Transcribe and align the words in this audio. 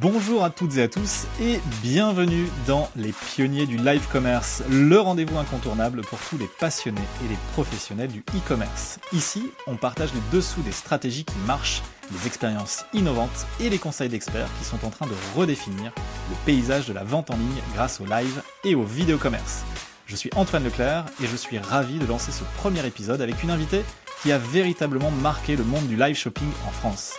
Bonjour 0.00 0.44
à 0.44 0.48
toutes 0.48 0.78
et 0.78 0.82
à 0.82 0.88
tous 0.88 1.26
et 1.42 1.60
bienvenue 1.82 2.48
dans 2.66 2.88
les 2.96 3.12
pionniers 3.12 3.66
du 3.66 3.76
live 3.76 4.08
commerce, 4.10 4.62
le 4.70 4.98
rendez-vous 4.98 5.36
incontournable 5.36 6.00
pour 6.00 6.18
tous 6.20 6.38
les 6.38 6.48
passionnés 6.58 7.02
et 7.22 7.28
les 7.28 7.36
professionnels 7.52 8.10
du 8.10 8.20
e-commerce. 8.34 8.98
Ici, 9.12 9.52
on 9.66 9.76
partage 9.76 10.08
les 10.14 10.22
dessous 10.34 10.62
des 10.62 10.72
stratégies 10.72 11.24
qui 11.24 11.36
marchent, 11.46 11.82
les 12.12 12.26
expériences 12.26 12.86
innovantes 12.94 13.46
et 13.60 13.68
les 13.68 13.76
conseils 13.76 14.08
d'experts 14.08 14.48
qui 14.58 14.64
sont 14.64 14.82
en 14.86 14.88
train 14.90 15.06
de 15.06 15.38
redéfinir 15.38 15.92
le 16.30 16.36
paysage 16.46 16.86
de 16.88 16.94
la 16.94 17.04
vente 17.04 17.30
en 17.30 17.36
ligne 17.36 17.60
grâce 17.74 18.00
au 18.00 18.06
live 18.06 18.42
et 18.64 18.74
au 18.74 18.84
vidéo-commerce. 18.84 19.64
Je 20.06 20.16
suis 20.16 20.30
Antoine 20.34 20.64
Leclerc 20.64 21.04
et 21.22 21.26
je 21.26 21.36
suis 21.36 21.58
ravi 21.58 21.98
de 21.98 22.06
lancer 22.06 22.32
ce 22.32 22.44
premier 22.56 22.86
épisode 22.86 23.20
avec 23.20 23.42
une 23.42 23.50
invitée 23.50 23.84
qui 24.22 24.32
a 24.32 24.38
véritablement 24.38 25.10
marqué 25.10 25.56
le 25.56 25.64
monde 25.64 25.86
du 25.88 25.96
live 25.96 26.16
shopping 26.16 26.48
en 26.66 26.70
France. 26.70 27.12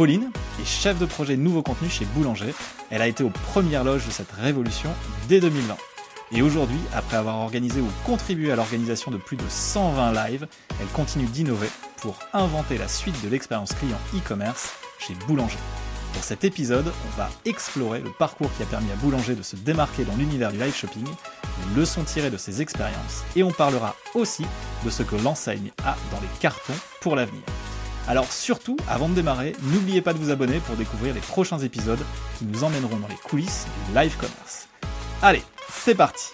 Pauline 0.00 0.30
est 0.58 0.64
chef 0.64 0.98
de 0.98 1.04
projet 1.04 1.36
nouveau 1.36 1.60
contenu 1.60 1.90
chez 1.90 2.06
Boulanger. 2.06 2.54
Elle 2.88 3.02
a 3.02 3.06
été 3.06 3.22
aux 3.22 3.28
premières 3.28 3.84
loges 3.84 4.06
de 4.06 4.10
cette 4.10 4.32
révolution 4.32 4.88
dès 5.28 5.40
2020. 5.40 5.76
Et 6.32 6.40
aujourd'hui, 6.40 6.78
après 6.94 7.18
avoir 7.18 7.36
organisé 7.36 7.82
ou 7.82 7.88
contribué 8.06 8.50
à 8.50 8.56
l'organisation 8.56 9.10
de 9.10 9.18
plus 9.18 9.36
de 9.36 9.44
120 9.46 10.12
lives, 10.12 10.46
elle 10.80 10.86
continue 10.94 11.26
d'innover 11.26 11.68
pour 11.98 12.18
inventer 12.32 12.78
la 12.78 12.88
suite 12.88 13.22
de 13.22 13.28
l'expérience 13.28 13.74
client 13.74 13.98
e-commerce 14.14 14.72
chez 14.98 15.12
Boulanger. 15.26 15.58
Pour 16.14 16.24
cet 16.24 16.44
épisode, 16.44 16.90
on 17.06 17.18
va 17.18 17.28
explorer 17.44 18.00
le 18.00 18.10
parcours 18.18 18.50
qui 18.56 18.62
a 18.62 18.66
permis 18.66 18.90
à 18.92 18.96
Boulanger 18.96 19.34
de 19.34 19.42
se 19.42 19.56
démarquer 19.56 20.04
dans 20.04 20.16
l'univers 20.16 20.50
du 20.50 20.58
live 20.58 20.74
shopping, 20.74 21.04
les 21.04 21.78
leçons 21.78 22.04
tirées 22.04 22.30
de 22.30 22.38
ses 22.38 22.62
expériences, 22.62 23.22
et 23.36 23.42
on 23.42 23.50
parlera 23.50 23.94
aussi 24.14 24.46
de 24.82 24.88
ce 24.88 25.02
que 25.02 25.16
l'enseigne 25.16 25.72
a 25.84 25.94
dans 26.10 26.20
les 26.22 26.38
cartons 26.40 26.72
pour 27.02 27.16
l'avenir. 27.16 27.42
Alors 28.10 28.32
surtout, 28.32 28.76
avant 28.88 29.08
de 29.08 29.14
démarrer, 29.14 29.54
n'oubliez 29.62 30.02
pas 30.02 30.12
de 30.12 30.18
vous 30.18 30.32
abonner 30.32 30.58
pour 30.66 30.74
découvrir 30.74 31.14
les 31.14 31.20
prochains 31.20 31.60
épisodes 31.60 32.00
qui 32.36 32.44
nous 32.44 32.64
emmèneront 32.64 32.96
dans 32.96 33.06
les 33.06 33.14
coulisses 33.14 33.68
du 33.86 33.96
live 33.96 34.16
commerce. 34.16 34.66
Allez, 35.22 35.42
c'est 35.72 35.94
parti 35.94 36.24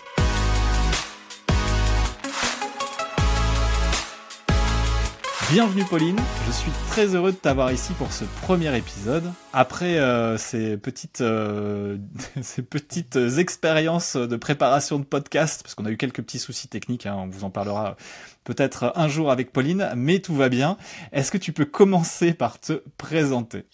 Bienvenue 5.48 5.84
Pauline, 5.84 6.18
je 6.48 6.50
suis 6.50 6.72
très 6.88 7.14
heureux 7.14 7.30
de 7.30 7.36
t'avoir 7.36 7.70
ici 7.70 7.92
pour 7.92 8.12
ce 8.12 8.24
premier 8.42 8.76
épisode. 8.76 9.30
Après 9.52 9.96
euh, 9.96 10.36
ces 10.38 10.76
petites 10.76 11.20
euh, 11.20 11.98
ces 12.42 12.62
petites 12.62 13.16
expériences 13.38 14.16
de 14.16 14.36
préparation 14.36 14.98
de 14.98 15.04
podcast, 15.04 15.62
parce 15.62 15.76
qu'on 15.76 15.86
a 15.86 15.90
eu 15.92 15.96
quelques 15.96 16.20
petits 16.22 16.40
soucis 16.40 16.66
techniques, 16.66 17.06
hein, 17.06 17.14
on 17.16 17.28
vous 17.28 17.44
en 17.44 17.50
parlera 17.50 17.96
peut-être 18.42 18.92
un 18.96 19.06
jour 19.06 19.30
avec 19.30 19.52
Pauline, 19.52 19.88
mais 19.94 20.18
tout 20.18 20.34
va 20.34 20.48
bien. 20.48 20.78
Est-ce 21.12 21.30
que 21.30 21.38
tu 21.38 21.52
peux 21.52 21.64
commencer 21.64 22.34
par 22.34 22.58
te 22.58 22.82
présenter? 22.98 23.66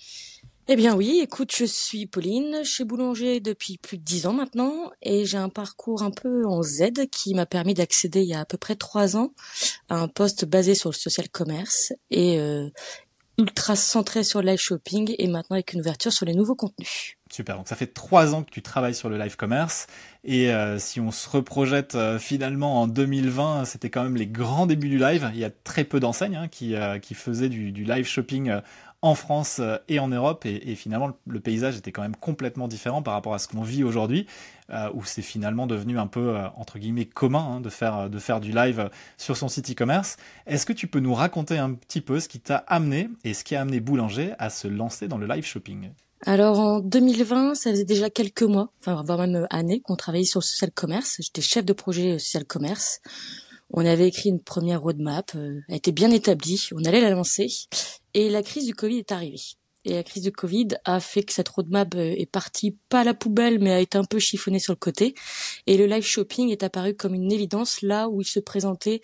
Eh 0.68 0.76
bien 0.76 0.94
oui, 0.94 1.18
écoute, 1.20 1.52
je 1.56 1.64
suis 1.64 2.06
Pauline, 2.06 2.60
chez 2.62 2.84
Boulanger 2.84 3.40
depuis 3.40 3.78
plus 3.78 3.98
de 3.98 4.04
dix 4.04 4.26
ans 4.26 4.32
maintenant, 4.32 4.92
et 5.02 5.24
j'ai 5.24 5.36
un 5.36 5.48
parcours 5.48 6.04
un 6.04 6.12
peu 6.12 6.46
en 6.46 6.62
Z 6.62 7.08
qui 7.10 7.34
m'a 7.34 7.46
permis 7.46 7.74
d'accéder 7.74 8.20
il 8.20 8.28
y 8.28 8.34
a 8.34 8.40
à 8.40 8.44
peu 8.44 8.58
près 8.58 8.76
trois 8.76 9.16
ans 9.16 9.32
à 9.88 9.96
un 9.96 10.06
poste 10.06 10.44
basé 10.44 10.76
sur 10.76 10.90
le 10.90 10.94
social 10.94 11.28
commerce 11.28 11.92
et 12.12 12.38
euh, 12.38 12.68
ultra 13.38 13.74
centré 13.74 14.22
sur 14.22 14.40
le 14.40 14.50
live 14.50 14.60
shopping 14.60 15.12
et 15.18 15.26
maintenant 15.26 15.56
avec 15.56 15.72
une 15.72 15.80
ouverture 15.80 16.12
sur 16.12 16.26
les 16.26 16.34
nouveaux 16.34 16.54
contenus. 16.54 17.16
Super, 17.28 17.56
donc 17.56 17.66
ça 17.66 17.74
fait 17.74 17.92
trois 17.92 18.34
ans 18.34 18.44
que 18.44 18.50
tu 18.50 18.62
travailles 18.62 18.94
sur 18.94 19.08
le 19.08 19.18
live 19.18 19.36
commerce 19.36 19.88
et 20.22 20.52
euh, 20.52 20.78
si 20.78 21.00
on 21.00 21.10
se 21.10 21.28
reprojette 21.28 21.96
euh, 21.96 22.20
finalement 22.20 22.82
en 22.82 22.86
2020, 22.86 23.64
c'était 23.64 23.90
quand 23.90 24.04
même 24.04 24.16
les 24.16 24.28
grands 24.28 24.66
débuts 24.66 24.90
du 24.90 24.98
live. 24.98 25.28
Il 25.34 25.40
y 25.40 25.44
a 25.44 25.50
très 25.50 25.82
peu 25.82 25.98
d'enseignes 25.98 26.36
hein, 26.36 26.46
qui, 26.46 26.76
qui 27.00 27.14
faisaient 27.14 27.48
du, 27.48 27.72
du 27.72 27.82
live 27.82 28.06
shopping 28.06 28.60
en 29.02 29.16
France 29.16 29.58
euh, 29.60 29.76
et 29.88 29.98
en 29.98 30.08
Europe 30.08 30.46
et, 30.46 30.74
finalement 30.76 31.10
le 31.26 31.40
paysage 31.40 31.76
était 31.76 31.92
quand 31.92 32.02
même 32.02 32.16
complètement 32.16 32.68
différent 32.68 33.02
par 33.02 33.14
rapport 33.14 33.34
à 33.34 33.38
ce 33.38 33.48
qu'on 33.48 33.62
vit 33.62 33.84
aujourd'hui 33.84 34.26
euh, 34.70 34.88
où 34.94 35.04
c'est 35.04 35.22
finalement 35.22 35.66
devenu 35.66 35.98
un 35.98 36.06
peu 36.06 36.36
euh, 36.36 36.46
entre 36.56 36.78
guillemets 36.78 37.04
commun 37.04 37.56
hein, 37.56 37.60
de 37.60 37.68
faire 37.68 38.08
de 38.08 38.18
faire 38.18 38.40
du 38.40 38.52
live 38.52 38.88
sur 39.18 39.36
son 39.36 39.48
site 39.48 39.70
e-commerce. 39.72 40.16
Est-ce 40.46 40.64
que 40.64 40.72
tu 40.72 40.86
peux 40.86 41.00
nous 41.00 41.14
raconter 41.14 41.58
un 41.58 41.74
petit 41.74 42.00
peu 42.00 42.20
ce 42.20 42.28
qui 42.28 42.40
t'a 42.40 42.56
amené 42.56 43.10
et 43.24 43.34
ce 43.34 43.44
qui 43.44 43.56
a 43.56 43.60
amené 43.60 43.80
Boulanger 43.80 44.32
à 44.38 44.48
se 44.48 44.68
lancer 44.68 45.08
dans 45.08 45.18
le 45.18 45.26
live 45.26 45.44
shopping? 45.44 45.90
Alors 46.24 46.60
en 46.60 46.78
2020, 46.78 47.56
ça 47.56 47.72
faisait 47.72 47.84
déjà 47.84 48.08
quelques 48.08 48.44
mois, 48.44 48.70
enfin 48.80 49.02
voire 49.02 49.18
même 49.18 49.46
années, 49.50 49.80
qu'on 49.80 49.96
travaillait 49.96 50.24
sur 50.24 50.38
le 50.38 50.44
social 50.44 50.70
commerce. 50.70 51.16
J'étais 51.18 51.42
chef 51.42 51.64
de 51.64 51.72
projet 51.72 52.20
social 52.20 52.44
commerce. 52.44 53.00
On 53.72 53.86
avait 53.86 54.08
écrit 54.08 54.28
une 54.28 54.42
première 54.42 54.82
roadmap, 54.82 55.32
elle 55.34 55.62
était 55.70 55.92
bien 55.92 56.10
établie, 56.10 56.68
on 56.72 56.84
allait 56.84 57.00
la 57.00 57.10
lancer. 57.10 57.48
Et 58.14 58.28
la 58.28 58.42
crise 58.42 58.66
du 58.66 58.74
Covid 58.74 58.98
est 58.98 59.12
arrivée. 59.12 59.40
Et 59.84 59.94
la 59.94 60.02
crise 60.04 60.22
du 60.22 60.30
Covid 60.30 60.68
a 60.84 61.00
fait 61.00 61.24
que 61.24 61.32
cette 61.32 61.48
roadmap 61.48 61.94
euh, 61.96 62.14
est 62.16 62.30
partie 62.30 62.78
pas 62.88 63.00
à 63.00 63.04
la 63.04 63.14
poubelle, 63.14 63.58
mais 63.58 63.72
a 63.72 63.80
été 63.80 63.98
un 63.98 64.04
peu 64.04 64.20
chiffonnée 64.20 64.60
sur 64.60 64.72
le 64.72 64.78
côté. 64.78 65.14
Et 65.66 65.76
le 65.76 65.86
live 65.86 66.04
shopping 66.04 66.50
est 66.50 66.62
apparu 66.62 66.94
comme 66.94 67.14
une 67.14 67.32
évidence 67.32 67.82
là 67.82 68.08
où 68.08 68.20
il 68.20 68.24
se 68.24 68.38
présentait, 68.38 69.00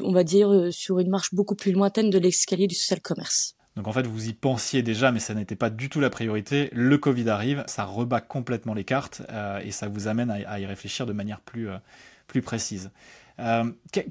on 0.00 0.12
va 0.12 0.22
dire, 0.22 0.52
euh, 0.52 0.70
sur 0.70 1.00
une 1.00 1.10
marche 1.10 1.34
beaucoup 1.34 1.56
plus 1.56 1.72
lointaine 1.72 2.08
de 2.08 2.18
l'escalier 2.18 2.68
du 2.68 2.76
social 2.76 3.00
commerce. 3.00 3.56
Donc 3.74 3.88
en 3.88 3.92
fait, 3.92 4.06
vous 4.06 4.28
y 4.28 4.32
pensiez 4.32 4.82
déjà, 4.82 5.10
mais 5.10 5.18
ça 5.18 5.34
n'était 5.34 5.56
pas 5.56 5.70
du 5.70 5.88
tout 5.88 5.98
la 5.98 6.10
priorité. 6.10 6.68
Le 6.72 6.98
Covid 6.98 7.28
arrive, 7.28 7.64
ça 7.66 7.84
rebat 7.84 8.20
complètement 8.20 8.74
les 8.74 8.84
cartes 8.84 9.22
euh, 9.30 9.58
et 9.60 9.72
ça 9.72 9.88
vous 9.88 10.06
amène 10.06 10.30
à, 10.30 10.60
y 10.60 10.66
réfléchir 10.66 11.04
de 11.04 11.12
manière 11.12 11.40
plus, 11.40 11.68
plus 12.28 12.42
précise. 12.42 12.90
Euh, 13.40 13.64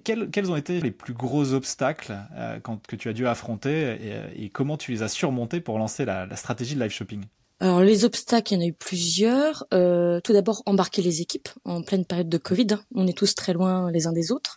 quels, 0.04 0.52
ont 0.52 0.56
été 0.56 0.82
les 0.82 0.92
plus 0.92 1.14
gros 1.14 1.54
obstacles 1.54 2.18
euh, 2.36 2.60
que 2.88 2.96
tu 2.96 3.10
as 3.10 3.14
dû 3.14 3.28
affronter 3.28 3.98
et, 4.36 4.50
comment 4.50 4.78
tu 4.78 4.92
les 4.92 5.04
as 5.04 5.08
surmontés 5.08 5.62
pour 5.62 5.78
lancer 5.78 6.06
la, 6.06 6.36
stratégie 6.36 6.76
de 6.76 6.82
live 6.82 6.92
shopping? 6.92 7.24
Alors 7.60 7.82
les 7.82 8.06
obstacles, 8.06 8.54
il 8.54 8.56
y 8.56 8.60
en 8.60 8.66
a 8.66 8.68
eu 8.68 8.74
plusieurs. 8.74 9.66
Euh, 9.72 10.20
tout 10.22 10.34
d'abord, 10.34 10.64
embarquer 10.66 11.04
les 11.04 11.22
équipes 11.22 11.50
en 11.64 11.84
pleine 11.84 12.06
période 12.06 12.30
de 12.30 12.40
Covid. 12.40 12.68
Hein. 12.72 12.82
On 12.96 13.06
est 13.06 13.16
tous 13.16 13.36
très 13.36 13.54
loin 13.54 13.92
les 13.92 14.08
uns 14.08 14.12
des 14.12 14.32
autres. 14.32 14.56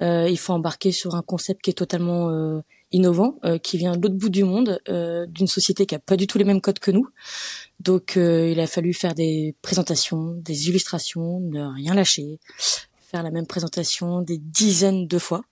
il 0.00 0.38
faut 0.38 0.52
embarquer 0.52 0.92
sur 0.92 1.14
un 1.14 1.22
concept 1.22 1.62
qui 1.62 1.70
est 1.70 1.74
totalement 1.74 2.62
innovant, 2.90 3.36
qui 3.62 3.78
vient 3.78 3.96
de 3.96 4.02
l'autre 4.02 4.16
bout 4.16 4.28
du 4.28 4.44
monde, 4.44 4.80
d'une 5.28 5.46
société 5.46 5.86
qui 5.86 5.94
a 5.94 5.98
pas 5.98 6.16
du 6.16 6.26
tout 6.26 6.36
les 6.36 6.44
mêmes 6.44 6.60
codes 6.60 6.78
que 6.78 6.90
nous. 6.90 7.08
Donc 7.80 8.16
il 8.16 8.60
a 8.60 8.66
fallu 8.66 8.92
faire 8.92 9.14
des 9.14 9.54
présentations, 9.62 10.32
des 10.32 10.68
illustrations, 10.68 11.40
ne 11.40 11.74
rien 11.74 11.94
lâcher, 11.94 12.38
faire 13.12 13.22
la 13.22 13.30
même 13.30 13.46
présentation 13.46 14.22
des 14.22 14.38
dizaines 14.38 15.06
de 15.06 15.18
fois. 15.18 15.42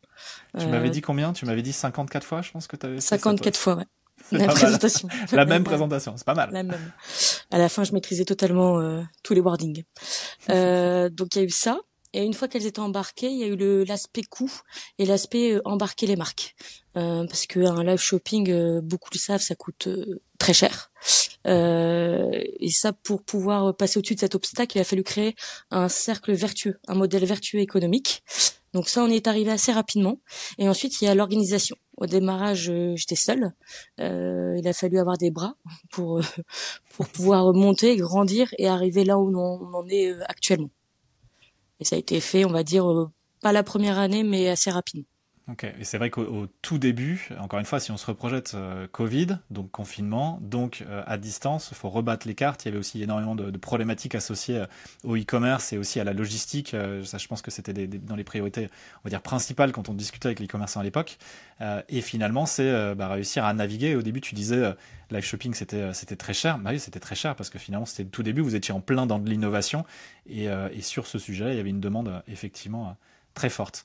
Tu 0.59 0.67
m'avais 0.67 0.89
euh, 0.89 0.91
dit 0.91 1.01
combien? 1.01 1.33
Tu 1.33 1.47
m'avais 1.47 1.63
dit 1.63 1.73
54 1.73 2.27
fois, 2.27 2.43
je 2.43 2.51
pense 2.51 2.67
que 2.67 2.77
tu 2.77 2.87
avais 2.87 3.01
54 3.01 3.57
fois, 3.57 3.77
ouais. 3.77 3.87
La 4.33 4.47
même 4.47 4.55
présentation. 4.55 5.09
la 5.33 5.45
même 5.45 5.65
présentation, 5.65 6.15
c'est 6.17 6.27
pas 6.27 6.35
mal. 6.35 6.51
La 6.53 6.63
même. 6.63 6.93
À 7.51 7.59
la 7.59 7.69
fin, 7.69 7.85
je 7.85 7.93
maîtrisais 7.93 8.25
totalement 8.25 8.79
euh, 8.79 9.03
tous 9.23 9.35
les 9.35 9.41
wordings. 9.41 9.85
Euh, 10.49 11.11
donc 11.11 11.37
il 11.37 11.39
y 11.39 11.43
a 11.43 11.45
eu 11.45 11.51
ça. 11.51 11.79
Et 12.13 12.25
une 12.25 12.35
fois 12.35 12.49
qu'elles 12.49 12.67
étaient 12.67 12.81
embarquées, 12.81 13.31
il 13.31 13.39
y 13.39 13.45
a 13.45 13.47
eu 13.47 13.85
l'aspect 13.85 14.23
coût 14.23 14.53
et 14.99 15.07
l'aspect 15.07 15.53
euh, 15.53 15.63
embarquer 15.65 16.07
les 16.07 16.17
marques. 16.17 16.57
Euh, 16.97 17.25
parce 17.27 17.47
que 17.47 17.61
un 17.61 17.85
live 17.85 18.01
shopping, 18.01 18.51
euh, 18.51 18.81
beaucoup 18.81 19.11
le 19.13 19.19
savent, 19.19 19.43
ça 19.43 19.55
coûte 19.55 19.89
très 20.39 20.53
cher. 20.53 20.91
et 21.47 22.71
ça, 22.71 22.93
pour 22.93 23.23
pouvoir 23.23 23.77
passer 23.77 23.99
au-dessus 23.99 24.17
de 24.17 24.21
cet 24.21 24.35
obstacle, 24.35 24.77
il 24.77 24.81
a 24.81 24.85
fallu 24.85 25.05
créer 25.05 25.37
un 25.71 25.89
cercle 25.89 26.33
vertueux, 26.33 26.79
un 26.89 26.95
modèle 26.95 27.25
vertueux 27.25 27.61
économique. 27.61 28.23
Donc 28.73 28.89
ça, 28.89 29.03
on 29.03 29.09
est 29.09 29.27
arrivé 29.27 29.51
assez 29.51 29.73
rapidement. 29.73 30.21
Et 30.59 30.69
ensuite, 30.69 31.01
il 31.01 31.05
y 31.05 31.09
a 31.09 31.15
l'organisation. 31.15 31.77
Au 31.97 32.07
démarrage, 32.07 32.73
j'étais 32.95 33.17
seule. 33.17 33.53
il 33.99 34.67
a 34.67 34.73
fallu 34.73 34.99
avoir 34.99 35.17
des 35.19 35.31
bras 35.31 35.55
pour 35.91 36.21
pour 36.97 37.09
pouvoir 37.09 37.53
monter, 37.53 37.97
grandir 37.97 38.53
et 38.59 38.69
arriver 38.69 39.05
là 39.05 39.19
où 39.19 39.35
on 39.37 39.75
en 39.75 39.87
est 39.89 40.13
actuellement. 40.29 40.71
Et 41.81 41.85
ça 41.85 41.97
a 41.97 41.99
été 41.99 42.21
fait, 42.21 42.45
on 42.45 42.53
va 42.53 42.63
dire, 42.63 42.89
euh, 42.91 43.11
pas 43.43 43.53
la 43.53 43.63
première 43.63 43.99
année, 43.99 44.23
mais 44.23 44.49
assez 44.49 44.71
rapidement. 44.71 45.10
Ok, 45.51 45.65
et 45.65 45.85
c'est 45.85 45.99
vrai 45.99 46.11
qu'au 46.11 46.47
tout 46.63 46.79
début, 46.79 47.29
encore 47.41 47.59
une 47.59 47.65
fois, 47.65 47.81
si 47.81 47.91
on 47.91 47.97
se 47.97 48.07
reprojette 48.07 48.53
euh, 48.55 48.87
Covid, 48.93 49.39
donc 49.51 49.71
confinement, 49.73 50.39
donc 50.43 50.85
euh, 50.87 51.03
à 51.07 51.19
distance, 51.19 51.71
il 51.73 51.77
faut 51.77 51.89
rebattre 51.89 52.29
les 52.29 52.37
cartes. 52.37 52.65
Il 52.65 52.69
y 52.69 52.71
avait 52.71 52.79
aussi 52.79 53.03
énormément 53.03 53.35
de, 53.35 53.51
problématiques 53.59 54.15
associées 54.15 54.65
au 55.03 55.17
e-commerce 55.17 55.73
et 55.73 55.79
aussi 55.79 55.99
à 55.99 56.05
la 56.05 56.13
logistique. 56.13 56.77
ça, 57.05 57.19
je 57.19 57.27
pense 57.27 57.43
que 57.43 57.51
c'était 57.51 57.87
dans 57.89 58.15
les 58.15 58.23
priorités, 58.23 58.69
on 58.99 59.01
va 59.05 59.11
dire, 59.11 59.23
principales 59.23 59.73
quand 59.73 59.89
on 59.89 59.95
discutait 59.95 60.27
avec 60.27 60.39
les 60.39 60.47
commerçants 60.47 60.81
à 60.81 60.85
l'époque. 60.85 61.19
et 61.89 62.01
finalement, 62.01 62.47
c'est 62.47 62.95
bah, 62.95 63.09
réussir 63.09 63.45
à 63.45 63.53
naviguer. 63.53 63.97
Au 63.97 64.03
début, 64.03 64.21
tu 64.21 64.35
disais, 64.35 64.75
live 65.11 65.25
shopping, 65.25 65.53
c'était 65.55 65.93
c'était 65.93 66.17
très 66.17 66.33
cher. 66.33 66.59
Bah 66.59 66.71
oui, 66.73 66.79
c'était 66.79 67.01
très 67.01 67.17
cher 67.17 67.35
parce 67.35 67.51
que 67.51 67.59
finalement, 67.59 67.87
c'était 67.87 68.05
le 68.05 68.11
tout 68.11 68.23
début, 68.23 68.41
vous 68.41 68.55
étiez 68.55 68.73
en 68.73 68.81
plein 68.81 69.07
dans 69.07 69.19
de 69.19 69.29
l'innovation. 69.29 69.85
Et, 70.27 70.49
sur 70.81 71.07
ce 71.07 71.19
sujet, 71.19 71.53
il 71.53 71.57
y 71.57 71.61
avait 71.61 71.71
une 71.71 71.81
demande 71.81 72.23
effectivement 72.29 72.97
très 73.35 73.51
forte 73.51 73.85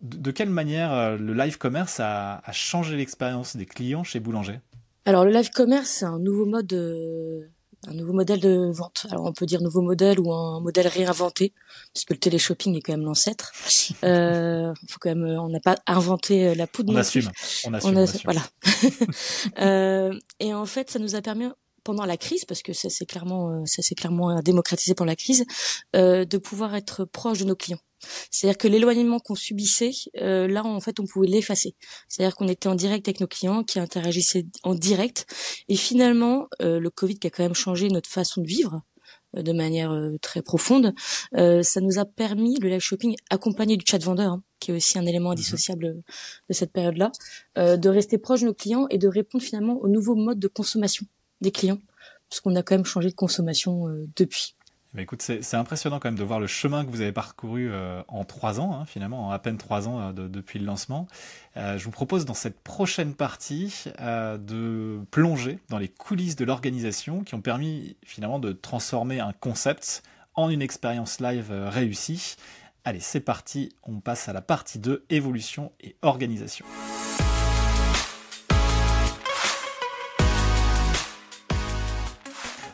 de 0.00 0.30
quelle 0.30 0.50
manière 0.50 0.92
euh, 0.92 1.16
le 1.16 1.34
live 1.34 1.58
commerce 1.58 2.00
a, 2.00 2.42
changé 2.52 2.96
l'expérience 2.96 3.56
des 3.56 3.66
clients 3.66 4.04
chez 4.04 4.20
Boulanger? 4.20 4.60
Alors 5.04 5.24
le 5.24 5.30
live 5.30 5.50
commerce, 5.50 5.88
c'est 5.88 6.04
un 6.04 6.18
nouveau 6.18 6.46
mode, 6.46 6.72
euh, 6.72 7.42
un 7.86 7.94
nouveau 7.94 8.12
modèle 8.12 8.40
de 8.40 8.70
vente. 8.72 9.06
Alors 9.10 9.26
on 9.26 9.32
peut 9.32 9.46
dire 9.46 9.60
nouveau 9.60 9.82
modèle 9.82 10.18
ou 10.20 10.32
un 10.32 10.60
modèle 10.60 10.86
réinventé, 10.86 11.52
puisque 11.94 12.10
le 12.10 12.16
téléshopping 12.16 12.76
est 12.76 12.80
quand 12.80 12.92
même 12.92 13.04
l'ancêtre. 13.04 13.52
Euh, 14.02 14.72
faut 14.88 14.98
quand 15.00 15.14
même, 15.14 15.24
on 15.24 15.48
n'a 15.48 15.60
pas 15.60 15.74
inventé 15.86 16.54
la 16.54 16.66
poudre. 16.66 16.92
On 16.92 16.96
assume, 16.96 17.28
on 17.64 17.74
assume, 17.74 18.22
Voilà. 18.24 18.40
et 20.40 20.54
en 20.54 20.64
fait, 20.64 20.90
ça 20.90 20.98
nous 20.98 21.16
a 21.16 21.22
permis 21.22 21.46
pendant 21.84 22.06
la 22.06 22.16
crise, 22.16 22.44
parce 22.44 22.62
que 22.62 22.72
ça 22.72 22.88
c'est 22.88 23.04
clairement 23.04 23.66
ça 23.66 23.82
s'est 23.82 23.94
clairement 23.94 24.40
démocratisé 24.40 24.94
pendant 24.94 25.10
la 25.10 25.16
crise, 25.16 25.44
de 25.92 26.38
pouvoir 26.38 26.76
être 26.76 27.04
proche 27.04 27.40
de 27.40 27.44
nos 27.44 27.56
clients. 27.56 27.80
C'est-à-dire 28.30 28.58
que 28.58 28.68
l'éloignement 28.68 29.18
qu'on 29.18 29.34
subissait, 29.34 29.92
euh, 30.20 30.48
là 30.48 30.64
en 30.64 30.80
fait 30.80 31.00
on 31.00 31.06
pouvait 31.06 31.28
l'effacer. 31.28 31.74
C'est-à-dire 32.08 32.36
qu'on 32.36 32.48
était 32.48 32.68
en 32.68 32.74
direct 32.74 33.06
avec 33.08 33.20
nos 33.20 33.26
clients, 33.26 33.64
qui 33.64 33.78
interagissaient 33.78 34.46
en 34.62 34.74
direct. 34.74 35.26
Et 35.68 35.76
finalement, 35.76 36.48
euh, 36.62 36.80
le 36.80 36.90
Covid 36.90 37.18
qui 37.18 37.26
a 37.26 37.30
quand 37.30 37.42
même 37.42 37.54
changé 37.54 37.88
notre 37.88 38.08
façon 38.08 38.40
de 38.40 38.46
vivre 38.46 38.82
euh, 39.36 39.42
de 39.42 39.52
manière 39.52 39.94
très 40.22 40.42
profonde, 40.42 40.94
ça 41.32 41.80
nous 41.80 41.98
a 41.98 42.04
permis 42.04 42.58
le 42.60 42.68
live 42.68 42.80
shopping 42.80 43.14
accompagné 43.30 43.76
du 43.76 43.84
chat 43.86 44.02
vendeur, 44.02 44.32
hein, 44.32 44.42
qui 44.58 44.70
est 44.70 44.74
aussi 44.74 44.98
un 44.98 45.06
élément 45.06 45.30
mhm. 45.30 45.34
indissociable 45.34 46.02
de 46.48 46.54
cette 46.54 46.72
période-là, 46.72 47.12
de 47.56 47.88
rester 47.88 48.18
proche 48.18 48.40
de 48.40 48.46
nos 48.46 48.54
clients 48.54 48.86
et 48.90 48.98
de 48.98 49.08
répondre 49.08 49.42
finalement 49.44 49.78
aux 49.80 49.88
nouveaux 49.88 50.16
modes 50.16 50.38
de 50.38 50.48
consommation 50.48 51.06
des 51.40 51.52
clients, 51.52 51.78
parce 52.28 52.40
qu'on 52.40 52.54
a 52.56 52.62
quand 52.62 52.74
même 52.74 52.84
changé 52.84 53.08
de 53.08 53.14
consommation 53.14 53.86
depuis. 54.16 54.54
Écoute, 54.98 55.22
c'est 55.22 55.54
impressionnant 55.54 56.00
quand 56.00 56.08
même 56.08 56.18
de 56.18 56.24
voir 56.24 56.40
le 56.40 56.48
chemin 56.48 56.84
que 56.84 56.90
vous 56.90 57.00
avez 57.00 57.12
parcouru 57.12 57.70
euh, 57.70 58.02
en 58.08 58.24
trois 58.24 58.58
ans, 58.58 58.74
hein, 58.74 58.86
finalement, 58.86 59.28
en 59.28 59.30
à 59.30 59.38
peine 59.38 59.56
trois 59.56 59.86
ans 59.86 60.00
euh, 60.00 60.12
depuis 60.12 60.58
le 60.58 60.66
lancement. 60.66 61.06
Euh, 61.56 61.78
je 61.78 61.84
vous 61.84 61.92
propose 61.92 62.24
dans 62.24 62.34
cette 62.34 62.58
prochaine 62.58 63.14
partie 63.14 63.84
de 64.00 64.98
plonger 65.12 65.60
dans 65.68 65.78
les 65.78 65.88
coulisses 65.88 66.34
de 66.34 66.44
l'organisation 66.44 67.22
qui 67.22 67.36
ont 67.36 67.40
permis 67.40 67.96
finalement 68.04 68.40
de 68.40 68.50
transformer 68.50 69.20
un 69.20 69.32
concept 69.32 70.02
en 70.34 70.50
une 70.50 70.62
expérience 70.62 71.20
live 71.20 71.52
réussie. 71.52 72.36
Allez, 72.84 73.00
c'est 73.00 73.20
parti, 73.20 73.72
on 73.84 74.00
passe 74.00 74.28
à 74.28 74.32
la 74.32 74.40
partie 74.40 74.80
2, 74.80 75.04
évolution 75.08 75.70
et 75.80 75.94
organisation. 76.02 76.66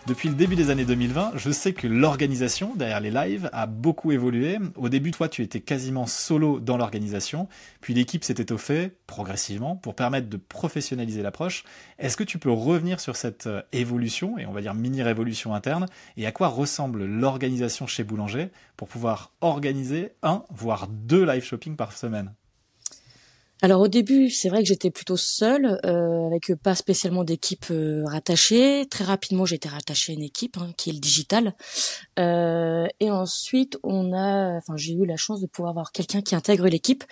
Depuis 0.06 0.28
le 0.28 0.36
début 0.36 0.54
des 0.54 0.70
années 0.70 0.84
2020, 0.84 1.32
je 1.34 1.50
sais 1.50 1.72
que 1.72 1.88
l'organisation 1.88 2.76
derrière 2.76 3.00
les 3.00 3.10
lives 3.10 3.50
a 3.52 3.66
beaucoup 3.66 4.12
évolué. 4.12 4.56
Au 4.76 4.88
début, 4.88 5.10
toi, 5.10 5.28
tu 5.28 5.42
étais 5.42 5.58
quasiment 5.58 6.06
solo 6.06 6.60
dans 6.60 6.76
l'organisation, 6.76 7.48
puis 7.80 7.92
l'équipe 7.92 8.22
s'est 8.22 8.36
étoffée 8.38 8.92
progressivement 9.08 9.74
pour 9.74 9.96
permettre 9.96 10.28
de 10.28 10.36
professionnaliser 10.36 11.22
l'approche. 11.22 11.64
Est-ce 11.98 12.16
que 12.16 12.22
tu 12.22 12.38
peux 12.38 12.52
revenir 12.52 13.00
sur 13.00 13.16
cette 13.16 13.48
euh, 13.48 13.62
évolution, 13.72 14.38
et 14.38 14.46
on 14.46 14.52
va 14.52 14.60
dire 14.60 14.74
mini-révolution 14.74 15.56
interne, 15.56 15.86
et 16.16 16.24
à 16.24 16.30
quoi 16.30 16.46
ressemble 16.46 17.04
l'organisation 17.04 17.88
chez 17.88 18.04
Boulanger 18.04 18.50
pour 18.76 18.86
pouvoir 18.86 19.32
organiser 19.40 20.12
un, 20.22 20.44
voire 20.50 20.86
deux 20.86 21.26
live 21.26 21.42
shopping 21.42 21.74
par 21.74 21.92
semaine? 21.92 22.32
Alors 23.62 23.80
au 23.80 23.88
début, 23.88 24.28
c'est 24.28 24.50
vrai 24.50 24.62
que 24.62 24.68
j'étais 24.68 24.90
plutôt 24.90 25.16
seule, 25.16 25.80
euh, 25.86 26.26
avec 26.26 26.52
pas 26.62 26.74
spécialement 26.74 27.24
d'équipe 27.24 27.64
euh, 27.70 28.04
rattachée. 28.04 28.86
Très 28.90 29.04
rapidement, 29.04 29.46
j'ai 29.46 29.56
été 29.56 29.68
rattachée 29.68 30.12
à 30.12 30.14
une 30.14 30.22
équipe 30.22 30.58
hein, 30.58 30.72
qui 30.76 30.90
est 30.90 30.92
le 30.92 30.98
digital. 30.98 31.54
Euh, 32.18 32.86
et 33.00 33.10
ensuite, 33.10 33.78
on 33.82 34.12
a, 34.12 34.58
enfin, 34.58 34.76
j'ai 34.76 34.92
eu 34.92 35.06
la 35.06 35.16
chance 35.16 35.40
de 35.40 35.46
pouvoir 35.46 35.70
avoir 35.70 35.92
quelqu'un 35.92 36.20
qui 36.20 36.34
intègre 36.34 36.68
l'équipe. 36.68 37.04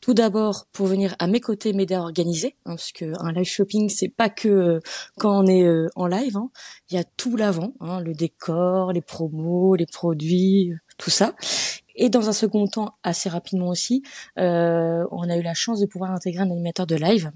Tout 0.00 0.14
d'abord 0.14 0.66
pour 0.72 0.86
venir 0.86 1.14
à 1.18 1.28
mes 1.28 1.40
côtés 1.40 1.72
m'aider 1.72 1.94
à 1.94 2.00
organiser, 2.00 2.56
hein, 2.66 2.74
parce 2.74 2.92
que 2.92 3.06
un 3.20 3.32
live 3.32 3.46
shopping 3.46 3.88
c'est 3.88 4.10
pas 4.10 4.28
que 4.28 4.48
euh, 4.48 4.80
quand 5.18 5.44
on 5.44 5.46
est 5.46 5.66
en 5.94 6.06
live. 6.06 6.36
Hein. 6.36 6.50
Il 6.90 6.96
y 6.96 6.98
a 6.98 7.04
tout 7.04 7.36
l'avant, 7.36 7.72
hein, 7.80 8.00
le 8.00 8.14
décor, 8.14 8.92
les 8.92 9.00
promos, 9.00 9.76
les 9.76 9.86
produits, 9.86 10.74
tout 10.96 11.10
ça. 11.10 11.34
Et 11.96 12.08
dans 12.08 12.28
un 12.28 12.32
second 12.32 12.66
temps, 12.66 12.96
assez 13.02 13.28
rapidement 13.28 13.68
aussi, 13.68 14.02
euh, 14.38 15.06
on 15.12 15.28
a 15.30 15.36
eu 15.36 15.42
la 15.42 15.54
chance 15.54 15.80
de 15.80 15.86
pouvoir 15.86 16.10
intégrer 16.10 16.42
un 16.42 16.50
animateur 16.50 16.86
de 16.86 16.96
live, 16.96 17.30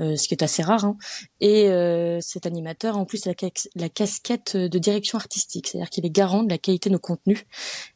euh, 0.00 0.16
ce 0.16 0.26
qui 0.26 0.34
est 0.34 0.42
assez 0.42 0.62
rare. 0.62 0.84
Hein. 0.84 0.96
Et 1.40 1.68
euh, 1.68 2.20
cet 2.20 2.44
animateur, 2.46 2.96
en 2.98 3.04
plus, 3.04 3.26
a 3.26 3.30
la, 3.30 3.48
la 3.76 3.88
casquette 3.88 4.56
de 4.56 4.78
direction 4.78 5.16
artistique, 5.16 5.68
c'est-à-dire 5.68 5.90
qu'il 5.90 6.04
est 6.04 6.10
garant 6.10 6.42
de 6.42 6.50
la 6.50 6.58
qualité 6.58 6.88
de 6.88 6.94
nos 6.94 7.00
contenus. 7.00 7.44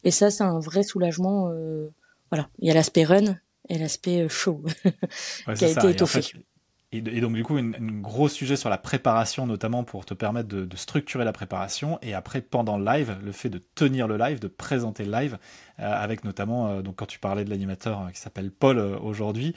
Et 0.04 0.12
ça, 0.12 0.30
c'est 0.30 0.44
un 0.44 0.60
vrai 0.60 0.84
soulagement. 0.84 1.50
Euh, 1.50 1.92
voilà, 2.30 2.48
il 2.60 2.68
y 2.68 2.70
a 2.70 2.74
l'aspect 2.74 3.04
run 3.04 3.36
et 3.68 3.78
l'aspect 3.78 4.28
show 4.28 4.62
qui 5.56 5.64
a 5.64 5.68
été 5.68 5.90
étoffé. 5.90 6.20
Et, 6.94 7.20
donc 7.20 7.32
du 7.32 7.42
coup, 7.42 7.56
un 7.56 7.72
gros 8.00 8.28
sujet 8.28 8.54
sur 8.54 8.70
la 8.70 8.78
préparation, 8.78 9.46
notamment 9.46 9.82
pour 9.82 10.04
te 10.04 10.14
permettre 10.14 10.48
de, 10.48 10.76
structurer 10.76 11.24
la 11.24 11.32
préparation, 11.32 11.98
et 12.02 12.14
après 12.14 12.40
pendant 12.40 12.78
le 12.78 12.84
live, 12.84 13.16
le 13.24 13.32
fait 13.32 13.48
de 13.48 13.60
tenir 13.74 14.06
le 14.06 14.16
live, 14.16 14.38
de 14.38 14.46
présenter 14.46 15.04
le 15.04 15.10
live, 15.10 15.38
euh, 15.80 15.92
avec 15.92 16.24
notamment, 16.24 16.68
euh, 16.68 16.82
donc 16.82 16.96
quand 16.96 17.06
tu 17.06 17.18
parlais 17.18 17.44
de 17.44 17.50
l'animateur 17.50 18.02
euh, 18.02 18.10
qui 18.10 18.20
s'appelle 18.20 18.52
Paul 18.52 18.78
aujourd'hui, 18.78 19.54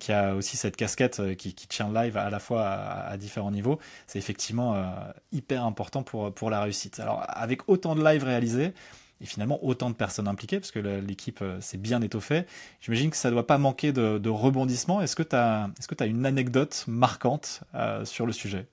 qui 0.00 0.12
a 0.12 0.34
aussi 0.34 0.56
cette 0.56 0.76
casquette 0.76 1.36
qui, 1.36 1.54
tient 1.54 1.88
le 1.88 1.94
live 1.94 2.16
à 2.16 2.28
la 2.28 2.40
fois 2.40 2.64
à, 2.64 3.10
à 3.10 3.16
différents 3.16 3.52
niveaux, 3.52 3.78
c'est 4.06 4.18
effectivement 4.18 4.82
hyper 5.30 5.64
important 5.64 6.02
pour, 6.02 6.34
pour 6.34 6.50
la 6.50 6.60
réussite. 6.62 6.98
Alors 6.98 7.24
avec 7.28 7.68
autant 7.68 7.94
de 7.94 8.02
live 8.02 8.24
réalisés, 8.24 8.72
et 9.20 9.26
finalement 9.26 9.62
autant 9.64 9.90
de 9.90 9.94
personnes 9.94 10.28
impliquées, 10.28 10.60
parce 10.60 10.70
que 10.70 10.78
l'équipe 10.78 11.42
euh, 11.42 11.60
s'est 11.60 11.78
bien 11.78 12.00
étoffée. 12.00 12.44
J'imagine 12.80 13.10
que 13.10 13.16
ça 13.16 13.28
ne 13.28 13.34
doit 13.34 13.46
pas 13.46 13.58
manquer 13.58 13.92
de, 13.92 14.18
de 14.18 14.28
rebondissements. 14.30 15.00
Est-ce 15.00 15.16
que 15.16 15.22
tu 15.22 15.36
as, 15.36 15.70
que 15.88 16.02
as 16.02 16.06
une 16.06 16.24
anecdote 16.24 16.84
marquante 16.86 17.60
euh, 17.74 18.04
sur 18.04 18.26
le 18.26 18.32
sujet? 18.32 18.66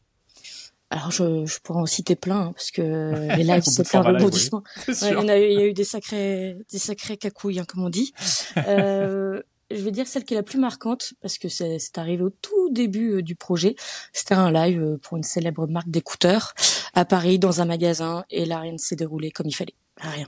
Alors 0.89 1.11
je, 1.11 1.45
je 1.45 1.59
pourrais 1.59 1.81
en 1.81 1.85
citer 1.85 2.15
plein 2.15 2.39
hein, 2.39 2.51
parce 2.53 2.71
que 2.71 3.35
les 3.35 3.43
lives 3.43 3.63
c'est 3.63 3.93
un 3.95 4.01
rebondissement. 4.01 4.63
il, 4.87 4.93
y 4.93 5.29
a, 5.29 5.37
il 5.37 5.53
y 5.53 5.61
a 5.61 5.65
eu 5.65 5.73
des 5.73 5.83
sacrés 5.83 6.55
des 6.71 6.77
sacrés 6.77 7.17
cacouilles 7.17 7.59
hein, 7.59 7.65
comme 7.67 7.83
on 7.83 7.89
dit. 7.89 8.13
Euh, 8.67 9.41
je 9.69 9.81
vais 9.81 9.91
dire 9.91 10.07
celle 10.07 10.23
qui 10.23 10.33
est 10.33 10.37
la 10.37 10.43
plus 10.43 10.57
marquante 10.59 11.13
parce 11.21 11.37
que 11.37 11.49
c'est, 11.49 11.97
arrivé 11.97 12.23
au 12.23 12.29
tout 12.29 12.69
début 12.71 13.15
euh, 13.15 13.21
du 13.21 13.35
projet. 13.35 13.75
C'était 14.13 14.33
un 14.33 14.51
live 14.51 14.97
pour 15.01 15.17
une 15.17 15.23
célèbre 15.23 15.67
marque 15.67 15.89
d'écouteurs 15.89 16.53
à 16.93 17.05
Paris 17.05 17.37
dans 17.37 17.61
un 17.61 17.65
magasin 17.65 18.25
et 18.29 18.45
là 18.45 18.59
rien 18.61 18.71
ne 18.71 18.77
s'est 18.77 18.95
déroulé 18.95 19.29
comme 19.29 19.47
il 19.47 19.53
fallait. 19.53 19.75
Rien. 19.97 20.27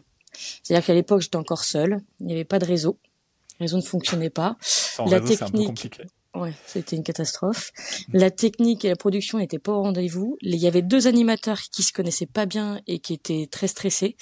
C'est-à-dire 0.64 0.86
qu'à 0.86 0.94
l'époque, 0.94 1.22
j'étais 1.22 1.36
encore 1.36 1.64
seule. 1.64 2.02
Il 2.20 2.28
n'y 2.28 2.34
avait 2.34 2.46
pas 2.46 2.60
de 2.60 2.66
réseau. 2.66 3.00
Le 3.60 3.66
réseau 3.66 3.78
ne 3.78 3.82
fonctionnait 3.82 4.30
pas. 4.30 4.58
la 5.06 5.20
technique. 5.20 5.90
Ouais, 6.36 6.54
c'était 6.68 6.96
une 6.96 7.04
catastrophe. 7.04 7.72
La 8.14 8.30
technique 8.30 8.86
et 8.86 8.90
la 8.90 8.96
production 8.96 9.40
n'étaient 9.40 9.60
pas 9.60 9.72
au 9.72 9.82
rendez-vous. 9.82 10.38
Il 10.42 10.56
y 10.56 10.68
avait 10.68 10.84
deux 10.84 11.08
animateurs 11.08 11.60
qui 11.60 11.82
se 11.84 11.92
connaissaient 11.92 12.28
pas 12.28 12.46
bien 12.46 12.82
et 12.88 13.00
qui 13.00 13.14
étaient 13.14 13.48
très 13.52 13.68
stressés. 13.68 14.16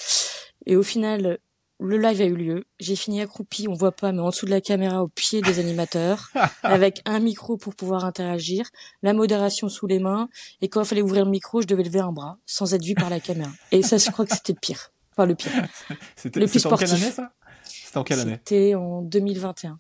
Et 0.66 0.76
au 0.78 0.84
final, 0.84 1.40
le 1.80 1.98
live 1.98 2.22
a 2.22 2.26
eu 2.26 2.36
lieu. 2.36 2.66
J'ai 2.80 2.96
fini 2.96 3.22
accroupi, 3.22 3.68
on 3.68 3.74
voit 3.74 3.92
pas, 3.92 4.12
mais 4.12 4.22
en 4.22 4.30
dessous 4.30 4.46
de 4.46 4.52
la 4.52 4.62
caméra, 4.62 5.04
au 5.04 5.08
pied 5.08 5.42
des 5.42 5.60
animateurs, 5.60 6.32
avec 6.64 7.02
un 7.06 7.20
micro 7.20 7.58
pour 7.58 7.76
pouvoir 7.76 8.06
interagir, 8.06 8.70
la 9.04 9.14
modération 9.14 9.70
sous 9.70 9.86
les 9.86 10.00
mains, 10.00 10.30
et 10.62 10.70
quand 10.70 10.82
il 10.82 10.88
fallait 10.88 11.02
ouvrir 11.02 11.26
le 11.26 11.32
micro, 11.32 11.62
je 11.62 11.68
devais 11.68 11.84
lever 11.84 12.00
un 12.00 12.12
bras, 12.12 12.38
sans 12.46 12.74
être 12.74 12.84
vu 12.84 12.96
par 12.96 13.10
la 13.10 13.20
caméra. 13.20 13.52
Et 13.72 13.84
ça, 13.84 13.98
je 13.98 14.10
crois 14.10 14.26
que 14.26 14.34
c'était 14.34 14.54
le 14.54 14.60
pire. 14.60 14.92
Enfin, 15.18 15.26
le 15.26 15.36
pire. 15.36 15.52
C'était 16.16 16.68
en 16.68 16.78
quelle 16.78 16.92
année, 16.92 17.12
ça? 17.12 17.32
C'était 17.64 17.98
en 17.98 18.04
quelle 18.04 18.20
année? 18.20 18.40
C'était 18.46 18.76
en 18.76 19.02
2021. 19.02 19.80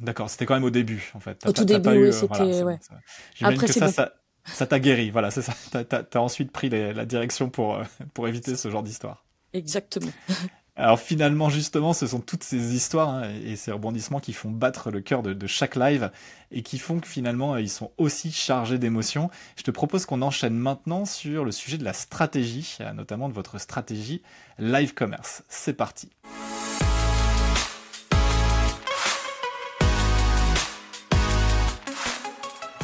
D'accord, 0.00 0.28
c'était 0.28 0.44
quand 0.44 0.54
même 0.54 0.64
au 0.64 0.70
début, 0.70 1.10
en 1.14 1.20
fait. 1.20 1.46
au 1.46 1.52
tout 1.52 1.64
début, 1.64 2.08
oui, 2.08 2.12
c'était... 2.12 2.62
ouais. 2.62 2.78
Après, 3.40 3.66
que 3.66 3.72
ça, 3.72 3.88
ça, 3.88 4.12
ça 4.44 4.66
t'a 4.66 4.80
guéri, 4.80 5.10
voilà, 5.10 5.30
c'est 5.30 5.40
ça. 5.40 5.54
T'as 5.70 6.02
as, 6.12 6.20
ensuite 6.20 6.50
pris 6.50 6.68
la 6.68 7.04
direction 7.06 7.48
pour, 7.48 7.76
euh, 7.76 7.84
pour 8.12 8.28
éviter 8.28 8.56
ce 8.56 8.68
genre 8.68 8.82
d'histoire. 8.82 9.24
Exactement. 9.52 10.10
Alors 10.76 10.98
finalement, 10.98 11.50
justement, 11.50 11.92
ce 11.92 12.08
sont 12.08 12.20
toutes 12.20 12.42
ces 12.42 12.74
histoires 12.74 13.10
hein, 13.10 13.30
et 13.44 13.54
ces 13.54 13.70
rebondissements 13.70 14.18
qui 14.18 14.32
font 14.32 14.50
battre 14.50 14.90
le 14.90 15.00
cœur 15.00 15.22
de, 15.22 15.46
chaque 15.46 15.76
live 15.76 16.10
et 16.50 16.62
qui 16.62 16.80
font 16.80 16.98
que 16.98 17.06
finalement, 17.06 17.56
ils 17.56 17.70
sont 17.70 17.92
aussi 17.96 18.32
chargés 18.32 18.78
d'émotions. 18.78 19.30
Je 19.56 19.62
te 19.62 19.70
propose 19.70 20.04
qu'on 20.04 20.20
enchaîne 20.20 20.56
maintenant 20.56 21.04
sur 21.04 21.44
le 21.44 21.52
sujet 21.52 21.78
de 21.78 21.84
la 21.84 21.92
stratégie, 21.92 22.76
notamment 22.94 23.28
de 23.28 23.34
votre 23.34 23.58
stratégie 23.58 24.22
live 24.58 24.94
commerce. 24.94 25.44
C'est 25.48 25.74
parti. 25.74 26.10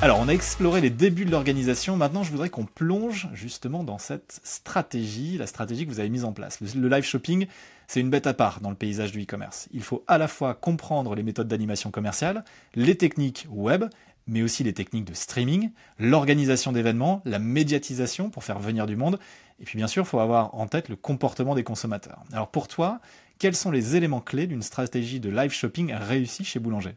Alors, 0.03 0.19
on 0.19 0.29
a 0.29 0.33
exploré 0.33 0.81
les 0.81 0.89
débuts 0.89 1.27
de 1.27 1.31
l'organisation. 1.31 1.95
Maintenant, 1.95 2.23
je 2.23 2.31
voudrais 2.31 2.49
qu'on 2.49 2.65
plonge 2.65 3.29
justement 3.35 3.85
dans 3.85 3.99
cette 3.99 4.41
stratégie, 4.45 5.37
la 5.37 5.47
stratégie 5.47 5.85
que 5.85 5.91
vous 5.91 6.01
avez 6.01 6.09
mise 6.09 6.25
en 6.25 6.33
place. 6.33 6.59
Le, 6.75 6.89
live 6.89 7.05
shopping, 7.05 7.47
c'est 7.91 7.99
une 7.99 8.09
bête 8.09 8.29
à 8.29 8.35
part 8.35 8.61
dans 8.61 8.71
le 8.71 8.77
paysage 8.77 9.11
du 9.11 9.25
e-commerce. 9.25 9.69
Il 9.73 9.83
faut 9.83 10.05
à 10.07 10.17
la 10.17 10.29
fois 10.29 10.55
comprendre 10.55 11.17
les 11.17 11.25
méthodes 11.25 11.49
d'animation 11.49 11.91
commerciale, 11.91 12.45
les 12.77 12.97
techniques 12.97 13.49
web, 13.51 13.87
mais 14.29 14.43
aussi 14.43 14.63
les 14.63 14.73
techniques 14.73 15.07
de 15.07 15.13
streaming, 15.13 15.73
l'organisation 15.99 16.71
d'événements, 16.71 17.21
la 17.25 17.41
médiatisation 17.41 18.31
pour 18.31 18.45
faire 18.45 18.61
venir 18.61 18.87
du 18.87 18.95
monde. 18.95 19.19
Et 19.59 19.65
puis 19.65 19.77
bien 19.77 19.89
sûr, 19.89 20.05
il 20.05 20.07
faut 20.07 20.21
avoir 20.21 20.55
en 20.55 20.69
tête 20.69 20.89
le 20.89 20.95
comportement 20.95 21.57
des 21.57 21.65
consommateurs. 21.65 22.23
Alors 22.33 22.47
pour 22.53 22.69
toi, 22.69 23.01
quels 23.41 23.57
sont 23.57 23.73
les 23.73 23.97
éléments 23.97 24.21
clés 24.21 24.47
d'une 24.47 24.63
stratégie 24.63 25.19
de 25.19 25.29
live 25.29 25.51
shopping 25.51 25.93
réussie 25.93 26.45
chez 26.45 26.61
Boulanger? 26.61 26.95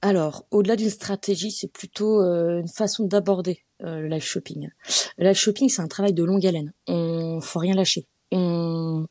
Alors, 0.00 0.46
au-delà 0.50 0.76
d'une 0.76 0.88
stratégie, 0.88 1.50
c'est 1.50 1.70
plutôt 1.70 2.22
euh, 2.22 2.60
une 2.60 2.68
façon 2.68 3.04
d'aborder 3.04 3.66
euh, 3.82 4.00
le 4.00 4.08
live 4.08 4.24
shopping. 4.24 4.70
Le 5.18 5.24
live 5.26 5.36
shopping, 5.36 5.68
c'est 5.68 5.82
un 5.82 5.88
travail 5.88 6.14
de 6.14 6.24
longue 6.24 6.46
haleine. 6.46 6.72
On 6.86 7.42
faut 7.42 7.58
rien 7.58 7.74
lâcher. 7.74 8.06
On 8.30 9.06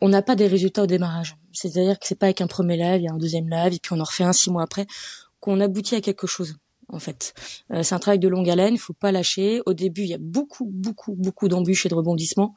on 0.00 0.08
n'a 0.08 0.22
pas 0.22 0.36
des 0.36 0.46
résultats 0.46 0.82
au 0.82 0.86
démarrage. 0.86 1.36
C'est-à-dire 1.52 1.98
que 1.98 2.06
c'est 2.06 2.14
pas 2.14 2.26
avec 2.26 2.40
un 2.40 2.46
premier 2.46 2.76
live, 2.76 3.00
il 3.00 3.04
y 3.04 3.08
a 3.08 3.12
un 3.12 3.18
deuxième 3.18 3.48
live, 3.48 3.74
et 3.74 3.78
puis 3.80 3.92
on 3.92 4.00
en 4.00 4.04
refait 4.04 4.24
un 4.24 4.32
six 4.32 4.50
mois 4.50 4.62
après 4.62 4.86
qu'on 5.40 5.60
aboutit 5.60 5.94
à 5.94 6.00
quelque 6.00 6.26
chose. 6.26 6.56
en 6.90 6.98
fait. 6.98 7.34
Euh, 7.72 7.82
c'est 7.82 7.94
un 7.94 7.98
travail 7.98 8.18
de 8.18 8.28
longue 8.28 8.48
haleine, 8.48 8.74
il 8.74 8.78
faut 8.78 8.94
pas 8.94 9.12
lâcher. 9.12 9.60
Au 9.66 9.74
début, 9.74 10.02
il 10.02 10.08
y 10.08 10.14
a 10.14 10.18
beaucoup, 10.18 10.66
beaucoup, 10.72 11.14
beaucoup 11.14 11.48
d'embûches 11.48 11.84
et 11.86 11.88
de 11.88 11.94
rebondissements. 11.94 12.54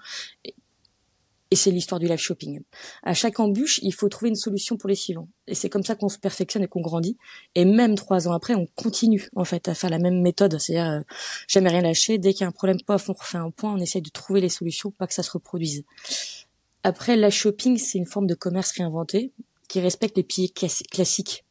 Et 1.53 1.57
c'est 1.57 1.71
l'histoire 1.71 1.99
du 1.99 2.07
live 2.07 2.17
shopping. 2.17 2.61
À 3.03 3.13
chaque 3.13 3.41
embûche, 3.41 3.81
il 3.83 3.93
faut 3.93 4.07
trouver 4.07 4.29
une 4.29 4.37
solution 4.37 4.77
pour 4.77 4.87
les 4.87 4.95
suivants. 4.95 5.27
Et 5.47 5.53
c'est 5.53 5.69
comme 5.69 5.83
ça 5.83 5.95
qu'on 5.95 6.07
se 6.07 6.17
perfectionne 6.17 6.63
et 6.63 6.67
qu'on 6.67 6.79
grandit. 6.79 7.17
Et 7.55 7.65
même 7.65 7.95
trois 7.95 8.29
ans 8.29 8.31
après, 8.31 8.55
on 8.55 8.67
continue 8.67 9.27
en 9.35 9.43
fait 9.43 9.67
à 9.67 9.73
faire 9.73 9.89
la 9.89 9.99
même 9.99 10.21
méthode. 10.21 10.57
C'est-à-dire 10.57 10.89
euh, 10.89 11.01
jamais 11.49 11.69
rien 11.69 11.81
lâcher. 11.81 12.17
Dès 12.17 12.31
qu'il 12.31 12.41
y 12.41 12.43
a 12.45 12.47
un 12.47 12.53
problème, 12.53 12.77
pof, 12.81 13.09
on 13.09 13.13
refait 13.13 13.37
un 13.37 13.51
point. 13.51 13.73
On 13.73 13.79
essaye 13.79 14.01
de 14.01 14.09
trouver 14.09 14.39
les 14.39 14.47
solutions, 14.47 14.91
pour 14.91 14.97
pas 14.99 15.07
que 15.07 15.13
ça 15.13 15.23
se 15.23 15.31
reproduise. 15.31 15.83
Après, 16.83 17.15
la 17.15 17.29
shopping, 17.29 17.77
c'est 17.77 17.97
une 17.97 18.05
forme 18.05 18.27
de 18.27 18.33
commerce 18.33 18.71
réinventé 18.71 19.31
qui 19.67 19.79
respecte 19.79 20.17
les 20.17 20.23
piliers 20.23 20.51
classiques 20.91 21.45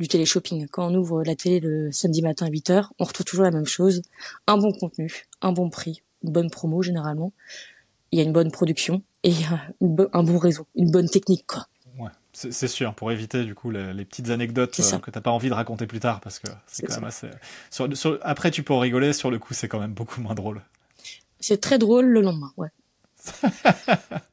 du 0.00 0.08
télé-shopping. 0.08 0.66
Quand 0.68 0.90
on 0.90 0.94
ouvre 0.94 1.22
la 1.22 1.36
télé 1.36 1.60
le 1.60 1.92
samedi 1.92 2.22
matin 2.22 2.46
à 2.46 2.48
8 2.48 2.70
heures, 2.70 2.92
on 2.98 3.04
retrouve 3.04 3.26
toujours 3.26 3.44
la 3.44 3.50
même 3.50 3.66
chose. 3.66 4.02
Un 4.46 4.56
bon 4.56 4.72
contenu, 4.72 5.26
un 5.42 5.52
bon 5.52 5.68
prix, 5.68 6.02
une 6.24 6.32
bonne 6.32 6.50
promo 6.50 6.82
généralement. 6.82 7.32
Il 8.10 8.18
y 8.18 8.22
a 8.22 8.24
une 8.24 8.32
bonne 8.32 8.50
production 8.50 9.02
et 9.22 9.34
un 10.12 10.22
bon 10.22 10.38
réseau, 10.38 10.66
une 10.74 10.90
bonne 10.90 11.08
technique, 11.08 11.46
quoi. 11.46 11.68
Ouais, 11.98 12.10
c'est 12.32 12.68
sûr, 12.68 12.94
pour 12.94 13.12
éviter 13.12 13.44
du 13.44 13.54
coup 13.54 13.70
les, 13.70 14.04
petites 14.06 14.30
anecdotes 14.30 14.80
euh, 14.80 14.98
que 14.98 15.10
t'as 15.10 15.20
pas 15.20 15.30
envie 15.30 15.50
de 15.50 15.54
raconter 15.54 15.86
plus 15.86 16.00
tard, 16.00 16.20
parce 16.20 16.38
que 16.38 16.48
c'est 16.66 16.86
quand 16.86 16.94
même 16.94 17.04
assez. 17.04 17.28
Après, 18.22 18.50
tu 18.50 18.62
peux 18.62 18.72
en 18.72 18.78
rigoler, 18.78 19.12
sur 19.12 19.30
le 19.30 19.38
coup, 19.38 19.52
c'est 19.52 19.68
quand 19.68 19.80
même 19.80 19.92
beaucoup 19.92 20.20
moins 20.22 20.34
drôle. 20.34 20.62
C'est 21.40 21.60
très 21.60 21.78
drôle 21.78 22.06
le 22.06 22.22
lendemain, 22.22 22.52
ouais. 22.56 22.70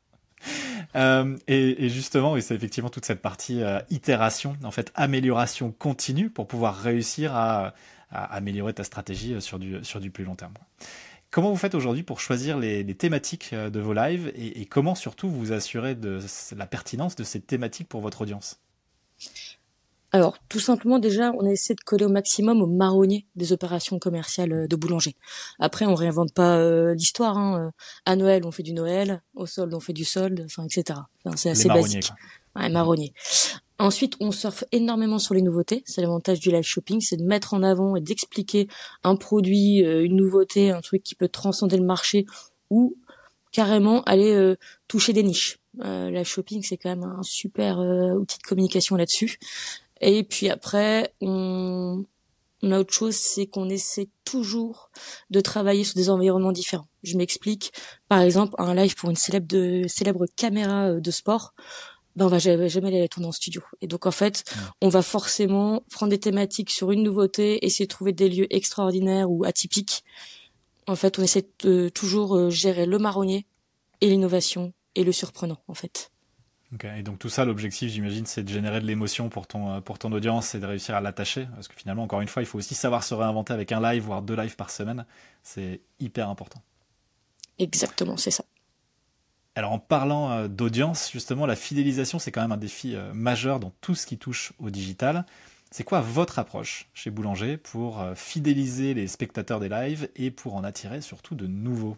Euh, 0.96 1.38
et, 1.48 1.90
justement, 1.90 2.40
c'est 2.40 2.56
effectivement 2.56 2.90
toute 2.90 3.06
cette 3.06 3.22
partie 3.22 3.62
euh, 3.62 3.80
itération, 3.90 4.56
en 4.64 4.72
fait, 4.72 4.92
amélioration 4.96 5.72
continue 5.72 6.30
pour 6.30 6.48
pouvoir 6.48 6.76
réussir 6.78 7.36
à, 7.36 7.74
améliorer 8.10 8.74
ta 8.74 8.86
stratégie 8.86 9.42
sur 9.42 9.60
du, 9.60 9.84
sur 9.84 10.00
du 10.00 10.12
plus 10.12 10.24
long 10.24 10.36
terme. 10.36 10.54
Comment 11.30 11.50
vous 11.50 11.58
faites 11.58 11.76
aujourd'hui 11.76 12.04
pour 12.04 12.22
choisir 12.22 12.58
les, 12.58 12.86
thématiques 12.96 13.50
euh, 13.52 13.70
de 13.70 13.80
vos 13.80 13.94
lives 13.94 14.32
et, 14.36 14.66
comment 14.66 14.96
surtout 14.96 15.30
vous 15.30 15.52
assurez 15.52 15.94
de 15.96 16.20
la 16.56 16.66
pertinence 16.68 17.16
de 17.16 17.24
ces 17.24 17.42
thématiques 17.42 17.90
pour 17.90 18.02
votre 18.02 18.22
audience? 18.22 18.62
Alors, 20.14 20.38
tout 20.48 20.60
simplement, 20.60 21.00
déjà, 21.00 21.34
on 21.38 21.46
essaie 21.46 21.74
de 21.74 21.82
coller 21.82 22.06
au 22.06 22.10
maximum 22.10 22.62
au 22.62 22.68
marronnier 22.68 23.26
des 23.36 23.52
opérations 23.52 24.00
commerciales 24.00 24.54
euh, 24.54 24.68
de 24.68 24.76
boulanger. 24.78 25.16
Après, 25.60 25.86
on 25.86 25.96
réinvente 25.96 26.34
pas 26.34 26.58
euh, 26.58 26.94
l'histoire. 26.94 27.38
Hein. 27.38 27.72
À 28.06 28.16
Noël, 28.16 28.44
on 28.46 28.52
fait 28.52 28.64
du 28.64 28.74
Noël. 28.74 29.22
Au 29.36 29.46
solde, 29.46 29.74
on 29.74 29.82
fait 29.82 29.94
du 29.94 30.06
solde, 30.06 30.44
enfin, 30.46 30.66
etc. 30.66 31.02
c'est 31.36 31.50
assez 31.50 31.68
basique. 31.68 32.12
Ouais, 32.56 32.70
marronnier. 32.70 33.14
Ensuite, 33.80 34.16
on 34.20 34.32
surfe 34.32 34.64
énormément 34.72 35.20
sur 35.20 35.36
les 35.36 35.42
nouveautés. 35.42 35.84
C'est 35.86 36.02
l'avantage 36.02 36.40
du 36.40 36.50
live 36.52 36.64
shopping, 36.64 37.00
c'est 37.02 37.18
de 37.18 37.24
mettre 37.24 37.54
en 37.54 37.62
avant 37.62 37.96
et 37.96 38.02
d'expliquer 38.02 38.68
un 39.04 39.16
produit, 39.16 39.86
euh, 39.86 40.04
une 40.04 40.16
nouveauté, 40.16 40.72
un 40.72 40.82
truc 40.82 41.04
qui 41.04 41.14
peut 41.14 41.28
transcender 41.28 41.78
le 41.78 41.86
marché 41.86 42.26
ou 42.72 42.96
carrément 43.52 44.04
aller 44.04 44.34
euh, 44.34 44.56
toucher 44.88 45.14
des 45.14 45.24
niches. 45.24 45.60
Euh, 45.84 46.10
live 46.10 46.26
shopping, 46.26 46.64
c'est 46.64 46.78
quand 46.78 46.90
même 46.90 47.04
un 47.04 47.24
super 47.24 47.80
euh, 47.80 48.14
outil 48.14 48.38
de 48.40 48.44
communication 48.44 48.96
là-dessus. 48.96 49.38
Et 50.02 50.24
puis 50.24 50.50
après, 50.50 51.14
on, 51.22 52.06
on 52.64 52.72
a 52.72 52.80
autre 52.80 52.94
chose, 52.94 53.16
c'est 53.16 53.48
qu'on 53.48 53.70
essaie 53.70 54.10
toujours 54.26 54.90
de 55.30 55.40
travailler 55.42 55.84
sur 55.84 55.96
des 55.96 56.10
environnements 56.10 56.52
différents. 56.52 56.88
Je 57.04 57.18
m'explique. 57.18 57.72
Par 58.10 58.22
exemple, 58.22 58.56
un 58.58 58.74
live 58.74 58.96
pour 58.96 59.10
une 59.10 59.16
célèbre, 59.16 59.48
de, 59.48 59.86
célèbre 59.88 60.26
caméra 60.36 60.94
de 60.94 61.12
sport 61.12 61.54
ben 62.18 62.26
on 62.26 62.30
va 62.30 62.40
jamais, 62.40 62.68
jamais 62.68 62.88
aller 62.88 63.08
tourner 63.08 63.28
en 63.28 63.32
studio. 63.32 63.62
Et 63.80 63.86
donc 63.88 64.08
en 64.08 64.12
fait, 64.12 64.44
on 64.82 64.90
va 64.90 65.04
forcément 65.04 65.84
prendre 65.92 66.10
des 66.10 66.20
thématiques 66.20 66.72
sur 66.72 66.92
une 66.92 67.04
nouveauté, 67.04 67.64
essayer 67.64 67.86
de 67.86 67.92
trouver 67.92 68.12
des 68.12 68.28
lieux 68.28 68.48
extraordinaires 68.50 69.30
ou 69.30 69.46
atypiques. 69.46 70.04
En 70.88 70.96
fait, 70.96 71.20
on 71.20 71.22
essaie 71.22 71.48
de 71.60 71.90
toujours 71.90 72.36
euh, 72.36 72.50
gérer 72.50 72.88
le 72.88 72.98
marronnier 72.98 73.46
et 74.02 74.10
l'innovation 74.10 74.74
et 74.96 75.04
le 75.04 75.12
surprenant 75.12 75.62
en 75.68 75.76
fait. 75.76 76.12
Okay. 76.76 77.00
Et 77.00 77.04
donc 77.04 77.18
tout 77.18 77.30
ça, 77.30 77.46
l'objectif, 77.46 77.90
j'imagine, 77.90 78.26
c'est 78.26 78.44
de 78.44 78.50
générer 78.50 78.82
de 78.82 78.86
l'émotion 78.86 79.30
pour 79.30 79.48
ton 79.48 79.76
euh, 79.76 79.82
pour 79.82 80.00
ton 80.00 80.12
audience 80.12 80.54
et 80.54 80.60
de 80.60 80.66
réussir 80.66 80.96
à 80.96 81.02
l'attacher, 81.02 81.48
parce 81.56 81.70
que 81.70 81.76
finalement, 81.76 82.04
encore 82.04 82.20
une 82.20 82.28
fois, 82.28 82.42
il 82.42 82.46
faut 82.46 82.58
aussi 82.58 82.76
savoir 82.76 83.04
se 83.04 83.14
réinventer 83.14 83.54
avec 83.54 83.72
un 83.72 83.82
live, 83.82 84.04
voire 84.04 84.22
deux 84.22 84.36
lives 84.36 84.58
par 84.58 84.70
semaine. 84.70 85.06
C'est 85.44 85.80
hyper 86.00 86.30
important. 86.30 86.62
Exactement, 87.58 88.18
c'est 88.18 88.32
ça. 88.32 88.44
Alors 89.56 89.72
en 89.72 89.80
parlant 89.80 90.32
euh, 90.32 90.48
d'audience, 90.50 91.10
justement, 91.10 91.46
la 91.46 91.56
fidélisation, 91.56 92.20
c'est 92.20 92.32
quand 92.32 92.42
même 92.42 92.52
un 92.52 92.58
défi 92.58 92.96
euh, 92.96 93.14
majeur 93.14 93.62
dans 93.62 93.72
tout 93.80 93.96
ce 93.96 94.06
qui 94.06 94.18
touche 94.18 94.52
au 94.60 94.70
digital. 94.70 95.26
C'est 95.72 95.84
quoi 95.84 96.02
votre 96.02 96.38
approche 96.38 96.90
chez 96.94 97.12
Boulanger 97.12 97.58
pour 97.58 98.02
fidéliser 98.16 98.94
les 98.94 99.06
spectateurs 99.06 99.60
des 99.60 99.68
lives 99.68 100.10
et 100.16 100.32
pour 100.32 100.56
en 100.56 100.64
attirer 100.64 101.02
surtout 101.02 101.36
de 101.36 101.46
nouveaux? 101.46 101.98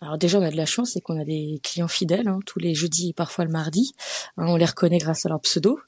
Alors 0.00 0.18
déjà, 0.18 0.38
on 0.38 0.42
a 0.42 0.50
de 0.50 0.56
la 0.56 0.66
chance, 0.66 0.92
c'est 0.92 1.00
qu'on 1.00 1.20
a 1.20 1.24
des 1.24 1.60
clients 1.62 1.88
fidèles 1.88 2.28
hein, 2.28 2.38
tous 2.46 2.58
les 2.58 2.74
jeudis 2.74 3.10
et 3.10 3.12
parfois 3.12 3.44
le 3.44 3.50
mardi. 3.50 3.92
Hein, 4.36 4.46
on 4.48 4.56
les 4.56 4.64
reconnaît 4.64 4.98
grâce 4.98 5.26
à 5.26 5.28
leur 5.28 5.40
pseudo. 5.40 5.80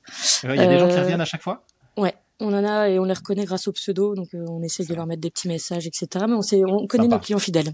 Il 0.42 0.54
y 0.54 0.58
a 0.58 0.66
des 0.66 0.78
gens 0.78 0.88
qui 0.88 0.98
reviennent 0.98 1.20
à 1.20 1.24
chaque 1.24 1.42
fois? 1.42 1.64
Ouais, 1.96 2.14
on 2.40 2.52
en 2.52 2.64
a 2.64 2.88
et 2.88 2.98
on 2.98 3.04
les 3.04 3.12
reconnaît 3.12 3.44
grâce 3.44 3.68
au 3.68 3.72
pseudo, 3.72 4.14
donc 4.14 4.34
euh, 4.34 4.44
on 4.48 4.62
essaie 4.62 4.84
de 4.84 4.94
leur 4.94 5.06
mettre 5.06 5.20
des 5.20 5.30
petits 5.30 5.48
messages, 5.48 5.86
etc. 5.86 6.24
Mais 6.26 6.34
on 6.34 6.42
sait, 6.42 6.64
on 6.64 6.86
connaît 6.86 7.08
nos 7.08 7.18
clients 7.18 7.38
fidèles 7.38 7.72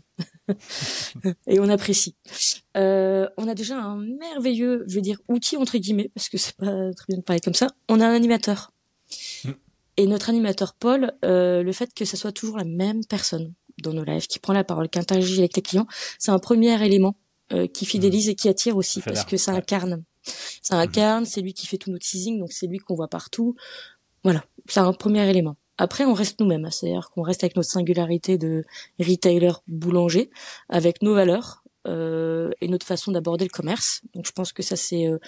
et 1.47 1.59
on 1.59 1.69
apprécie. 1.69 2.17
Euh, 2.77 3.29
on 3.39 3.49
a 3.49 3.55
déjà 3.55 3.79
un 3.79 3.97
merveilleux, 3.97 4.85
je 4.89 4.97
veux 4.97 5.01
dire, 5.01 5.19
outil 5.29 5.57
entre 5.57 5.79
guillemets, 5.79 6.11
parce 6.15 6.29
que 6.29 6.37
c'est 6.37 6.57
pas 6.57 6.93
très 6.95 7.07
bien 7.09 7.19
de 7.19 7.23
parler 7.23 7.41
comme 7.41 7.55
ça. 7.55 7.69
On 7.89 8.01
a 8.01 8.07
un 8.07 8.15
animateur. 8.15 8.73
Mm. 9.45 9.51
Et 9.99 10.07
notre 10.07 10.29
animateur 10.29 10.75
Paul, 10.75 11.13
euh, 11.25 11.63
le 11.63 11.73
fait 11.73 11.95
que 11.95 12.05
ce 12.05 12.19
soit 12.19 12.33
toujours 12.33 12.59
la 12.59 12.65
même 12.65 13.05
personne 13.07 13.55
dans 13.83 13.93
nos 13.93 14.05
lives, 14.05 14.27
qui 14.27 14.39
prend 14.39 14.53
la 14.53 14.65
parole, 14.65 14.89
qui 14.89 14.99
interagit 14.99 15.39
avec 15.39 15.57
les 15.57 15.63
clients, 15.63 15.87
c'est 16.19 16.31
un 16.31 16.39
premier 16.39 16.83
élément 16.85 17.17
qui 17.73 17.87
fidélise 17.87 18.27
mm. 18.27 18.31
et 18.31 18.35
qui 18.35 18.49
attire 18.49 18.77
aussi, 18.77 19.01
parce 19.01 19.25
que 19.25 19.37
ça 19.37 19.53
incarne. 19.53 20.03
Ça 20.63 20.77
incarne, 20.77 21.25
c'est 21.25 21.41
lui 21.41 21.55
qui 21.55 21.67
fait 21.67 21.79
tout 21.79 21.91
nos 21.91 21.99
teasing, 21.99 22.41
donc 22.41 22.53
c'est 22.53 22.67
lui 22.67 22.79
qu'on 22.79 22.95
voit 22.95 23.09
partout. 23.09 23.55
Voilà, 24.25 24.45
c'est 24.69 24.81
un 24.81 24.93
premier 24.93 25.29
élément. 25.29 25.57
Après, 25.79 26.05
on 26.05 26.15
reste 26.15 26.41
nous-mêmes, 26.41 26.69
c'est-à-dire 26.71 27.11
qu'on 27.11 27.23
reste 27.23 27.45
avec 27.45 27.57
notre 27.57 27.71
singularité 27.71 28.39
de 28.39 28.65
retailer 28.99 29.53
boulanger, 29.69 30.31
avec 30.69 31.03
nos 31.03 31.15
valeurs 31.15 31.63
euh, 31.87 32.51
et 32.61 32.69
notre 32.69 32.87
façon 32.87 33.13
d'aborder 33.13 33.45
le 33.45 33.51
commerce. 33.51 34.01
Donc, 34.15 34.27
je 34.27 34.33
pense 34.33 34.53
que 34.53 34.63
ça, 34.63 34.77
c'est 34.77 35.07
euh, 35.07 35.19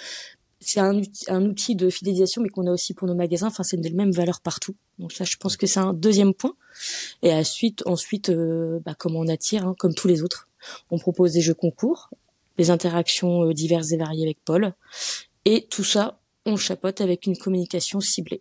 c'est 0.60 0.80
un, 0.80 1.00
un, 1.28 1.44
outil 1.44 1.76
de 1.76 1.88
fidélisation, 1.88 2.42
mais 2.42 2.48
qu'on 2.48 2.66
a 2.66 2.72
aussi 2.72 2.94
pour 2.94 3.06
nos 3.06 3.14
magasins. 3.14 3.46
Enfin, 3.46 3.62
c'est 3.62 3.76
les 3.76 3.90
mêmes 3.90 4.10
valeurs 4.10 4.40
partout. 4.40 4.74
Donc 4.98 5.12
ça, 5.12 5.24
je 5.24 5.36
pense 5.36 5.56
que 5.56 5.66
c'est 5.66 5.80
un 5.80 5.92
deuxième 5.92 6.34
point. 6.34 6.54
Et 7.22 7.32
ensuite, 7.32 7.86
ensuite, 7.86 8.30
euh, 8.30 8.80
bah, 8.84 8.94
comment 8.96 9.20
on 9.20 9.28
attire, 9.28 9.66
hein, 9.66 9.74
comme 9.78 9.94
tous 9.94 10.08
les 10.08 10.22
autres. 10.22 10.48
On 10.90 10.98
propose 10.98 11.32
des 11.32 11.40
jeux 11.40 11.54
concours, 11.54 12.10
des 12.56 12.70
interactions 12.70 13.44
euh, 13.44 13.54
diverses 13.54 13.92
et 13.92 13.96
variées 13.96 14.24
avec 14.24 14.38
Paul, 14.44 14.74
et 15.44 15.66
tout 15.70 15.84
ça, 15.84 16.20
on 16.46 16.56
chapote 16.56 17.00
avec 17.00 17.26
une 17.26 17.36
communication 17.36 18.00
ciblée. 18.00 18.40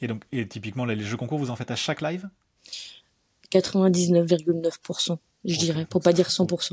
Et 0.00 0.06
donc, 0.06 0.22
et 0.32 0.46
typiquement, 0.46 0.84
les 0.84 0.98
jeux 1.04 1.16
concours, 1.16 1.38
vous 1.38 1.50
en 1.50 1.56
faites 1.56 1.70
à 1.70 1.76
chaque 1.76 2.00
live? 2.00 2.28
99,9%, 3.50 5.18
je 5.44 5.58
dirais, 5.58 5.86
pour 5.86 6.00
pas 6.00 6.12
dire 6.12 6.28
100%. 6.28 6.72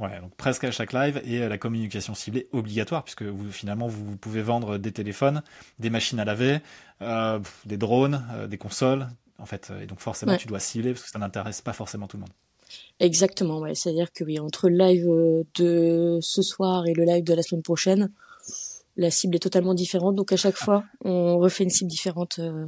Ouais, 0.00 0.18
donc 0.20 0.34
presque 0.34 0.64
à 0.64 0.70
chaque 0.70 0.94
live 0.94 1.20
et 1.26 1.42
euh, 1.42 1.48
la 1.50 1.58
communication 1.58 2.14
ciblée 2.14 2.48
obligatoire 2.52 3.04
puisque 3.04 3.22
vous 3.22 3.52
finalement 3.52 3.86
vous 3.86 4.16
pouvez 4.16 4.40
vendre 4.40 4.78
des 4.78 4.92
téléphones, 4.92 5.42
des 5.78 5.90
machines 5.90 6.18
à 6.18 6.24
laver, 6.24 6.60
euh, 7.02 7.38
des 7.66 7.76
drones, 7.76 8.26
euh, 8.32 8.46
des 8.46 8.56
consoles, 8.56 9.08
en 9.38 9.44
fait. 9.44 9.70
Et 9.82 9.86
donc 9.86 10.00
forcément 10.00 10.36
tu 10.36 10.46
dois 10.46 10.58
cibler 10.58 10.92
parce 10.92 11.04
que 11.04 11.10
ça 11.10 11.18
n'intéresse 11.18 11.60
pas 11.60 11.74
forcément 11.74 12.06
tout 12.06 12.16
le 12.16 12.22
monde. 12.22 12.32
Exactement, 12.98 13.58
ouais. 13.58 13.74
C'est-à-dire 13.74 14.10
que 14.10 14.24
oui, 14.24 14.38
entre 14.38 14.70
le 14.70 14.78
live 14.78 15.06
de 15.56 16.18
ce 16.22 16.40
soir 16.40 16.86
et 16.86 16.94
le 16.94 17.04
live 17.04 17.24
de 17.24 17.34
la 17.34 17.42
semaine 17.42 17.62
prochaine, 17.62 18.10
la 18.96 19.10
cible 19.10 19.36
est 19.36 19.40
totalement 19.40 19.74
différente. 19.74 20.14
Donc 20.14 20.32
à 20.32 20.36
chaque 20.36 20.56
fois, 20.56 20.84
on 21.04 21.38
refait 21.38 21.64
une 21.64 21.70
cible 21.70 21.90
différente 21.90 22.38
euh, 22.38 22.66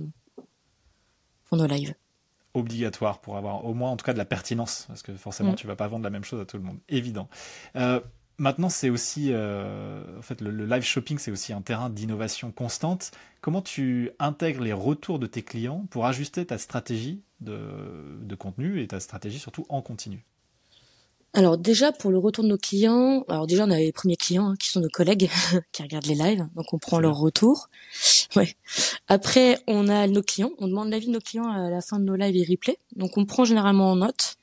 pour 1.48 1.56
nos 1.56 1.66
lives. 1.66 1.94
Obligatoire 2.54 3.20
pour 3.20 3.36
avoir 3.36 3.64
au 3.64 3.74
moins 3.74 3.90
en 3.90 3.96
tout 3.96 4.04
cas 4.04 4.12
de 4.12 4.18
la 4.18 4.24
pertinence, 4.24 4.84
parce 4.88 5.02
que 5.02 5.14
forcément 5.14 5.52
mm. 5.52 5.56
tu 5.56 5.66
vas 5.66 5.76
pas 5.76 5.88
vendre 5.88 6.04
la 6.04 6.10
même 6.10 6.24
chose 6.24 6.40
à 6.40 6.44
tout 6.44 6.58
le 6.58 6.62
monde, 6.62 6.78
évident. 6.88 7.28
Euh, 7.76 8.00
maintenant, 8.38 8.68
c'est 8.68 8.90
aussi, 8.90 9.30
euh, 9.32 10.18
en 10.18 10.22
fait, 10.22 10.40
le, 10.40 10.66
live 10.66 10.82
shopping, 10.82 11.18
c'est 11.18 11.30
aussi 11.30 11.52
un 11.52 11.62
terrain 11.62 11.88
d'innovation 11.88 12.52
constante. 12.52 13.12
Comment 13.40 13.62
tu 13.62 14.10
intègres 14.18 14.62
les 14.62 14.72
retours 14.72 15.18
de 15.18 15.26
tes 15.26 15.42
clients 15.42 15.86
pour 15.90 16.06
ajuster 16.06 16.44
ta 16.44 16.58
stratégie 16.58 17.22
de 17.40 18.34
contenu 18.36 18.80
et 18.80 18.86
ta 18.86 19.00
stratégie 19.00 19.38
surtout 19.38 19.66
en 19.68 19.82
continu? 19.82 20.24
Alors 21.34 21.56
déjà 21.56 21.92
pour 21.92 22.10
le 22.10 22.18
retour 22.18 22.44
de 22.44 22.48
nos 22.50 22.58
clients, 22.58 23.24
alors 23.28 23.46
déjà 23.46 23.64
on 23.64 23.70
a 23.70 23.78
les 23.78 23.92
premiers 23.92 24.16
clients 24.16 24.48
hein, 24.48 24.54
qui 24.58 24.68
sont 24.68 24.80
nos 24.80 24.88
collègues 24.88 25.30
qui 25.72 25.82
regardent 25.82 26.06
les 26.06 26.14
lives, 26.14 26.46
donc 26.54 26.72
on 26.72 26.78
prend 26.78 26.98
leur 26.98 27.16
retour. 27.16 27.68
Ouais. 28.34 28.56
Après 29.08 29.58
on 29.66 29.88
a 29.88 30.06
nos 30.06 30.22
clients, 30.22 30.52
on 30.58 30.66
demande 30.66 30.88
l'avis 30.88 31.08
de 31.08 31.12
nos 31.12 31.20
clients 31.20 31.50
à 31.50 31.68
la 31.68 31.82
fin 31.82 31.98
de 31.98 32.04
nos 32.04 32.16
lives 32.16 32.34
et 32.34 32.46
replays, 32.50 32.78
donc 32.96 33.18
on 33.18 33.26
prend 33.26 33.44
généralement 33.44 33.90
en 33.90 33.96
note. 33.96 34.38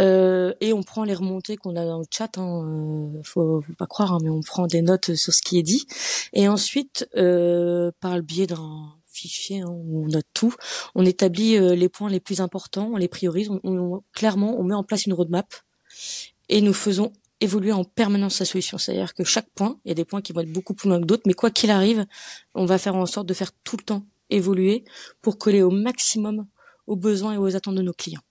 Euh, 0.00 0.54
et 0.60 0.72
on 0.72 0.82
prend 0.82 1.04
les 1.04 1.14
remontées 1.14 1.56
qu'on 1.56 1.76
a 1.76 1.84
dans 1.84 1.98
le 1.98 2.06
chat. 2.10 2.38
Hein, 2.38 2.64
euh, 2.66 3.20
faut, 3.22 3.62
faut, 3.62 3.72
pas 3.78 3.86
croire, 3.86 4.12
hein, 4.12 4.18
mais 4.22 4.30
on 4.30 4.40
prend 4.40 4.66
des 4.66 4.82
notes 4.82 5.14
sur 5.14 5.32
ce 5.32 5.42
qui 5.42 5.58
est 5.58 5.62
dit. 5.62 5.86
Et 6.32 6.48
ensuite, 6.48 7.08
euh, 7.16 7.92
par 8.00 8.16
le 8.16 8.22
biais 8.22 8.46
d'un 8.46 8.92
fichier 9.06 9.60
hein, 9.60 9.68
où 9.68 10.04
on 10.04 10.08
note 10.08 10.26
tout. 10.34 10.54
On 10.96 11.04
établit 11.04 11.58
les 11.76 11.88
points 11.88 12.10
les 12.10 12.20
plus 12.20 12.40
importants, 12.40 12.90
on 12.92 12.96
les 12.96 13.08
priorise. 13.08 13.48
On, 13.62 14.02
clairement, 14.12 14.58
on 14.58 14.64
met 14.64 14.74
en 14.74 14.82
place 14.82 15.06
une 15.06 15.12
roadmap 15.12 15.46
et 16.48 16.60
nous 16.60 16.74
faisons 16.74 17.12
évoluer 17.40 17.72
en 17.72 17.84
permanence 17.84 18.36
sa 18.36 18.44
solution. 18.44 18.78
C'est-à-dire 18.78 19.14
que 19.14 19.24
chaque 19.24 19.48
point, 19.50 19.78
il 19.84 19.88
y 19.88 19.92
a 19.92 19.94
des 19.94 20.04
points 20.04 20.22
qui 20.22 20.32
vont 20.32 20.40
être 20.40 20.52
beaucoup 20.52 20.74
plus 20.74 20.88
loin 20.88 21.00
que 21.00 21.04
d'autres, 21.04 21.24
mais 21.26 21.34
quoi 21.34 21.50
qu'il 21.50 21.70
arrive, 21.70 22.06
on 22.54 22.64
va 22.64 22.78
faire 22.78 22.96
en 22.96 23.06
sorte 23.06 23.26
de 23.26 23.34
faire 23.34 23.52
tout 23.64 23.76
le 23.76 23.82
temps 23.82 24.06
évoluer 24.30 24.84
pour 25.20 25.38
coller 25.38 25.62
au 25.62 25.70
maximum 25.70 26.46
aux 26.86 26.96
besoins 26.96 27.34
et 27.34 27.38
aux 27.38 27.56
attentes 27.56 27.74
de 27.74 27.82
nos 27.82 27.92
clients. 27.92 28.22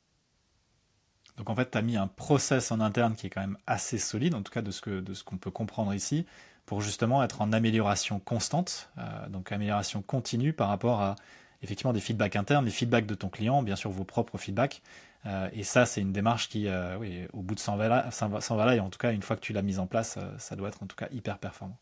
Donc 1.37 1.49
en 1.49 1.55
fait, 1.55 1.71
tu 1.71 1.77
as 1.77 1.81
mis 1.81 1.97
un 1.97 2.07
process 2.07 2.71
en 2.71 2.79
interne 2.79 3.15
qui 3.15 3.27
est 3.27 3.29
quand 3.29 3.41
même 3.41 3.57
assez 3.65 3.97
solide, 3.97 4.35
en 4.35 4.43
tout 4.43 4.51
cas 4.51 4.61
de 4.61 4.71
ce 4.71 5.23
qu'on 5.23 5.37
peut 5.37 5.51
comprendre 5.51 5.93
ici, 5.93 6.25
pour 6.65 6.81
justement 6.81 7.23
être 7.23 7.41
en 7.41 7.51
amélioration 7.51 8.19
constante, 8.19 8.89
euh, 8.97 9.27
donc 9.29 9.51
amélioration 9.51 10.01
continue 10.01 10.53
par 10.53 10.69
rapport 10.69 11.01
à 11.01 11.15
effectivement 11.61 11.93
des 11.93 11.99
feedbacks 11.99 12.35
internes, 12.35 12.65
des 12.65 12.71
feedbacks 12.71 13.05
de 13.05 13.15
ton 13.15 13.29
client, 13.29 13.63
bien 13.63 13.75
sûr 13.75 13.89
vos 13.89 14.03
propres 14.03 14.37
feedbacks. 14.37 14.81
Euh, 15.25 15.49
et 15.53 15.63
ça, 15.63 15.85
c'est 15.85 16.01
une 16.01 16.11
démarche 16.11 16.49
qui, 16.49 16.67
euh, 16.67 16.97
oui, 16.97 17.21
au 17.33 17.41
bout 17.41 17.55
de 17.55 17.59
100 17.59 17.77
va, 17.77 17.87
là, 17.87 18.75
et 18.75 18.79
en 18.79 18.89
tout 18.89 18.97
cas, 18.97 19.11
une 19.13 19.21
fois 19.21 19.35
que 19.35 19.41
tu 19.41 19.53
l'as 19.53 19.61
mise 19.61 19.79
en 19.79 19.87
place, 19.87 20.17
ça 20.37 20.55
doit 20.55 20.67
être 20.67 20.83
en 20.83 20.87
tout 20.87 20.95
cas 20.95 21.07
hyper 21.11 21.37
performant. 21.37 21.79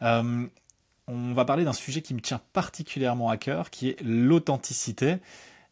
on 0.00 0.48
va 1.34 1.44
parler 1.44 1.64
d'un 1.64 1.72
sujet 1.72 2.00
qui 2.02 2.14
me 2.14 2.20
tient 2.20 2.40
particulièrement 2.52 3.28
à 3.28 3.36
cœur, 3.36 3.70
qui 3.70 3.90
est 3.90 4.00
l'authenticité. 4.02 5.16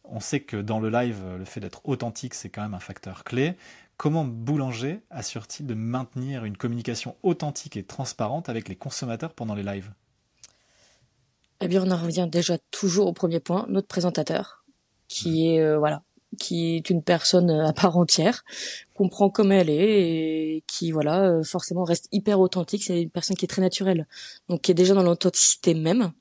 On 0.03 0.19
sait 0.19 0.41
que 0.41 0.57
dans 0.57 0.79
le 0.79 0.89
live, 0.89 1.23
le 1.37 1.45
fait 1.45 1.61
d'être 1.61 1.81
authentique, 1.85 2.33
c'est 2.33 2.49
quand 2.49 2.61
même 2.61 2.73
un 2.73 2.79
facteur 2.79 3.23
clé. 3.23 3.55
Comment 3.97 4.25
Boulanger 4.25 5.01
assure-t-il 5.11 5.67
de 5.67 5.73
maintenir 5.73 6.43
une 6.45 6.57
communication 6.57 7.15
authentique 7.23 7.77
et 7.77 7.83
transparente 7.83 8.49
avec 8.49 8.67
les 8.67 8.75
consommateurs 8.75 9.33
pendant 9.33 9.55
les 9.55 9.63
lives? 9.63 9.91
Eh 11.61 11.67
bien, 11.67 11.83
on 11.83 11.91
en 11.91 11.97
revient 11.97 12.27
déjà 12.29 12.57
toujours 12.71 13.07
au 13.07 13.13
premier 13.13 13.39
point, 13.39 13.65
notre 13.69 13.87
présentateur, 13.87 14.65
qui 15.07 15.47
est 15.47 15.61
euh, 15.61 15.77
voilà, 15.77 16.01
qui 16.39 16.75
est 16.75 16.89
une 16.89 17.03
personne 17.03 17.49
à 17.49 17.73
part 17.73 17.97
entière, 17.97 18.43
comprend 18.93 19.29
comme 19.29 19.51
elle 19.51 19.69
est 19.69 20.55
et 20.55 20.63
qui 20.67 20.91
voilà 20.91 21.23
euh, 21.23 21.43
forcément 21.43 21.83
reste 21.83 22.07
hyper 22.11 22.39
authentique. 22.39 22.83
C'est 22.83 23.01
une 23.01 23.09
personne 23.09 23.37
qui 23.37 23.45
est 23.45 23.47
très 23.47 23.61
naturelle, 23.61 24.07
donc 24.49 24.61
qui 24.61 24.71
est 24.71 24.75
déjà 24.75 24.93
dans 24.93 25.03
l'authenticité 25.03 25.73
même. 25.73 26.11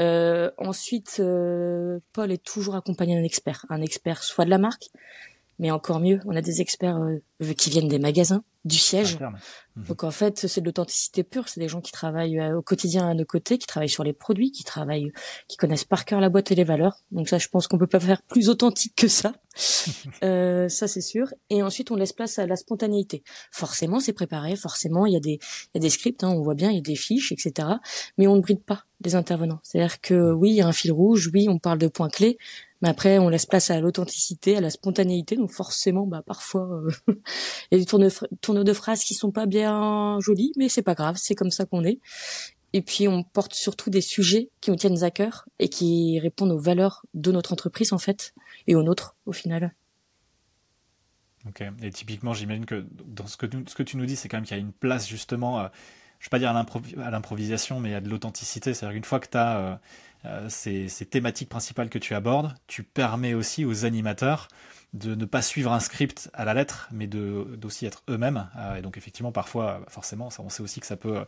Euh, 0.00 0.50
ensuite, 0.58 1.18
euh, 1.20 2.00
Paul 2.12 2.32
est 2.32 2.42
toujours 2.42 2.74
accompagné 2.74 3.14
d'un 3.14 3.24
expert, 3.24 3.66
un 3.68 3.82
expert 3.82 4.22
soit 4.22 4.44
de 4.44 4.50
la 4.50 4.58
marque, 4.58 4.88
mais 5.62 5.70
encore 5.70 6.00
mieux, 6.00 6.18
on 6.26 6.34
a 6.34 6.42
des 6.42 6.60
experts 6.60 6.96
euh, 6.96 7.52
qui 7.56 7.70
viennent 7.70 7.86
des 7.86 8.00
magasins, 8.00 8.42
du 8.64 8.78
siège. 8.78 9.20
Mhm. 9.20 9.84
Donc 9.86 10.02
en 10.02 10.10
fait, 10.10 10.48
c'est 10.48 10.60
de 10.60 10.66
l'authenticité 10.66 11.22
pure. 11.22 11.48
C'est 11.48 11.60
des 11.60 11.68
gens 11.68 11.80
qui 11.80 11.92
travaillent 11.92 12.40
euh, 12.40 12.58
au 12.58 12.62
quotidien 12.62 13.08
à 13.08 13.14
nos 13.14 13.24
côtés, 13.24 13.58
qui 13.58 13.68
travaillent 13.68 13.88
sur 13.88 14.02
les 14.02 14.12
produits, 14.12 14.50
qui 14.50 14.64
travaillent, 14.64 15.12
qui 15.46 15.56
connaissent 15.56 15.84
par 15.84 16.04
cœur 16.04 16.20
la 16.20 16.30
boîte 16.30 16.50
et 16.50 16.56
les 16.56 16.64
valeurs. 16.64 17.04
Donc 17.12 17.28
ça, 17.28 17.38
je 17.38 17.46
pense 17.46 17.68
qu'on 17.68 17.78
peut 17.78 17.86
pas 17.86 18.00
faire 18.00 18.22
plus 18.22 18.48
authentique 18.48 18.94
que 18.96 19.06
ça. 19.06 19.34
euh, 20.24 20.68
ça 20.68 20.88
c'est 20.88 21.00
sûr. 21.00 21.32
Et 21.48 21.62
ensuite, 21.62 21.92
on 21.92 21.94
laisse 21.94 22.12
place 22.12 22.40
à 22.40 22.46
la 22.48 22.56
spontanéité. 22.56 23.22
Forcément, 23.52 24.00
c'est 24.00 24.12
préparé. 24.12 24.56
Forcément, 24.56 25.06
il 25.06 25.12
y 25.12 25.16
a 25.16 25.20
des, 25.20 25.38
il 25.38 25.76
y 25.76 25.78
a 25.78 25.80
des 25.80 25.90
scripts. 25.90 26.24
Hein, 26.24 26.30
on 26.30 26.42
voit 26.42 26.56
bien, 26.56 26.70
il 26.70 26.74
y 26.74 26.80
a 26.80 26.82
des 26.82 26.96
fiches, 26.96 27.30
etc. 27.30 27.68
Mais 28.18 28.26
on 28.26 28.34
ne 28.34 28.40
bride 28.40 28.64
pas 28.64 28.82
les 29.04 29.14
intervenants. 29.14 29.60
C'est-à-dire 29.62 30.00
que 30.00 30.32
oui, 30.32 30.50
il 30.50 30.56
y 30.56 30.60
a 30.60 30.66
un 30.66 30.72
fil 30.72 30.90
rouge. 30.90 31.30
Oui, 31.32 31.46
on 31.48 31.60
parle 31.60 31.78
de 31.78 31.86
points 31.86 32.10
clés 32.10 32.36
mais 32.82 32.88
après, 32.88 33.18
on 33.18 33.28
laisse 33.28 33.46
place 33.46 33.70
à 33.70 33.80
l'authenticité, 33.80 34.56
à 34.56 34.60
la 34.60 34.70
spontanéité. 34.70 35.36
Donc 35.36 35.52
forcément, 35.52 36.04
bah 36.06 36.22
parfois, 36.26 36.68
euh, 36.68 36.90
il 37.70 37.78
y 37.78 37.80
a 37.80 37.84
des 37.84 38.10
tourneaux 38.40 38.64
de 38.64 38.72
phrases 38.72 39.04
qui 39.04 39.14
sont 39.14 39.30
pas 39.30 39.46
bien 39.46 40.18
jolis, 40.20 40.52
mais 40.56 40.68
c'est 40.68 40.82
pas 40.82 40.94
grave, 40.94 41.16
c'est 41.16 41.36
comme 41.36 41.52
ça 41.52 41.64
qu'on 41.64 41.84
est. 41.84 42.00
Et 42.72 42.82
puis 42.82 43.06
on 43.06 43.22
porte 43.22 43.54
surtout 43.54 43.90
des 43.90 44.00
sujets 44.00 44.50
qui 44.60 44.70
nous 44.70 44.76
tiennent 44.76 45.04
à 45.04 45.10
cœur 45.10 45.46
et 45.58 45.68
qui 45.68 46.18
répondent 46.18 46.52
aux 46.52 46.58
valeurs 46.58 47.04
de 47.14 47.30
notre 47.30 47.52
entreprise 47.52 47.92
en 47.92 47.98
fait 47.98 48.34
et 48.66 48.74
aux 48.74 48.82
nôtres 48.82 49.14
au 49.26 49.32
final. 49.32 49.74
Ok. 51.46 51.62
Et 51.82 51.90
typiquement, 51.90 52.34
j'imagine 52.34 52.66
que 52.66 52.86
dans 53.04 53.26
ce 53.26 53.36
que, 53.36 53.46
tu, 53.46 53.64
ce 53.66 53.74
que 53.74 53.82
tu 53.82 53.96
nous 53.96 54.06
dis, 54.06 54.16
c'est 54.16 54.28
quand 54.28 54.38
même 54.38 54.44
qu'il 54.44 54.56
y 54.56 54.60
a 54.60 54.62
une 54.62 54.72
place 54.72 55.08
justement, 55.08 55.68
je 56.22 56.26
ne 56.26 56.28
vais 56.28 56.30
pas 56.30 56.38
dire 56.38 57.04
à 57.04 57.10
l'improvisation, 57.10 57.80
mais 57.80 57.96
à 57.96 58.00
de 58.00 58.08
l'authenticité. 58.08 58.74
C'est-à-dire 58.74 58.94
qu'une 58.94 59.04
fois 59.04 59.18
que 59.18 59.26
tu 59.28 59.36
as 59.36 59.56
euh, 59.56 59.74
euh, 60.24 60.48
ces, 60.48 60.86
thématiques 61.04 61.48
principales 61.48 61.90
que 61.90 61.98
tu 61.98 62.14
abordes, 62.14 62.54
tu 62.68 62.84
permets 62.84 63.34
aussi 63.34 63.64
aux 63.64 63.84
animateurs 63.84 64.46
de 64.92 65.16
ne 65.16 65.24
pas 65.24 65.42
suivre 65.42 65.72
un 65.72 65.80
script 65.80 66.30
à 66.32 66.44
la 66.44 66.54
lettre, 66.54 66.88
mais 66.92 67.08
d'aussi 67.08 67.86
être 67.86 68.04
eux-mêmes. 68.08 68.48
Euh, 68.56 68.76
et 68.76 68.82
donc 68.82 68.96
effectivement, 68.98 69.32
parfois, 69.32 69.80
forcément, 69.88 70.30
ça, 70.30 70.44
on 70.44 70.48
sait 70.48 70.62
aussi 70.62 70.78
que 70.78 70.86
ça 70.86 70.96
peut, 70.96 71.26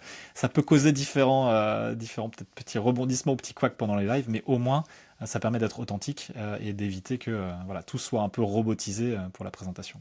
causer 0.62 0.92
différents, 0.92 1.92
différents 1.94 2.30
petits 2.54 2.78
rebondissements 2.78 3.33
ou 3.33 3.37
petits 3.37 3.54
couacs 3.54 3.76
pendant 3.76 3.96
les 3.96 4.07
lives, 4.07 4.26
mais 4.28 4.44
au 4.46 4.59
moins, 4.59 4.85
ça 5.24 5.40
permet 5.40 5.59
d'être 5.59 5.80
authentique 5.80 6.30
et 6.61 6.72
d'éviter 6.72 7.18
que 7.18 7.50
voilà, 7.64 7.83
tout 7.83 7.98
soit 7.98 8.22
un 8.22 8.28
peu 8.28 8.42
robotisé 8.42 9.16
pour 9.33 9.44
la 9.44 9.50
présentation. 9.50 9.98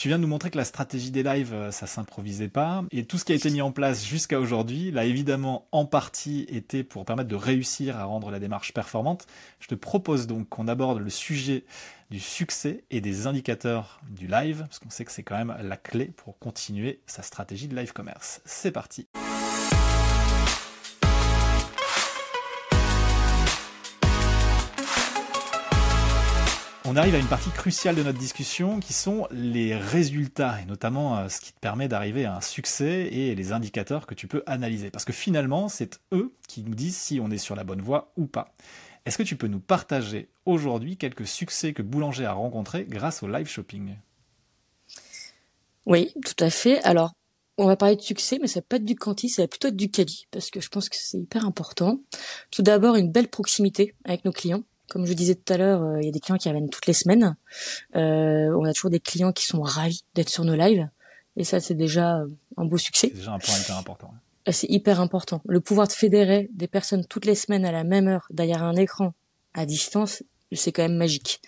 Tu 0.00 0.08
viens 0.08 0.16
de 0.16 0.22
nous 0.22 0.28
montrer 0.28 0.50
que 0.50 0.56
la 0.56 0.64
stratégie 0.64 1.10
des 1.10 1.22
lives, 1.22 1.52
euh, 1.52 1.70
ça 1.70 1.86
s'improvisait 1.86 2.48
pas. 2.48 2.84
Et 2.90 3.04
tout 3.04 3.18
ce 3.18 3.26
qui 3.26 3.32
a 3.32 3.34
été 3.34 3.50
mis 3.50 3.60
en 3.60 3.70
place 3.70 4.02
jusqu'à 4.02 4.40
aujourd'hui, 4.40 4.90
là 4.90 5.04
évidemment 5.04 5.68
en 5.72 5.84
partie 5.84 6.46
été 6.48 6.84
pour 6.84 7.04
permettre 7.04 7.28
de 7.28 7.34
réussir 7.34 7.98
à 7.98 8.04
rendre 8.04 8.30
la 8.30 8.38
démarche 8.38 8.72
performante. 8.72 9.26
Je 9.58 9.66
te 9.66 9.74
propose 9.74 10.26
donc 10.26 10.48
qu'on 10.48 10.68
aborde 10.68 11.00
le 11.00 11.10
sujet 11.10 11.64
du 12.10 12.18
succès 12.18 12.82
et 12.90 13.02
des 13.02 13.26
indicateurs 13.26 14.00
du 14.08 14.26
live, 14.26 14.60
parce 14.60 14.78
qu'on 14.78 14.88
sait 14.88 15.04
que 15.04 15.12
c'est 15.12 15.22
quand 15.22 15.36
même 15.36 15.54
la 15.62 15.76
clé 15.76 16.06
pour 16.16 16.38
continuer 16.38 17.00
sa 17.04 17.20
stratégie 17.20 17.68
de 17.68 17.76
live 17.76 17.92
commerce. 17.92 18.40
C'est 18.46 18.72
parti. 18.72 19.06
On 26.92 26.96
arrive 26.96 27.14
à 27.14 27.18
une 27.18 27.28
partie 27.28 27.50
cruciale 27.50 27.94
de 27.94 28.02
notre 28.02 28.18
discussion 28.18 28.80
qui 28.80 28.92
sont 28.92 29.28
les 29.30 29.76
résultats 29.76 30.60
et 30.60 30.64
notamment 30.64 31.18
euh, 31.18 31.28
ce 31.28 31.40
qui 31.40 31.52
te 31.52 31.60
permet 31.60 31.86
d'arriver 31.86 32.24
à 32.24 32.34
un 32.34 32.40
succès 32.40 33.06
et 33.12 33.36
les 33.36 33.52
indicateurs 33.52 34.08
que 34.08 34.14
tu 34.16 34.26
peux 34.26 34.42
analyser. 34.44 34.90
Parce 34.90 35.04
que 35.04 35.12
finalement, 35.12 35.68
c'est 35.68 36.00
eux 36.12 36.34
qui 36.48 36.64
nous 36.64 36.74
disent 36.74 36.96
si 36.96 37.20
on 37.20 37.30
est 37.30 37.38
sur 37.38 37.54
la 37.54 37.62
bonne 37.62 37.80
voie 37.80 38.10
ou 38.16 38.26
pas. 38.26 38.56
Est-ce 39.06 39.16
que 39.16 39.22
tu 39.22 39.36
peux 39.36 39.46
nous 39.46 39.60
partager 39.60 40.30
aujourd'hui 40.46 40.96
quelques 40.96 41.28
succès 41.28 41.74
que 41.74 41.82
Boulanger 41.82 42.24
a 42.24 42.32
rencontrés 42.32 42.86
grâce 42.88 43.22
au 43.22 43.28
live 43.28 43.46
shopping? 43.46 43.94
Oui, 45.86 46.12
tout 46.24 46.44
à 46.44 46.50
fait. 46.50 46.82
Alors, 46.82 47.12
on 47.56 47.66
va 47.66 47.76
parler 47.76 47.94
de 47.94 48.02
succès, 48.02 48.40
mais 48.42 48.48
ça 48.48 48.58
va 48.58 48.66
pas 48.68 48.76
être 48.76 48.84
du 48.84 48.96
quanti, 48.96 49.28
ça 49.28 49.42
va 49.42 49.48
plutôt 49.48 49.68
être 49.68 49.76
du 49.76 49.92
quali, 49.92 50.26
parce 50.32 50.50
que 50.50 50.60
je 50.60 50.68
pense 50.68 50.88
que 50.88 50.96
c'est 50.98 51.18
hyper 51.18 51.46
important. 51.46 52.00
Tout 52.50 52.62
d'abord, 52.62 52.96
une 52.96 53.12
belle 53.12 53.28
proximité 53.28 53.94
avec 54.04 54.24
nos 54.24 54.32
clients. 54.32 54.64
Comme 54.90 55.06
je 55.06 55.12
disais 55.12 55.36
tout 55.36 55.52
à 55.52 55.56
l'heure, 55.56 55.82
euh, 55.82 56.00
il 56.00 56.06
y 56.06 56.08
a 56.08 56.10
des 56.10 56.18
clients 56.18 56.36
qui 56.36 56.48
reviennent 56.48 56.68
toutes 56.68 56.86
les 56.86 56.92
semaines. 56.92 57.36
Euh, 57.94 58.52
on 58.58 58.64
a 58.64 58.72
toujours 58.72 58.90
des 58.90 58.98
clients 58.98 59.30
qui 59.32 59.46
sont 59.46 59.62
ravis 59.62 60.02
d'être 60.14 60.28
sur 60.28 60.44
nos 60.44 60.56
lives. 60.56 60.88
Et 61.36 61.44
ça, 61.44 61.60
c'est 61.60 61.74
déjà 61.74 62.24
un 62.56 62.64
beau 62.64 62.76
succès. 62.76 63.06
C'est 63.08 63.18
déjà 63.18 63.32
un 63.32 63.38
point 63.38 63.56
hyper 63.56 63.76
important. 63.78 64.12
Euh, 64.48 64.52
c'est 64.52 64.68
hyper 64.68 65.00
important. 65.00 65.42
Le 65.46 65.60
pouvoir 65.60 65.86
de 65.86 65.92
fédérer 65.92 66.50
des 66.52 66.66
personnes 66.66 67.04
toutes 67.06 67.24
les 67.24 67.36
semaines 67.36 67.64
à 67.64 67.70
la 67.70 67.84
même 67.84 68.08
heure 68.08 68.26
derrière 68.30 68.64
un 68.64 68.74
écran 68.74 69.14
à 69.54 69.64
distance, 69.64 70.24
c'est 70.52 70.72
quand 70.72 70.82
même 70.82 70.96
magique. 70.96 71.40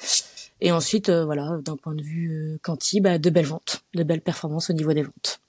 Et 0.60 0.70
ensuite, 0.70 1.10
voilà, 1.10 1.58
d'un 1.64 1.76
point 1.76 1.96
de 1.96 2.02
vue 2.02 2.30
euh, 2.30 2.58
quanti, 2.62 3.00
bah, 3.00 3.18
de 3.18 3.30
belles 3.30 3.46
ventes, 3.46 3.82
de 3.94 4.04
belles 4.04 4.20
performances 4.20 4.70
au 4.70 4.72
niveau 4.72 4.92
des 4.92 5.02
ventes 5.02 5.41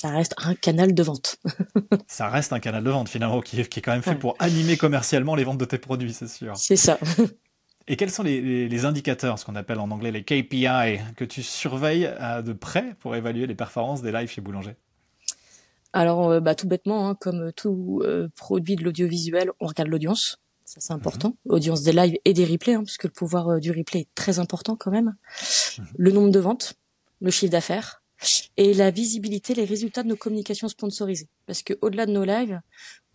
ça 0.00 0.08
reste 0.08 0.34
un 0.38 0.54
canal 0.54 0.94
de 0.94 1.02
vente. 1.02 1.36
ça 2.06 2.30
reste 2.30 2.54
un 2.54 2.58
canal 2.58 2.82
de 2.82 2.88
vente 2.88 3.10
finalement 3.10 3.42
qui 3.42 3.60
est, 3.60 3.68
qui 3.68 3.80
est 3.80 3.82
quand 3.82 3.92
même 3.92 4.00
fait 4.00 4.14
pour 4.14 4.34
animer 4.38 4.78
commercialement 4.78 5.34
les 5.34 5.44
ventes 5.44 5.58
de 5.58 5.66
tes 5.66 5.76
produits, 5.76 6.14
c'est 6.14 6.26
sûr. 6.26 6.56
C'est 6.56 6.76
ça. 6.76 6.98
Et 7.86 7.96
quels 7.96 8.10
sont 8.10 8.22
les, 8.22 8.84
indicateurs, 8.86 9.38
ce 9.38 9.44
qu'on 9.44 9.56
appelle 9.56 9.78
en 9.78 9.90
anglais 9.90 10.10
les 10.10 10.22
KPI, 10.22 11.00
que 11.16 11.24
tu 11.26 11.42
surveilles 11.42 12.06
euh, 12.06 12.40
de 12.40 12.54
près 12.54 12.94
pour 13.00 13.14
évaluer 13.14 13.46
les 13.46 13.54
performances 13.54 14.00
des 14.00 14.10
lives 14.10 14.30
chez 14.30 14.40
Boulanger? 14.40 14.74
Alors, 15.92 16.30
euh, 16.30 16.40
bah, 16.40 16.54
tout 16.54 16.68
bêtement, 16.68 17.10
hein, 17.10 17.14
comme 17.20 17.52
tout 17.52 18.00
euh, 18.02 18.28
produit 18.36 18.76
de 18.76 18.84
l'audiovisuel, 18.84 19.50
on 19.60 19.66
regarde 19.66 19.90
l'audience. 19.90 20.38
Ça, 20.64 20.80
c'est 20.80 20.94
important. 20.94 21.36
Mhm. 21.44 21.52
Audience 21.52 21.82
des 21.82 21.92
lives 21.92 22.16
et 22.24 22.32
des 22.32 22.46
replays, 22.46 22.74
hein, 22.74 22.84
puisque 22.84 23.04
le 23.04 23.10
pouvoir 23.10 23.60
du 23.60 23.70
replay 23.70 24.00
est 24.00 24.14
très 24.14 24.38
important 24.38 24.76
quand 24.76 24.90
même. 24.90 25.16
Mhm. 25.76 25.86
Le 25.98 26.12
nombre 26.12 26.30
de 26.30 26.40
ventes, 26.40 26.74
le 27.20 27.30
chiffre 27.30 27.52
d'affaires, 27.52 27.99
et 28.56 28.74
la 28.74 28.90
visibilité, 28.90 29.54
les 29.54 29.64
résultats 29.64 30.02
de 30.02 30.08
nos 30.08 30.16
communications 30.16 30.68
sponsorisées. 30.68 31.28
Parce 31.46 31.62
que 31.62 31.74
au-delà 31.80 32.06
de 32.06 32.12
nos 32.12 32.24
lives, 32.24 32.60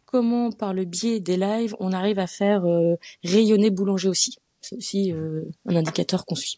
comment 0.06 0.52
par 0.52 0.74
le 0.74 0.86
biais 0.86 1.20
des 1.20 1.38
lives 1.38 1.76
on 1.80 1.92
arrive 1.92 2.20
à 2.20 2.28
faire 2.28 2.66
euh, 2.66 2.96
rayonner 3.24 3.70
Boulanger 3.70 4.10
aussi? 4.10 4.38
C'est 4.62 4.76
aussi 4.76 5.12
euh, 5.12 5.44
un 5.68 5.76
indicateur 5.76 6.26
qu'on 6.26 6.36
suit. 6.36 6.58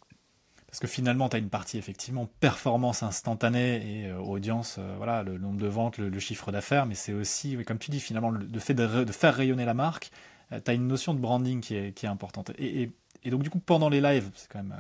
Parce 0.67 0.79
que 0.79 0.88
finalement, 0.88 1.29
tu 1.29 1.38
as 1.38 1.39
une 1.39 1.49
partie 1.49 1.77
effectivement 1.77 2.29
performance 2.39 3.01
instantanée 3.03 4.03
et 4.03 4.07
euh, 4.07 4.19
audience, 4.19 4.79
voilà, 4.97 5.23
le 5.23 5.38
nombre 5.38 5.60
de 5.60 5.67
ventes, 5.67 5.97
le, 5.97 6.19
chiffre 6.19 6.51
d'affaires, 6.51 6.86
mais 6.86 6.95
c'est 6.95 7.13
aussi, 7.13 7.57
comme 7.65 7.79
tu 7.79 7.89
dis, 7.91 7.99
finalement, 7.99 8.31
le, 8.31 8.60
fait 8.60 8.73
de, 8.73 9.12
faire 9.12 9.33
rayonner 9.33 9.65
la 9.65 9.73
marque, 9.73 10.12
tu 10.51 10.71
as 10.71 10.73
une 10.73 10.88
notion 10.88 11.13
de 11.13 11.19
branding 11.19 11.62
qui 11.62 11.75
est, 11.75 12.05
importante. 12.05 12.51
Et, 12.60 12.91
donc, 13.25 13.43
du 13.43 13.49
coup, 13.49 13.60
pendant 13.60 13.89
les 13.89 13.99
lives, 13.99 14.29
c'est 14.36 14.49
quand 14.49 14.62
même 14.62 14.75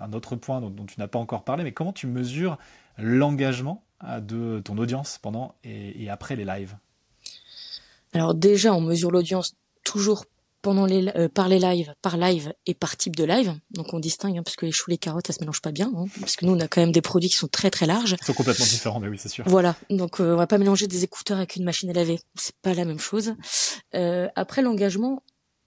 un 0.00 0.12
autre 0.12 0.36
point 0.36 0.60
dont 0.60 0.86
tu 0.86 0.98
n'as 0.98 1.08
pas 1.08 1.18
encore 1.18 1.44
parlé, 1.44 1.62
mais 1.62 1.72
comment 1.72 1.92
tu 1.92 2.06
mesures 2.06 2.58
l'engagement 2.98 3.84
de 4.20 4.60
ton 4.64 4.78
audience 4.78 5.18
pendant 5.20 5.54
et, 5.64 6.08
après 6.08 6.36
les 6.36 6.44
lives 6.44 6.76
Alors 8.12 8.34
déjà, 8.34 8.72
on 8.74 8.80
mesure 8.80 9.10
l'audience 9.10 9.54
toujours 9.84 10.24
pendant 10.62 10.86
les 10.86 11.08
euh, 11.16 11.28
par 11.28 11.48
les 11.48 11.58
lives, 11.58 11.94
par 12.02 12.16
live 12.16 12.52
et 12.66 12.74
par 12.74 12.96
type 12.96 13.16
de 13.16 13.24
live. 13.24 13.54
Donc 13.70 13.94
on 13.94 14.00
distingue 14.00 14.36
hein, 14.38 14.42
parce 14.44 14.56
que 14.56 14.66
les 14.66 14.72
choux, 14.72 14.90
les 14.90 14.98
carottes, 14.98 15.26
ça 15.28 15.32
se 15.32 15.40
mélange 15.40 15.62
pas 15.62 15.72
bien. 15.72 15.90
Hein, 15.96 16.06
parce 16.20 16.36
que 16.36 16.44
nous, 16.44 16.52
on 16.52 16.60
a 16.60 16.68
quand 16.68 16.80
même 16.80 16.92
des 16.92 17.00
produits 17.00 17.28
qui 17.28 17.36
sont 17.36 17.48
très 17.48 17.70
très 17.70 17.86
larges. 17.86 18.16
Ils 18.20 18.26
sont 18.26 18.34
complètement 18.34 18.66
différents, 18.66 19.00
mais 19.00 19.08
oui, 19.08 19.18
c'est 19.18 19.28
sûr. 19.28 19.44
Voilà. 19.46 19.76
Donc 19.90 20.20
euh, 20.20 20.34
on 20.34 20.36
va 20.36 20.46
pas 20.46 20.58
mélanger 20.58 20.86
des 20.86 21.04
écouteurs 21.04 21.38
avec 21.38 21.56
une 21.56 21.64
machine 21.64 21.90
à 21.90 21.92
laver. 21.92 22.20
C'est 22.34 22.56
pas 22.56 22.74
la 22.74 22.84
même 22.84 22.98
chose. 22.98 23.34
Euh, 23.94 24.28
après 24.34 24.62
l'engagement, 24.62 25.22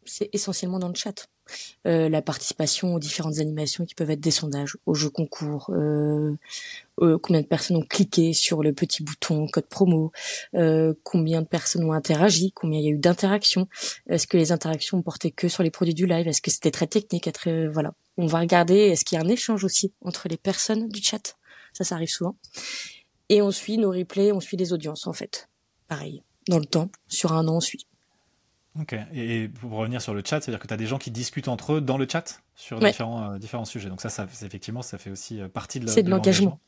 c'est 0.06 0.30
essentiellement 0.34 0.80
dans 0.80 0.90
le 0.90 0.96
chat. 0.96 1.28
Euh, 1.88 2.10
la 2.10 2.22
participation 2.22 2.94
aux 2.94 3.00
différentes 3.00 3.40
animations 3.40 3.86
qui 3.86 3.96
peuvent 3.96 4.12
être 4.12 4.22
des 4.22 4.32
sondages, 4.32 4.78
aux 4.86 4.94
jeux 4.94 5.10
concours, 5.10 5.70
euh, 5.74 6.36
euh, 7.02 7.18
combien 7.18 7.42
de 7.42 7.48
personnes 7.48 7.78
ont 7.78 7.86
cliqué 7.86 8.34
sur 8.34 8.64
le 8.64 8.74
petit 8.74 9.04
bouton 9.04 9.48
code 9.48 9.68
promo, 9.68 10.12
combien 11.04 11.42
de 11.42 11.48
personnes 11.48 11.84
ont 11.84 11.94
interagi, 11.94 12.52
combien 12.52 12.80
il 12.80 12.86
y 12.86 12.88
a 12.88 12.92
eu 12.92 12.98
d'interactions, 12.98 13.68
est-ce 14.08 14.28
que 14.28 14.38
les 14.38 14.52
interactions 14.52 15.00
ont 15.00 15.02
porté 15.02 15.32
que 15.32 15.48
sur 15.48 15.64
les 15.64 15.72
produits 15.72 15.94
du 15.94 16.06
live, 16.06 16.28
est-ce 16.28 16.42
que 16.42 16.52
c'était 16.52 16.72
très 16.72 16.88
technique, 16.88 17.32
très, 17.32 17.68
voilà. 17.68 17.94
On 18.18 18.28
va 18.28 18.40
regarder, 18.40 18.76
est-ce 18.76 19.06
qu'il 19.06 19.18
y 19.18 19.22
a 19.22 19.26
un 19.26 19.30
échange 19.30 19.64
aussi 19.64 19.94
entre 20.02 20.28
les 20.28 20.38
personnes 20.38 20.90
du 20.90 21.02
chat, 21.02 21.38
ça, 21.74 21.84
ça 21.84 21.96
arrive 21.96 22.10
souvent. 22.10 22.36
Et 23.30 23.42
on 23.42 23.52
suit 23.52 23.78
nos 23.78 23.92
replays, 23.92 24.32
on 24.32 24.40
suit 24.40 24.58
les 24.58 24.74
audiences 24.74 25.08
en 25.08 25.14
fait. 25.14 25.50
Pareil, 25.88 26.22
dans 26.48 26.60
le 26.60 26.66
temps, 26.66 26.90
sur 27.08 27.34
un 27.34 27.48
an, 27.48 27.56
on 27.56 27.60
suit. 27.62 27.88
Ok, 28.80 28.96
et 29.14 29.50
pour 29.50 29.72
revenir 29.72 30.02
sur 30.02 30.14
le 30.14 30.22
chat, 30.26 30.42
c'est-à-dire 30.42 30.60
que 30.60 30.68
tu 30.68 30.74
as 30.74 30.78
des 30.78 30.86
gens 30.86 30.98
qui 30.98 31.12
discutent 31.12 31.50
entre 31.50 31.74
eux 31.74 31.82
dans 31.82 31.98
le 31.98 32.08
chat 32.10 32.42
sur 32.56 32.80
différents, 32.80 33.34
euh, 33.34 33.38
différents 33.38 33.66
sujets. 33.66 33.90
Donc 33.90 34.00
ça, 34.00 34.10
ça 34.10 34.28
effectivement, 34.44 34.82
ça 34.82 34.98
fait 34.98 35.10
aussi 35.10 35.42
euh, 35.42 35.50
partie 35.50 35.82
de, 35.82 35.86
de 35.86 36.10
l'engagement. 36.10 36.60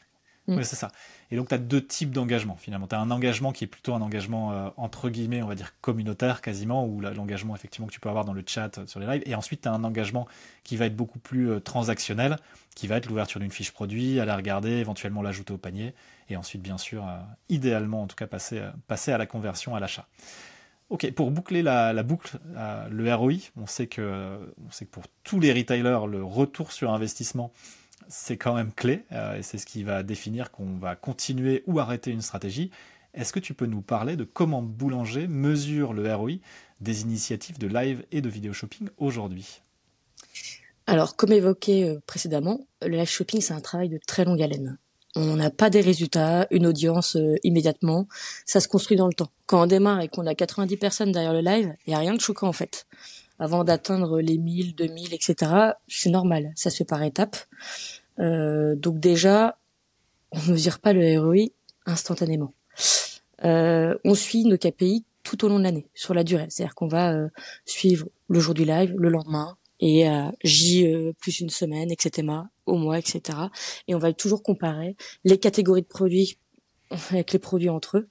Mm. 0.47 0.57
Oui, 0.57 0.65
c'est 0.65 0.75
ça. 0.75 0.91
Et 1.31 1.37
donc, 1.37 1.49
tu 1.49 1.55
as 1.55 1.57
deux 1.57 1.85
types 1.85 2.11
d'engagement, 2.11 2.55
finalement. 2.57 2.87
Tu 2.87 2.95
as 2.95 2.99
un 2.99 3.11
engagement 3.11 3.51
qui 3.51 3.63
est 3.63 3.67
plutôt 3.67 3.93
un 3.93 4.01
engagement, 4.01 4.51
euh, 4.51 4.69
entre 4.75 5.09
guillemets, 5.09 5.41
on 5.41 5.47
va 5.47 5.55
dire 5.55 5.73
communautaire, 5.81 6.41
quasiment, 6.41 6.85
ou 6.85 6.99
l'engagement, 6.99 7.55
effectivement, 7.55 7.87
que 7.87 7.93
tu 7.93 7.99
peux 7.99 8.09
avoir 8.09 8.25
dans 8.25 8.33
le 8.33 8.43
chat, 8.45 8.85
sur 8.85 8.99
les 8.99 9.07
lives. 9.07 9.23
Et 9.25 9.35
ensuite, 9.35 9.61
tu 9.61 9.69
as 9.69 9.71
un 9.71 9.83
engagement 9.83 10.27
qui 10.63 10.75
va 10.75 10.85
être 10.85 10.95
beaucoup 10.95 11.19
plus 11.19 11.61
transactionnel, 11.61 12.37
qui 12.75 12.87
va 12.87 12.97
être 12.97 13.07
l'ouverture 13.07 13.39
d'une 13.39 13.51
fiche 13.51 13.71
produit, 13.71 14.19
aller 14.19 14.33
regarder, 14.33 14.71
éventuellement 14.71 15.21
l'ajouter 15.21 15.53
au 15.53 15.57
panier, 15.57 15.93
et 16.29 16.35
ensuite, 16.35 16.61
bien 16.61 16.77
sûr, 16.77 17.05
idéalement, 17.49 18.03
en 18.03 18.07
tout 18.07 18.15
cas, 18.15 18.27
passer, 18.27 19.11
à 19.11 19.17
la 19.17 19.25
conversion, 19.25 19.75
à 19.75 19.79
l'achat. 19.79 20.07
Ok, 20.89 21.09
pour 21.13 21.31
boucler 21.31 21.63
la, 21.63 22.03
boucle, 22.03 22.37
euh, 22.55 22.87
le 22.89 23.13
ROI, 23.15 23.33
on 23.55 23.65
sait 23.65 23.87
que 23.87 24.37
pour 24.91 25.03
tous 25.23 25.39
les 25.39 25.53
retailers, 25.53 26.05
le 26.07 26.23
retour 26.23 26.71
sur 26.71 26.91
investissement, 26.91 27.51
c'est 28.13 28.37
quand 28.37 28.53
même 28.53 28.71
clé, 28.71 29.05
euh, 29.11 29.37
et 29.37 29.43
c'est 29.43 29.57
ce 29.57 29.65
qui 29.65 29.83
va 29.83 30.03
définir 30.03 30.51
qu'on 30.51 30.77
va 30.77 30.95
continuer 30.95 31.63
ou 31.65 31.79
arrêter 31.79 32.11
une 32.11 32.21
stratégie. 32.21 32.69
Est-ce 33.13 33.33
que 33.33 33.39
tu 33.39 33.53
peux 33.53 33.65
nous 33.65 33.81
parler 33.81 34.15
de 34.15 34.23
comment 34.23 34.61
Boulanger 34.61 35.27
mesure 35.27 35.93
le 35.93 36.13
ROI 36.13 36.33
des 36.79 37.01
initiatives 37.01 37.57
de 37.57 37.67
live 37.67 38.05
et 38.11 38.21
de 38.21 38.29
vidéo 38.29 38.53
shopping 38.53 38.89
aujourd'hui? 38.97 39.61
Alors, 40.85 41.15
comme 41.15 41.31
évoqué 41.31 41.89
euh, 41.89 41.99
précédemment, 42.05 42.61
le 42.81 42.97
live 42.97 43.09
shopping, 43.09 43.41
c'est 43.41 43.53
un 43.53 43.61
travail 43.61 43.89
de 43.89 43.99
très 44.05 44.25
longue 44.25 44.41
haleine 44.41 44.77
on 45.15 45.35
n'a 45.35 45.51
pas 45.51 45.69
des 45.69 45.81
résultats, 45.81 46.47
une 46.49 46.65
audience 46.65 47.15
euh, 47.15 47.35
immédiatement. 47.43 48.07
Ça 48.45 48.59
se 48.59 48.67
construit 48.67 48.97
dans 48.97 49.07
le 49.07 49.13
temps. 49.13 49.29
Quand 49.45 49.63
on 49.63 49.67
démarre 49.67 50.01
et 50.01 50.07
qu'on 50.07 50.25
a 50.25 50.33
90 50.33 50.77
personnes 50.77 51.11
derrière 51.11 51.33
le 51.33 51.41
live, 51.41 51.75
il 51.85 51.91
y 51.91 51.95
a 51.95 51.99
rien 51.99 52.13
de 52.13 52.21
choquant 52.21 52.47
en 52.47 52.53
fait. 52.53 52.87
Avant 53.39 53.63
d'atteindre 53.63 54.21
les 54.21 54.37
1000, 54.37 54.75
2000, 54.75 55.13
etc., 55.13 55.51
c'est 55.87 56.09
normal. 56.09 56.51
Ça 56.55 56.69
se 56.69 56.77
fait 56.77 56.85
par 56.85 57.03
étapes. 57.03 57.37
Euh, 58.19 58.75
donc 58.75 58.99
déjà, 58.99 59.57
on 60.31 60.39
ne 60.39 60.51
mesure 60.53 60.79
pas 60.79 60.93
le 60.93 61.19
ROI 61.19 61.49
instantanément. 61.85 62.53
Euh, 63.43 63.97
on 64.05 64.15
suit 64.15 64.45
nos 64.45 64.57
KPI 64.57 65.03
tout 65.23 65.45
au 65.45 65.49
long 65.49 65.59
de 65.59 65.63
l'année, 65.63 65.87
sur 65.93 66.13
la 66.13 66.23
durée. 66.23 66.47
C'est-à-dire 66.49 66.75
qu'on 66.75 66.87
va 66.87 67.15
suivre 67.65 68.07
le 68.27 68.39
jour 68.39 68.53
du 68.53 68.65
live, 68.65 68.93
le 68.97 69.09
lendemain, 69.09 69.55
et 69.79 70.05
J 70.43 70.85
plus 71.19 71.39
une 71.39 71.49
semaine, 71.49 71.91
etc 71.91 72.43
au 72.65 72.77
mois, 72.77 72.99
etc. 72.99 73.37
Et 73.87 73.95
on 73.95 73.99
va 73.99 74.13
toujours 74.13 74.43
comparer 74.43 74.95
les 75.23 75.37
catégories 75.37 75.81
de 75.81 75.87
produits 75.87 76.37
avec 77.09 77.33
les 77.33 77.39
produits 77.39 77.69
entre 77.69 77.97
eux. 77.97 78.09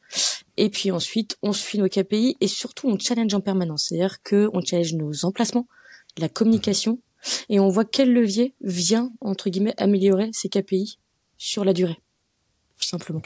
Et 0.56 0.68
puis 0.68 0.90
ensuite, 0.90 1.38
on 1.42 1.52
suit 1.52 1.78
nos 1.78 1.88
KPI 1.88 2.36
et 2.40 2.48
surtout 2.48 2.88
on 2.88 2.98
challenge 2.98 3.32
en 3.34 3.40
permanence. 3.40 3.86
C'est-à-dire 3.88 4.22
que 4.22 4.50
on 4.52 4.60
challenge 4.60 4.94
nos 4.94 5.24
emplacements, 5.24 5.66
la 6.18 6.28
communication, 6.28 6.98
et 7.48 7.60
on 7.60 7.68
voit 7.68 7.84
quel 7.84 8.12
levier 8.12 8.54
vient 8.60 9.12
entre 9.20 9.50
guillemets 9.50 9.74
améliorer 9.76 10.30
ces 10.32 10.48
KPI 10.48 10.98
sur 11.38 11.64
la 11.64 11.72
durée, 11.72 11.98
tout 12.78 12.86
simplement. 12.86 13.20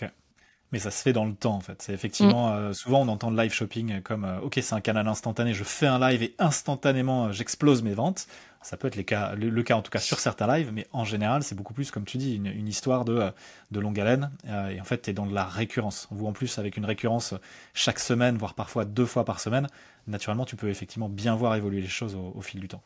Mais 0.73 0.81
ça 0.81 0.91
se 0.91 1.01
fait 1.01 1.13
dans 1.13 1.25
le 1.25 1.35
temps 1.35 1.55
en 1.55 1.61
fait. 1.61 1.81
C'est 1.81 1.93
effectivement 1.93 2.51
mm. 2.51 2.55
euh, 2.55 2.73
souvent 2.73 3.03
on 3.03 3.09
entend 3.09 3.31
le 3.31 3.41
live 3.41 3.53
shopping 3.53 4.03
comme 4.03 4.25
euh, 4.25 4.41
ok 4.41 4.59
c'est 4.61 4.75
un 4.75 4.81
canal 4.81 5.07
instantané, 5.07 5.55
je 5.55 5.63
fais 5.63 5.87
un 5.87 6.01
live 6.01 6.23
et 6.23 6.35
instantanément 6.39 7.27
euh, 7.27 7.33
j'explose 7.33 7.83
mes 7.83 7.95
ventes. 7.95 8.27
Ça 8.63 8.77
peut 8.77 8.89
être 8.89 8.97
les 8.97 9.05
cas, 9.05 9.37
le, 9.37 9.63
cas 9.63 9.77
en 9.77 9.83
tout 9.83 9.93
cas 9.93 10.01
sur 10.01 10.19
certains 10.19 10.49
lives, 10.49 10.73
mais 10.73 10.89
en 10.93 11.05
général 11.05 11.45
c'est 11.45 11.55
beaucoup 11.55 11.73
plus 11.73 11.93
comme 11.93 12.05
tu 12.05 12.19
dis 12.19 12.35
une, 12.35 12.67
histoire 12.67 13.05
de, 13.05 13.31
de 13.71 13.79
longue 13.79 14.01
haleine 14.01 14.33
et 14.73 14.81
en 14.81 14.85
fait 14.85 15.03
tu 15.03 15.11
es 15.11 15.13
dans 15.13 15.27
de 15.27 15.35
la 15.35 15.45
récurrence. 15.45 16.09
Vous 16.11 16.27
en 16.27 16.33
plus 16.33 16.59
avec 16.59 16.77
une 16.77 16.85
récurrence 16.85 17.35
chaque 17.75 18.01
semaine 18.01 18.37
voire 18.37 18.55
parfois 18.55 18.85
deux 18.85 19.07
fois 19.07 19.25
par 19.25 19.39
semaine, 19.39 19.69
naturellement 20.09 20.47
tu 20.47 20.57
peux 20.57 20.69
effectivement 20.69 21.09
bien 21.09 21.37
voir 21.37 21.55
évoluer 21.55 21.81
les 21.81 21.87
choses 21.87 22.17
au 22.17 22.41
fil 22.41 22.59
du 22.59 22.67
temps. 22.67 22.83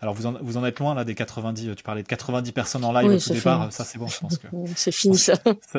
Alors 0.00 0.14
vous 0.14 0.26
en, 0.26 0.32
vous 0.40 0.56
en 0.56 0.64
êtes 0.64 0.78
loin 0.78 0.94
là 0.94 1.04
des 1.04 1.14
90, 1.14 1.74
tu 1.74 1.82
parlais 1.82 2.02
de 2.02 2.08
90 2.08 2.52
personnes 2.52 2.84
en 2.84 2.92
live 2.92 3.10
au 3.10 3.18
tout 3.18 3.32
départ, 3.32 3.72
ça 3.72 3.84
c'est 3.84 3.98
bon, 3.98 4.08
je 4.08 4.18
pense 4.18 4.38
que 4.38 4.46
c'est 4.76 4.92
fini 4.92 5.16
ça. 5.18 5.34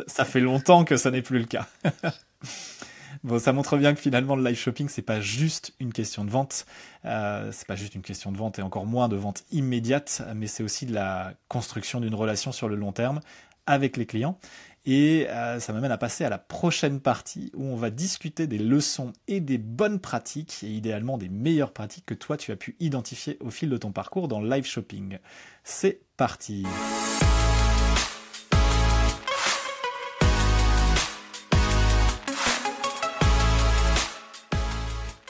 ça. 0.08 0.26
fait 0.26 0.40
longtemps 0.40 0.86
que 0.86 0.98
ça 0.98 1.12
n'est 1.12 1.22
plus 1.22 1.38
le 1.38 1.46
cas. 1.46 1.68
bon, 3.24 3.38
ça 3.38 3.54
montre 3.54 3.78
bien 3.78 3.94
que 3.94 4.00
finalement 4.00 4.36
le 4.36 4.44
live 4.44 4.58
shopping 4.58 4.90
c'est 4.90 5.04
pas 5.04 5.22
juste 5.22 5.74
une 5.80 5.94
question 5.94 6.26
de 6.26 6.32
vente, 6.32 6.66
euh, 7.06 7.52
c'est 7.52 7.68
pas 7.68 7.76
juste 7.76 7.94
une 7.94 8.02
question 8.02 8.32
de 8.32 8.38
vente 8.38 8.58
et 8.58 8.64
encore 8.64 8.88
moins 8.88 9.08
de 9.08 9.16
vente 9.16 9.44
immédiate, 9.52 10.24
mais 10.36 10.48
c'est 10.48 10.64
aussi 10.64 10.88
de 10.88 10.96
la 10.96 11.34
construction 11.48 12.00
d'une 12.00 12.16
relation 12.16 12.52
sur 12.52 12.70
le 12.70 12.76
long 12.76 12.92
terme 12.92 13.20
avec 13.68 13.98
les 13.98 14.08
clients. 14.08 14.40
Et 14.90 15.28
euh, 15.28 15.60
ça 15.60 15.74
m'amène 15.74 15.92
à 15.92 15.98
passer 15.98 16.24
à 16.24 16.30
la 16.30 16.38
prochaine 16.38 17.02
partie 17.02 17.52
où 17.54 17.66
on 17.66 17.76
va 17.76 17.90
discuter 17.90 18.48
des 18.48 18.58
leçons 18.58 19.12
et 19.28 19.42
des 19.42 19.58
bonnes 19.58 20.00
pratiques, 20.00 20.64
et 20.64 20.70
idéalement 20.70 21.18
des 21.18 21.28
meilleures 21.28 21.74
pratiques 21.74 22.06
que 22.06 22.14
toi 22.14 22.38
tu 22.38 22.54
as 22.54 22.56
pu 22.56 22.78
identifier 22.80 23.38
au 23.42 23.52
fil 23.52 23.70
de 23.70 23.76
ton 23.76 23.92
parcours 23.92 24.30
dans 24.30 24.42
live 24.42 24.66
shopping. 24.66 25.20
C'est 25.66 26.00
parti 26.16 26.66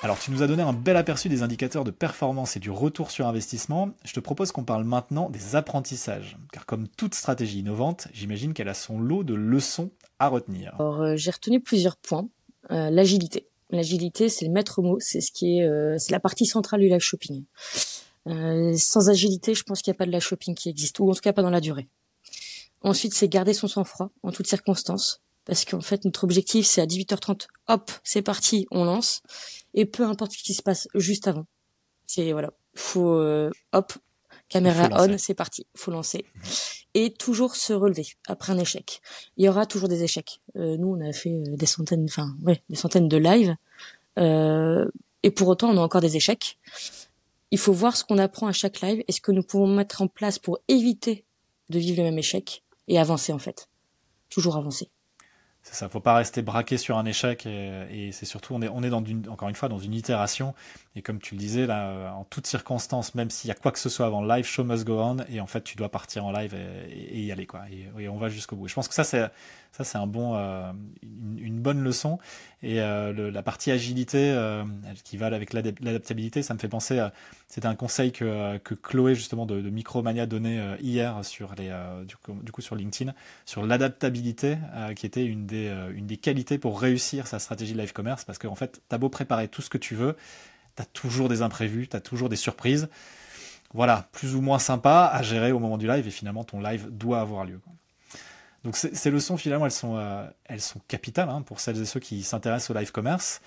Alors 0.07 0.19
tu 0.19 0.31
nous 0.31 0.41
as 0.41 0.47
donné 0.47 0.63
un 0.63 0.71
bel 0.71 0.95
aperçu 0.95 1.27
des 1.27 1.43
indicateurs 1.43 1.83
de 1.83 1.91
performance 1.91 2.55
et 2.55 2.61
du 2.61 2.71
retour 2.71 3.11
sur 3.11 3.27
investissement. 3.27 3.89
Je 4.05 4.13
te 4.13 4.21
propose 4.21 4.53
qu'on 4.53 4.63
parle 4.63 4.85
maintenant 4.85 5.29
des 5.29 5.57
apprentissages. 5.57 6.37
Car 6.53 6.65
comme 6.65 6.87
toute 6.87 7.13
stratégie 7.13 7.59
innovante, 7.59 8.07
j'imagine 8.13 8.53
qu'elle 8.53 8.69
a 8.69 8.73
son 8.73 9.01
lot 9.01 9.25
de 9.25 9.33
leçons 9.33 9.91
à 10.17 10.29
retenir. 10.29 10.73
Alors 10.79 11.01
euh, 11.01 11.17
j'ai 11.17 11.29
retenu 11.29 11.59
plusieurs 11.59 11.97
points. 11.97 12.29
Euh, 12.71 12.89
l'agilité. 12.89 13.49
L'agilité, 13.69 14.29
c'est 14.29 14.45
le 14.45 14.51
maître 14.51 14.81
mot, 14.81 14.97
c'est 15.01 15.19
euh, 15.43 15.97
la 16.09 16.19
partie 16.21 16.45
centrale 16.45 16.79
du 16.79 16.87
live 16.87 17.01
shopping. 17.01 17.43
sans 18.77 19.09
agilité, 19.09 19.55
je 19.55 19.63
pense 19.63 19.81
qu'il 19.81 19.91
n'y 19.91 19.97
a 19.97 19.99
pas 19.99 20.05
de 20.05 20.11
live 20.11 20.21
shopping 20.21 20.55
qui 20.55 20.69
existe, 20.69 21.01
ou 21.01 21.11
en 21.11 21.15
tout 21.15 21.19
cas 21.19 21.33
pas 21.33 21.41
dans 21.41 21.49
la 21.49 21.59
durée. 21.59 21.89
Ensuite, 22.79 23.13
c'est 23.13 23.27
garder 23.27 23.53
son 23.53 23.67
sang-froid 23.67 24.11
en 24.23 24.31
toutes 24.31 24.47
circonstances 24.47 25.21
parce 25.47 25.63
qu'en 25.63 25.81
fait 25.81 26.05
notre 26.05 26.25
objectif 26.25 26.67
c'est 26.67 26.81
à 26.81 26.85
18h30 26.85 27.47
hop 27.67 27.91
c'est 28.03 28.21
parti 28.21 28.67
on 28.69 28.83
lance. 28.83 29.23
Et 29.73 29.85
peu 29.85 30.03
importe 30.03 30.33
ce 30.33 30.43
qui 30.43 30.53
se 30.53 30.61
passe 30.61 30.87
juste 30.93 31.27
avant. 31.27 31.47
C'est 32.05 32.31
voilà. 32.33 32.51
Faut 32.75 33.13
euh, 33.13 33.49
hop 33.71 33.93
caméra 34.49 34.89
on 34.91 35.17
c'est 35.17 35.33
parti 35.33 35.65
faut 35.75 35.89
lancer. 35.89 36.25
Et 36.93 37.13
toujours 37.13 37.55
se 37.55 37.73
relever 37.73 38.07
après 38.27 38.53
un 38.53 38.59
échec. 38.59 39.01
Il 39.37 39.45
y 39.45 39.49
aura 39.49 39.65
toujours 39.65 39.87
des 39.87 40.03
échecs. 40.03 40.41
Euh, 40.57 40.77
nous 40.77 40.95
on 40.95 41.09
a 41.09 41.13
fait 41.13 41.31
euh, 41.31 41.55
des 41.55 41.65
centaines 41.65 42.03
enfin 42.03 42.35
ouais 42.43 42.61
des 42.69 42.75
centaines 42.75 43.07
de 43.07 43.17
lives. 43.17 43.55
Et 45.23 45.31
pour 45.31 45.47
autant 45.47 45.69
on 45.69 45.77
a 45.77 45.81
encore 45.81 46.01
des 46.01 46.17
échecs. 46.17 46.59
Il 47.51 47.57
faut 47.57 47.73
voir 47.73 47.95
ce 47.95 48.03
qu'on 48.03 48.17
apprend 48.17 48.47
à 48.47 48.51
chaque 48.51 48.81
live 48.81 49.01
et 49.07 49.11
ce 49.13 49.21
que 49.21 49.31
nous 49.31 49.43
pouvons 49.43 49.67
mettre 49.67 50.01
en 50.01 50.09
place 50.09 50.37
pour 50.37 50.59
éviter 50.67 51.23
de 51.69 51.79
vivre 51.79 51.99
le 51.99 52.03
même 52.03 52.19
échec 52.19 52.63
et 52.89 52.99
avancer 52.99 53.31
en 53.31 53.39
fait. 53.39 53.69
Toujours 54.29 54.57
avancer 54.57 54.89
c'est 55.69 55.75
ça, 55.75 55.89
faut 55.89 55.99
pas 55.99 56.15
rester 56.15 56.41
braqué 56.41 56.77
sur 56.77 56.97
un 56.97 57.05
échec 57.05 57.45
et, 57.45 58.11
c'est 58.13 58.25
surtout 58.25 58.53
on 58.53 58.61
est 58.61 58.69
on 58.69 58.83
est 58.83 58.89
dans 58.89 59.03
une, 59.03 59.27
encore 59.27 59.49
une 59.49 59.55
fois 59.55 59.67
dans 59.67 59.79
une 59.79 59.93
itération 59.93 60.55
Et 60.97 61.03
comme 61.03 61.19
tu 61.19 61.35
le 61.35 61.39
disais, 61.39 61.67
là, 61.67 62.11
en 62.15 62.23
toutes 62.23 62.47
circonstances, 62.47 63.13
même 63.13 63.29
s'il 63.29 63.49
y 63.49 63.51
a 63.51 63.53
quoi 63.53 63.71
que 63.71 63.77
ce 63.77 63.87
soit 63.87 64.07
avant 64.07 64.23
le 64.23 64.27
live, 64.27 64.45
show 64.45 64.63
must 64.63 64.83
go 64.83 64.99
on, 64.99 65.17
et 65.29 65.39
en 65.39 65.45
fait, 65.45 65.63
tu 65.63 65.77
dois 65.77 65.89
partir 65.89 66.25
en 66.25 66.31
live 66.31 66.55
et, 66.89 67.21
y 67.21 67.31
aller, 67.31 67.45
quoi. 67.45 67.65
Et, 67.99 68.09
on 68.09 68.17
va 68.17 68.29
jusqu'au 68.29 68.55
bout. 68.55 68.67
je 68.67 68.73
pense 68.73 68.87
que 68.87 68.95
ça, 68.95 69.03
c'est, 69.03 69.29
ça, 69.73 69.83
c'est 69.83 69.99
un 69.99 70.07
bon, 70.07 70.33
euh, 70.33 70.71
une, 71.37 71.59
bonne 71.59 71.83
leçon. 71.83 72.17
Et 72.63 72.81
euh, 72.81 73.29
la 73.29 73.43
partie 73.43 73.69
agilité, 73.69 74.31
euh, 74.31 74.63
qui 75.03 75.17
va 75.17 75.27
avec 75.27 75.53
l'adaptabilité, 75.53 76.41
ça 76.41 76.55
me 76.55 76.59
fait 76.59 76.67
penser 76.67 76.97
à, 76.97 77.13
c'était 77.47 77.67
un 77.67 77.75
conseil 77.75 78.11
que, 78.11 78.57
que 78.57 78.73
Chloé, 78.73 79.13
justement, 79.13 79.45
de, 79.45 79.61
de 79.61 79.69
Micromania 79.69 80.25
donnait 80.25 80.79
hier 80.81 81.23
sur 81.23 81.53
les, 81.53 81.71
du 82.07 82.15
coup, 82.15 82.33
du, 82.41 82.51
coup, 82.51 82.61
sur 82.61 82.75
LinkedIn, 82.75 83.13
sur 83.45 83.63
l'adaptabilité, 83.63 84.57
qui 84.95 85.05
était 85.05 85.25
une 85.25 85.45
des, 85.45 85.71
une 85.93 86.07
des 86.07 86.17
qualités 86.17 86.57
pour 86.57 86.81
réussir 86.81 87.27
sa 87.27 87.37
stratégie 87.37 87.73
de 87.73 87.79
live 87.79 87.93
commerce, 87.93 88.25
parce 88.25 88.39
qu'en 88.39 88.55
fait, 88.55 88.81
t'as 88.89 88.97
beau 88.97 89.09
préparer 89.09 89.47
tout 89.47 89.61
ce 89.61 89.69
que 89.69 89.77
tu 89.77 89.93
veux, 89.93 90.15
tu 90.77 90.81
as 90.83 90.85
toujours 90.85 91.27
des 91.27 91.41
imprévus, 91.41 91.87
tu 91.87 91.97
as 91.97 92.01
toujours 92.01 92.29
des 92.29 92.35
surprises. 92.35 92.87
Voilà, 93.73 94.07
plus 94.13 94.35
ou 94.35 94.41
moins 94.41 94.59
sympa 94.59 95.09
à 95.11 95.21
gérer 95.21 95.51
au 95.51 95.59
moment 95.59 95.77
du 95.77 95.87
live 95.87 96.07
et 96.07 96.11
finalement 96.11 96.43
ton 96.45 96.61
live 96.61 96.87
doit 96.89 97.19
avoir 97.19 97.43
lieu. 97.43 97.59
Donc 98.63 98.75
ces 98.75 99.11
leçons 99.11 99.37
finalement 99.37 99.65
elles 99.65 99.71
sont, 99.71 99.97
euh, 99.97 100.25
capitales 100.87 101.29
hein, 101.29 101.41
pour 101.41 101.59
celles 101.59 101.81
et 101.81 101.85
ceux 101.85 101.99
qui 101.99 102.23
s'intéressent 102.23 102.75
au 102.75 102.79
live 102.79 102.91
commerce. 102.91 103.41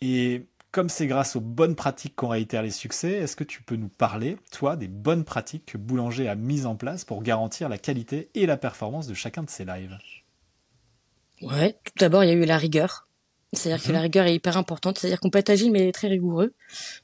Et 0.00 0.46
comme 0.70 0.88
c'est 0.88 1.06
grâce 1.06 1.36
aux 1.36 1.40
bonnes 1.40 1.74
pratiques 1.74 2.14
qu'on 2.14 2.28
réitère 2.28 2.62
les 2.62 2.70
succès, 2.70 3.12
est-ce 3.12 3.36
que 3.36 3.44
tu 3.44 3.62
peux 3.62 3.76
nous 3.76 3.88
parler, 3.88 4.36
toi, 4.52 4.76
des 4.76 4.88
bonnes 4.88 5.24
pratiques 5.24 5.66
que 5.66 5.78
Boulanger 5.78 6.28
a 6.28 6.34
mises 6.34 6.66
en 6.66 6.76
place 6.76 7.04
pour 7.04 7.22
garantir 7.22 7.68
la 7.68 7.78
qualité 7.78 8.30
et 8.34 8.46
la 8.46 8.56
performance 8.56 9.06
de 9.06 9.14
chacun 9.14 9.42
de 9.42 9.50
ses 9.50 9.64
lives? 9.64 9.98
Ouais, 11.40 11.78
tout 11.84 11.92
d'abord 11.98 12.24
il 12.24 12.28
y 12.28 12.32
a 12.32 12.34
eu 12.34 12.44
la 12.44 12.58
rigueur. 12.58 13.07
C'est-à-dire 13.54 13.82
que 13.82 13.92
la 13.92 13.98
mhm. 13.98 14.02
rigueur 14.04 14.26
est 14.26 14.34
hyper 14.34 14.56
importante. 14.56 14.98
C'est-à-dire 14.98 15.20
qu'on 15.20 15.30
peut 15.30 15.38
être 15.38 15.50
agile 15.50 15.72
mais 15.72 15.90
très 15.92 16.08
rigoureux. 16.08 16.52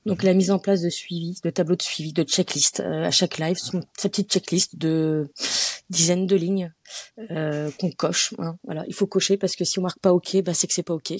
Donc 0.05 0.23
la 0.23 0.35
mise 0.35 0.51
en 0.51 0.59
place 0.59 0.83
de 0.83 0.91
suivi, 0.91 1.41
de 1.43 1.51
tableau 1.51 1.77
de 1.77 1.83
suivi, 1.83 2.13
de 2.13 2.23
checklist 2.23 2.81
euh, 2.81 3.05
à 3.05 3.11
chaque 3.11 3.39
live, 3.39 3.57
sa 3.57 4.09
petite 4.09 4.31
checklist 4.31 4.77
de 4.77 5.31
dizaines 5.91 6.27
de 6.27 6.37
lignes 6.37 6.73
euh, 7.31 7.71
qu'on 7.79 7.91
coche. 7.91 8.35
Hein, 8.39 8.57
voilà, 8.65 8.85
il 8.89 8.95
faut 8.95 9.07
cocher 9.07 9.37
parce 9.37 9.57
que 9.57 9.65
si 9.65 9.79
on 9.79 9.83
marque 9.83 10.01
pas 10.01 10.13
OK, 10.13 10.37
bah 10.43 10.53
c'est 10.55 10.67
que 10.67 10.75
c'est 10.75 10.83
pas 10.83 10.95
OK. 10.95 11.15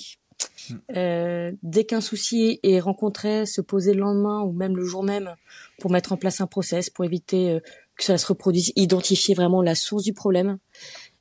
Mhm. 0.69 0.81
Euh, 0.97 1.53
dès 1.63 1.85
qu'un 1.85 2.01
souci 2.03 2.61
est 2.63 2.81
rencontré, 2.81 3.47
se 3.47 3.61
poser 3.61 3.95
le 3.95 4.01
lendemain 4.01 4.43
ou 4.43 4.53
même 4.53 4.77
le 4.77 4.85
jour 4.85 5.03
même 5.03 5.35
pour 5.79 5.91
mettre 5.91 6.13
en 6.13 6.17
place 6.17 6.41
un 6.41 6.47
process 6.47 6.91
pour 6.91 7.05
éviter 7.05 7.51
euh, 7.51 7.61
que 7.97 8.05
ça 8.05 8.19
se 8.19 8.27
reproduise, 8.27 8.73
identifier 8.77 9.35
vraiment 9.35 9.63
la 9.63 9.75
source 9.75 10.03
du 10.03 10.13
problème 10.13 10.59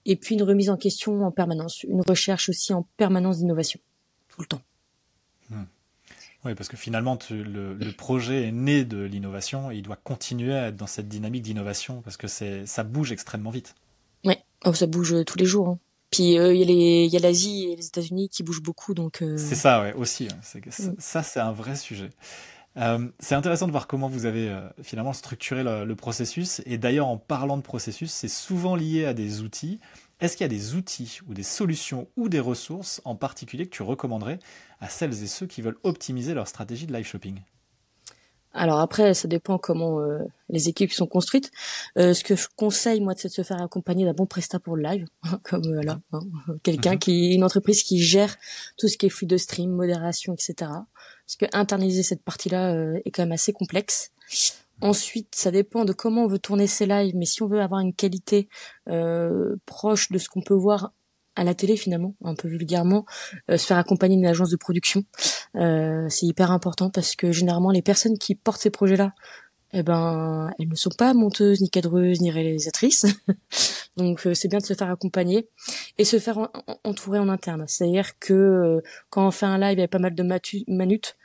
et 0.05 0.15
puis 0.17 0.35
une 0.35 0.43
remise 0.43 0.69
en 0.69 0.77
question 0.77 1.23
en 1.23 1.31
permanence, 1.31 1.83
une 1.83 2.01
recherche 2.01 2.49
aussi 2.49 2.73
en 2.73 2.87
permanence 2.97 3.37
d'innovation 3.37 3.79
tout 4.33 4.41
le 4.41 4.47
temps. 4.47 4.61
Hmm. 5.49 5.65
Oui, 6.45 6.55
parce 6.55 6.67
que 6.67 6.75
finalement, 6.75 7.17
le, 7.29 7.91
projet 7.91 8.47
est 8.47 8.51
né 8.51 8.83
de 8.83 9.01
l'innovation 9.01 9.71
et 9.71 9.77
il 9.77 9.81
doit 9.81 9.95
continuer 9.95 10.53
à 10.53 10.67
être 10.67 10.75
dans 10.75 10.87
cette 10.87 11.07
dynamique 11.07 11.43
d'innovation 11.43 12.01
parce 12.01 12.17
que 12.17 12.27
ça 12.27 12.83
bouge 12.83 13.11
extrêmement 13.11 13.49
vite. 13.49 13.75
Oui, 14.25 14.35
oh, 14.65 14.73
ça 14.73 14.85
bouge 14.85 15.13
euh, 15.13 15.23
tous 15.23 15.37
les 15.37 15.45
jours. 15.45 15.69
Hein. 15.69 15.79
Puis 16.11 16.37
euh, 16.37 16.53
il 16.53 16.69
y 16.69 17.15
a 17.15 17.19
l'Asie 17.19 17.71
et 17.71 17.75
les 17.75 17.87
États-Unis 17.87 18.29
qui 18.29 18.43
bougent 18.43 18.61
beaucoup, 18.61 18.93
donc. 18.93 19.21
Euh, 19.21 19.37
c'est 19.37 19.55
ça, 19.55 19.81
ouais, 19.81 19.93
aussi. 19.93 20.27
Hein. 20.27 20.59
Hmm. 20.79 20.95
Ça, 20.99 21.23
c'est 21.23 21.39
un 21.39 21.53
vrai 21.53 21.75
sujet. 21.75 22.09
c'est 23.19 23.35
intéressant 23.35 23.67
de 23.67 23.71
voir 23.71 23.87
comment 23.87 24.09
vous 24.09 24.25
avez 24.25 24.53
finalement 24.81 25.13
structuré 25.13 25.63
le 25.63 25.95
processus. 25.95 26.61
Et 26.65 26.77
d'ailleurs, 26.77 27.07
en 27.07 27.17
parlant 27.17 27.55
de 27.55 27.63
processus, 27.63 28.11
c'est 28.11 28.27
souvent 28.27 28.75
lié 28.75 29.05
à 29.05 29.13
des 29.13 29.41
outils. 29.41 29.79
Est-ce 30.19 30.37
qu'il 30.37 30.43
y 30.43 30.49
a 30.49 30.49
des 30.49 30.75
outils 30.75 31.19
ou 31.27 31.33
des 31.33 31.43
solutions 31.43 32.07
ou 32.15 32.29
des 32.29 32.39
ressources 32.39 33.01
en 33.03 33.15
particulier 33.15 33.65
que 33.65 33.75
tu 33.75 33.83
recommanderais 33.83 34.39
à 34.79 34.89
celles 34.89 35.23
et 35.23 35.27
ceux 35.27 35.47
qui 35.47 35.61
veulent 35.61 35.79
optimiser 35.83 36.33
leur 36.33 36.47
stratégie 36.47 36.87
de 36.87 36.93
live 36.93 37.05
shopping? 37.05 37.41
Alors 38.53 38.79
après, 38.79 39.15
ça 39.15 39.27
dépend 39.27 39.57
comment 39.57 39.99
euh, 39.99 40.19
les 40.49 40.69
équipes 40.69 40.91
sont 40.91 41.07
construites. 41.07 41.51
Euh, 41.97 42.13
ce 42.13 42.23
que 42.23 42.35
je 42.35 42.47
conseille 42.55 43.01
moi, 43.01 43.13
c'est 43.17 43.27
de 43.27 43.33
se 43.33 43.41
faire 43.41 43.61
accompagner 43.61 44.05
d'un 44.05 44.13
bon 44.13 44.27
prestat 44.27 44.59
pour 44.59 44.75
le 44.75 44.83
live, 44.83 45.07
comme 45.43 45.65
euh, 45.65 45.81
là, 45.81 45.99
hein, 46.11 46.21
quelqu'un 46.61 46.93
mhm. 46.93 46.99
qui, 46.99 47.33
une 47.33 47.43
entreprise 47.43 47.81
qui 47.81 47.99
gère 47.99 48.35
tout 48.77 48.87
ce 48.87 48.97
qui 48.97 49.07
est 49.07 49.09
flux 49.09 49.25
de 49.25 49.37
stream, 49.37 49.71
modération, 49.71 50.33
etc. 50.33 50.53
Parce 50.59 51.35
que 51.39 51.45
internaliser 51.53 52.03
cette 52.03 52.21
partie-là 52.21 52.75
est 53.03 53.11
quand 53.11 53.23
même 53.23 53.31
assez 53.31 53.53
complexe. 53.53 54.11
Ensuite, 54.83 55.33
ça 55.33 55.49
dépend 55.49 55.85
de 55.85 55.93
comment 55.93 56.25
on 56.25 56.27
veut 56.27 56.39
tourner 56.39 56.67
ses 56.67 56.85
lives, 56.85 57.15
mais 57.15 57.23
si 57.23 57.41
on 57.41 57.47
veut 57.47 57.61
avoir 57.61 57.79
une 57.79 57.93
qualité 57.93 58.49
euh, 58.89 59.55
proche 59.65 60.11
de 60.11 60.17
ce 60.17 60.27
qu'on 60.27 60.41
peut 60.41 60.53
voir 60.53 60.91
à 61.37 61.45
la 61.45 61.53
télé 61.55 61.77
finalement, 61.77 62.15
un 62.21 62.35
peu 62.35 62.49
vulgairement, 62.49 63.05
euh, 63.49 63.55
se 63.55 63.65
faire 63.65 63.77
accompagner 63.77 64.17
d'une 64.17 64.25
agence 64.25 64.49
de 64.49 64.57
production, 64.57 65.05
euh, 65.55 66.05
c'est 66.09 66.25
hyper 66.25 66.51
important 66.51 66.89
parce 66.89 67.15
que 67.15 67.31
généralement 67.31 67.71
les 67.71 67.81
personnes 67.81 68.17
qui 68.17 68.35
portent 68.35 68.59
ces 68.59 68.71
projets-là, 68.71 69.13
eh 69.71 69.83
ben, 69.83 70.51
elles 70.59 70.67
ne 70.67 70.75
sont 70.75 70.91
pas 70.97 71.13
monteuses, 71.13 71.61
ni 71.61 71.69
cadreuses, 71.69 72.19
ni 72.19 72.29
réalisatrices. 72.29 73.05
Donc 73.95 74.27
c'est 74.33 74.49
bien 74.49 74.59
de 74.59 74.65
se 74.65 74.73
faire 74.73 74.91
accompagner 74.91 75.47
et 75.97 76.03
se 76.03 76.19
faire 76.19 76.49
entourer 76.83 77.19
en 77.19 77.29
interne. 77.29 77.63
C'est-à-dire 77.69 78.19
que 78.19 78.81
quand 79.09 79.25
on 79.25 79.31
fait 79.31 79.45
un 79.45 79.57
live, 79.57 79.77
il 79.77 79.81
y 79.81 79.85
a 79.85 79.87
pas 79.87 79.99
mal 79.99 80.13
de 80.13 80.23
manutes 80.67 81.15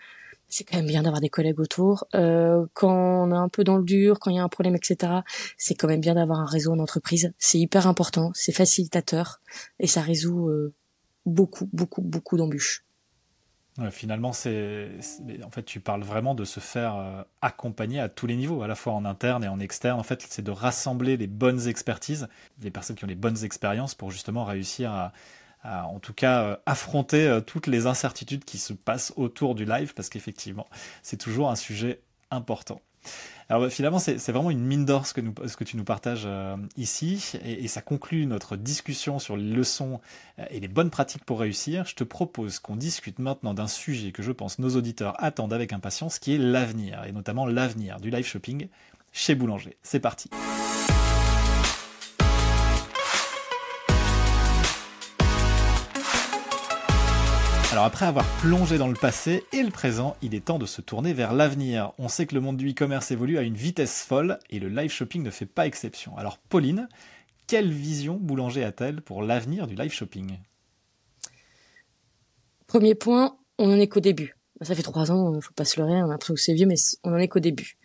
c'est 0.49 0.65
quand 0.65 0.77
même 0.77 0.87
bien 0.87 1.03
d'avoir 1.03 1.21
des 1.21 1.29
collègues 1.29 1.61
autour. 1.61 2.07
Euh, 2.15 2.67
quand 2.73 2.91
on 2.91 3.31
est 3.31 3.37
un 3.37 3.49
peu 3.49 3.65
dans 3.65 3.77
le 3.77 3.85
dur, 3.85 4.19
quand 4.19 4.31
il 4.31 4.37
y 4.37 4.39
a 4.39 4.43
un 4.43 4.49
problème, 4.49 4.75
etc., 4.75 5.13
c'est 5.57 5.75
quand 5.75 5.89
même 5.89 6.01
bien 6.01 6.15
d'avoir 6.15 6.41
un 6.41 6.47
réseau 6.47 6.73
en 6.73 6.79
entreprise. 6.79 7.33
C'est 7.39 7.59
hyper 7.59 7.87
important, 7.87 8.31
c'est 8.35 8.53
facilitateur 8.53 9.41
et 9.79 9.87
ça 9.87 10.01
résout 10.01 10.49
euh, 10.49 10.75
beaucoup, 11.27 11.69
beaucoup, 11.73 12.01
beaucoup 12.01 12.37
d'embûches. 12.37 12.85
finalement, 13.91 14.33
c'est 14.33 14.89
en 15.45 15.51
fait 15.51 15.65
tu 15.65 15.81
parles 15.81 16.03
vraiment 16.03 16.35
de 16.35 16.45
se 16.45 16.61
faire 16.61 16.97
euh, 16.97 17.23
accompagner 17.43 18.01
à 18.01 18.09
tous 18.09 18.27
les 18.27 18.37
niveaux, 18.37 18.63
à 18.63 18.67
la 18.69 18.75
fois 18.75 18.95
en 18.95 19.05
interne 19.05 19.45
et 19.45 19.49
en 19.49 19.61
externe. 19.61 20.01
En 20.01 20.05
fait, 20.05 20.25
c'est 20.29 20.43
de 20.43 20.51
rassembler 20.51 21.19
les 21.19 21.27
bonnes 21.27 21.69
expertises, 21.69 22.27
les 22.63 22.71
personnes 22.71 22.97
qui 22.97 23.05
ont 23.05 23.09
les 23.09 23.15
bonnes 23.15 23.45
expériences 23.45 23.95
pour 23.95 24.11
justement 24.11 24.45
réussir 24.45 24.93
à, 24.93 25.13
en 25.65 25.99
tout 25.99 26.13
cas 26.13 26.43
euh, 26.43 26.57
affronter 26.67 27.27
euh, 27.27 27.41
toutes 27.41 27.67
les 27.67 27.87
incertitudes 27.87 28.45
qui 28.45 28.59
se 28.59 28.73
passent 28.73 29.13
autour 29.17 29.55
du 29.55 29.65
live 29.65 29.95
parce 29.95 30.09
qu'effectivement 30.09 30.67
c'est 31.03 31.17
toujours 31.17 31.51
un 31.51 31.57
sujet 31.57 32.01
important. 32.31 32.81
Alors 33.49 33.63
bah, 33.63 33.71
finalement, 33.71 33.99
c'est 33.99 34.31
vraiment 34.31 34.51
une 34.51 34.65
mine 34.65 34.85
d'or 34.85 35.07
ce, 35.07 35.15
que 35.15 35.65
tu 35.65 35.79
nous 35.79 35.85
partages 35.85 36.25
euh, 36.27 36.57
ici, 36.77 37.33
et, 37.43 37.67
ça 37.67 37.81
conclut 37.81 38.27
notre 38.27 38.57
discussion 38.57 39.19
sur 39.19 39.39
les 39.39 39.51
leçons 39.51 40.01
et 40.51 40.61
les 40.61 40.69
bonnes 40.69 40.91
pratiques 40.91 41.25
pour 41.25 41.41
réussir. 41.41 41.87
Je 41.87 41.95
te 41.95 42.05
propose 42.05 42.59
qu'on 42.59 42.77
discute 42.77 43.19
maintenant 43.19 43.55
d'un 43.55 43.69
sujet 43.69 44.13
que 44.13 44.23
je 44.23 44.33
pense 44.33 44.59
nos 44.59 44.77
auditeurs 44.77 45.15
attendent 45.23 45.55
avec 45.55 45.73
impatience, 45.73 46.19
qui 46.19 46.35
est 46.35 46.39
l'avenir, 46.39 47.05
et 47.05 47.13
notamment 47.13 47.47
l'avenir 47.47 47.99
du 48.01 48.11
live 48.11 48.27
shopping 48.27 48.69
chez 49.13 49.35
Boulanger. 49.35 49.79
C'est 49.83 50.01
parti. 50.01 50.29
Alors 57.79 57.87
après 57.87 58.07
avoir 58.07 58.27
plongé 58.41 58.77
dans 58.77 58.89
le 58.89 58.97
passé 58.97 59.45
et 59.53 59.63
le 59.63 59.71
présent, 59.71 60.17
il 60.21 60.35
est 60.35 60.45
temps 60.45 60.59
de 60.59 60.67
se 60.67 60.81
tourner 60.81 61.13
vers 61.13 61.33
l'avenir. 61.33 61.93
On 61.99 62.09
sait 62.09 62.27
que 62.27 62.35
le 62.35 62.41
monde 62.41 62.57
du 62.57 62.73
e-commerce 62.73 63.13
évolue 63.13 63.39
à 63.39 63.43
une 63.43 63.55
vitesse 63.55 64.03
folle 64.03 64.41
et 64.51 64.59
le 64.59 64.69
live 64.69 64.91
shopping 64.91 65.23
ne 65.23 65.31
fait 65.31 65.47
pas 65.47 65.65
exception. 65.65 66.17
Alors 66.17 66.39
Pauline, 66.39 66.89
quelle 67.47 67.71
vision 67.71 68.17
Boulanger 68.17 68.65
a-t-elle 68.65 69.01
pour 69.01 69.23
l'avenir 69.23 69.69
du 69.69 69.77
live 69.77 69.93
shopping? 69.93 70.41
Premier 72.67 72.97
point, 72.97 73.37
on 73.59 73.69
n'en 73.69 73.79
est 73.79 73.87
qu'au 73.87 74.01
début. 74.01 74.35
Ça 74.61 74.75
fait 74.75 74.83
trois 74.83 75.13
ans, 75.13 75.41
faut 75.41 75.55
pas 75.55 75.65
se 75.65 75.79
leurrer, 75.79 76.03
on 76.03 76.07
a 76.07 76.09
l'impression 76.09 76.35
que 76.35 76.41
c'est 76.41 76.55
vieux, 76.55 76.67
mais 76.67 76.75
on 77.05 77.11
n'en 77.11 77.19
est 77.19 77.29
qu'au 77.29 77.39
début. 77.39 77.79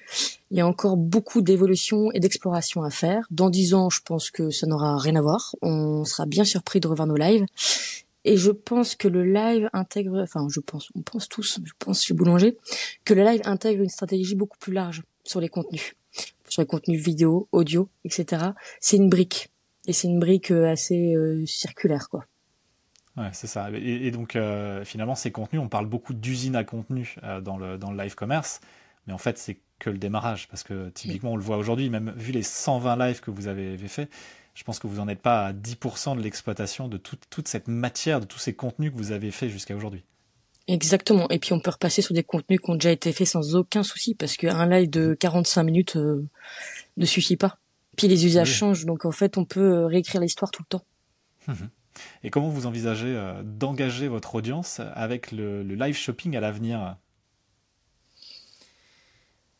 Il 0.49 0.57
y 0.57 0.61
a 0.61 0.65
encore 0.65 0.97
beaucoup 0.97 1.43
d'évolution 1.43 2.11
et 2.13 2.19
d'exploration 2.19 2.81
à 2.81 2.89
faire. 2.89 3.27
Dans 3.29 3.51
dix 3.51 3.75
ans, 3.75 3.91
je 3.91 4.01
pense 4.03 4.31
que 4.31 4.49
ça 4.49 4.65
n'aura 4.65 4.97
rien 4.97 5.15
à 5.17 5.21
voir. 5.21 5.55
On 5.61 6.03
sera 6.03 6.25
bien 6.25 6.45
surpris 6.45 6.79
de 6.79 6.87
revoir 6.87 7.07
nos 7.07 7.15
lives. 7.15 7.45
Et 8.25 8.37
je 8.37 8.51
pense 8.51 8.95
que 8.95 9.07
le 9.07 9.23
live 9.23 9.69
intègre, 9.73 10.21
enfin 10.21 10.47
je 10.49 10.59
pense, 10.59 10.89
on 10.95 11.01
pense 11.01 11.27
tous, 11.27 11.59
je 11.63 11.71
pense 11.77 12.03
chez 12.03 12.13
Boulanger, 12.13 12.57
que 13.05 13.13
le 13.13 13.23
live 13.23 13.41
intègre 13.45 13.83
une 13.83 13.89
stratégie 13.89 14.35
beaucoup 14.35 14.57
plus 14.57 14.73
large 14.73 15.03
sur 15.23 15.41
les 15.41 15.49
contenus, 15.49 15.95
sur 16.47 16.61
les 16.61 16.67
contenus 16.67 17.01
vidéo, 17.01 17.47
audio, 17.51 17.89
etc. 18.05 18.51
C'est 18.79 18.97
une 18.97 19.09
brique 19.09 19.49
et 19.87 19.93
c'est 19.93 20.07
une 20.07 20.19
brique 20.19 20.51
euh, 20.51 20.71
assez 20.71 21.15
euh, 21.15 21.45
circulaire, 21.45 22.09
quoi. 22.09 22.25
Ouais, 23.17 23.29
c'est 23.33 23.47
ça. 23.47 23.69
Et, 23.71 24.09
donc 24.09 24.35
euh, 24.35 24.83
finalement, 24.85 25.13
ces 25.13 25.31
contenus, 25.31 25.61
on 25.61 25.69
parle 25.69 25.85
beaucoup 25.85 26.15
d'usines 26.15 26.55
à 26.55 26.63
contenu 26.63 27.15
dans 27.43 27.57
le 27.57 27.77
dans 27.77 27.91
le 27.91 27.97
live 28.01 28.15
commerce, 28.15 28.59
mais 29.05 29.13
en 29.13 29.19
fait, 29.19 29.37
c'est 29.37 29.59
que 29.77 29.91
le 29.91 29.99
démarrage 29.99 30.47
parce 30.47 30.63
que 30.63 30.89
typiquement, 30.89 31.33
on 31.33 31.35
le 31.35 31.43
voit 31.43 31.57
aujourd'hui, 31.57 31.91
même 31.91 32.11
vu 32.17 32.31
les 32.31 32.41
120 32.41 32.95
lives 32.95 33.19
que 33.19 33.29
vous 33.29 33.47
avez 33.47 33.77
fait 33.77 34.09
je 34.53 34.63
pense 34.63 34.79
que 34.79 34.87
vous 34.87 34.97
n'en 34.97 35.07
êtes 35.07 35.21
pas 35.21 35.47
à 35.47 35.53
10% 35.53 36.15
de 36.15 36.21
l'exploitation 36.21 36.87
de 36.87 36.97
toute 36.97 37.47
cette 37.47 37.67
matière, 37.67 38.19
de 38.19 38.25
tous 38.25 38.39
ces 38.39 38.53
contenus 38.53 38.91
que 38.91 38.97
vous 38.97 39.11
avez 39.11 39.31
fait 39.31 39.49
jusqu'à 39.49 39.75
aujourd'hui. 39.75 40.03
Exactement. 40.67 41.27
Et 41.29 41.39
puis 41.39 41.53
on 41.53 41.59
peut 41.59 41.71
repasser 41.71 42.01
sur 42.01 42.13
des 42.13 42.23
contenus 42.23 42.59
qui 42.61 42.69
ont 42.69 42.75
déjà 42.75 42.91
été 42.91 43.11
faits 43.11 43.27
sans 43.27 43.55
aucun 43.55 43.83
souci, 43.83 44.15
parce 44.15 44.37
qu'un 44.37 44.67
live 44.67 44.89
de 44.89 45.13
45 45.19 45.63
minutes 45.63 45.95
euh, 45.97 46.25
ne 46.97 47.05
suffit 47.05 47.35
pas. 47.35 47.57
Puis 47.97 48.07
les 48.07 48.25
usages 48.25 48.51
changent, 48.51 48.85
donc 48.85 49.05
en 49.05 49.11
fait 49.11 49.37
on 49.37 49.45
peut 49.45 49.73
euh, 49.73 49.85
réécrire 49.87 50.21
l'histoire 50.21 50.51
tout 50.51 50.63
le 50.63 50.67
temps. 50.67 50.85
Mhm. 51.47 51.69
Et 52.23 52.29
comment 52.29 52.49
vous 52.49 52.65
envisagez 52.65 53.13
euh, 53.13 53.43
d'engager 53.43 54.07
votre 54.07 54.35
audience 54.35 54.79
avec 54.93 55.31
le 55.31 55.61
live 55.63 55.95
shopping 55.95 56.35
à 56.35 56.39
l'avenir? 56.39 56.95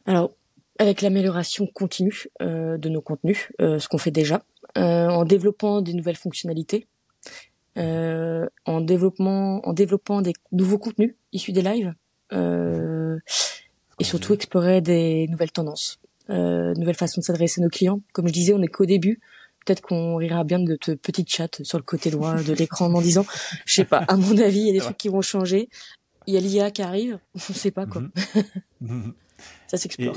Alors, 0.05 0.31
avec 0.79 1.01
l'amélioration 1.01 1.67
continue 1.67 2.25
de 2.41 2.89
nos 2.89 3.01
contenus, 3.01 3.51
ce 3.59 3.87
qu'on 3.87 3.99
fait 3.99 4.11
déjà, 4.11 4.43
en 4.75 5.25
développant 5.25 5.81
des 5.81 5.93
nouvelles 5.93 6.17
fonctionnalités, 6.17 6.87
en 7.77 8.81
développement, 8.81 9.67
en 9.67 9.73
développant 9.73 10.21
des 10.21 10.33
nouveaux 10.51 10.79
contenus 10.79 11.15
issus 11.31 11.51
des 11.51 11.61
lives, 11.61 11.93
et 13.99 14.03
surtout 14.03 14.33
explorer 14.33 14.81
des 14.81 15.27
nouvelles 15.27 15.51
tendances, 15.51 15.99
euh, 16.29 16.73
nouvelles 16.75 16.95
façons 16.95 17.21
de 17.21 17.25
s'adresser 17.25 17.61
à 17.61 17.63
nos 17.63 17.69
clients. 17.69 18.01
Comme 18.13 18.27
je 18.27 18.33
disais, 18.33 18.53
on 18.53 18.61
est 18.61 18.67
qu'au 18.67 18.85
début. 18.85 19.19
Peut-être 19.65 19.81
qu'on 19.81 20.17
rira 20.17 20.43
bien 20.43 20.59
de 20.59 20.75
te 20.75 20.91
petite 20.91 21.29
chat 21.29 21.63
sur 21.63 21.77
le 21.77 21.85
côté 21.85 22.09
droit 22.09 22.35
de 22.35 22.51
l'écran 22.51 22.93
en 22.93 23.01
disant, 23.01 23.25
je 23.65 23.73
sais 23.73 23.85
pas, 23.85 23.99
à 23.99 24.17
mon 24.17 24.37
avis, 24.37 24.59
il 24.59 24.67
y 24.67 24.69
a 24.71 24.73
des 24.73 24.79
trucs 24.79 24.97
qui 24.97 25.07
vont 25.07 25.21
changer. 25.21 25.69
Il 26.27 26.33
y 26.33 26.37
a 26.37 26.41
l'IA 26.41 26.71
qui 26.71 26.81
arrive, 26.81 27.19
on 27.35 27.39
sait 27.39 27.71
pas 27.71 27.85
quoi. 27.85 28.01
Mhm. 28.81 29.13
Ça 29.67 29.77
s'explore. 29.77 30.15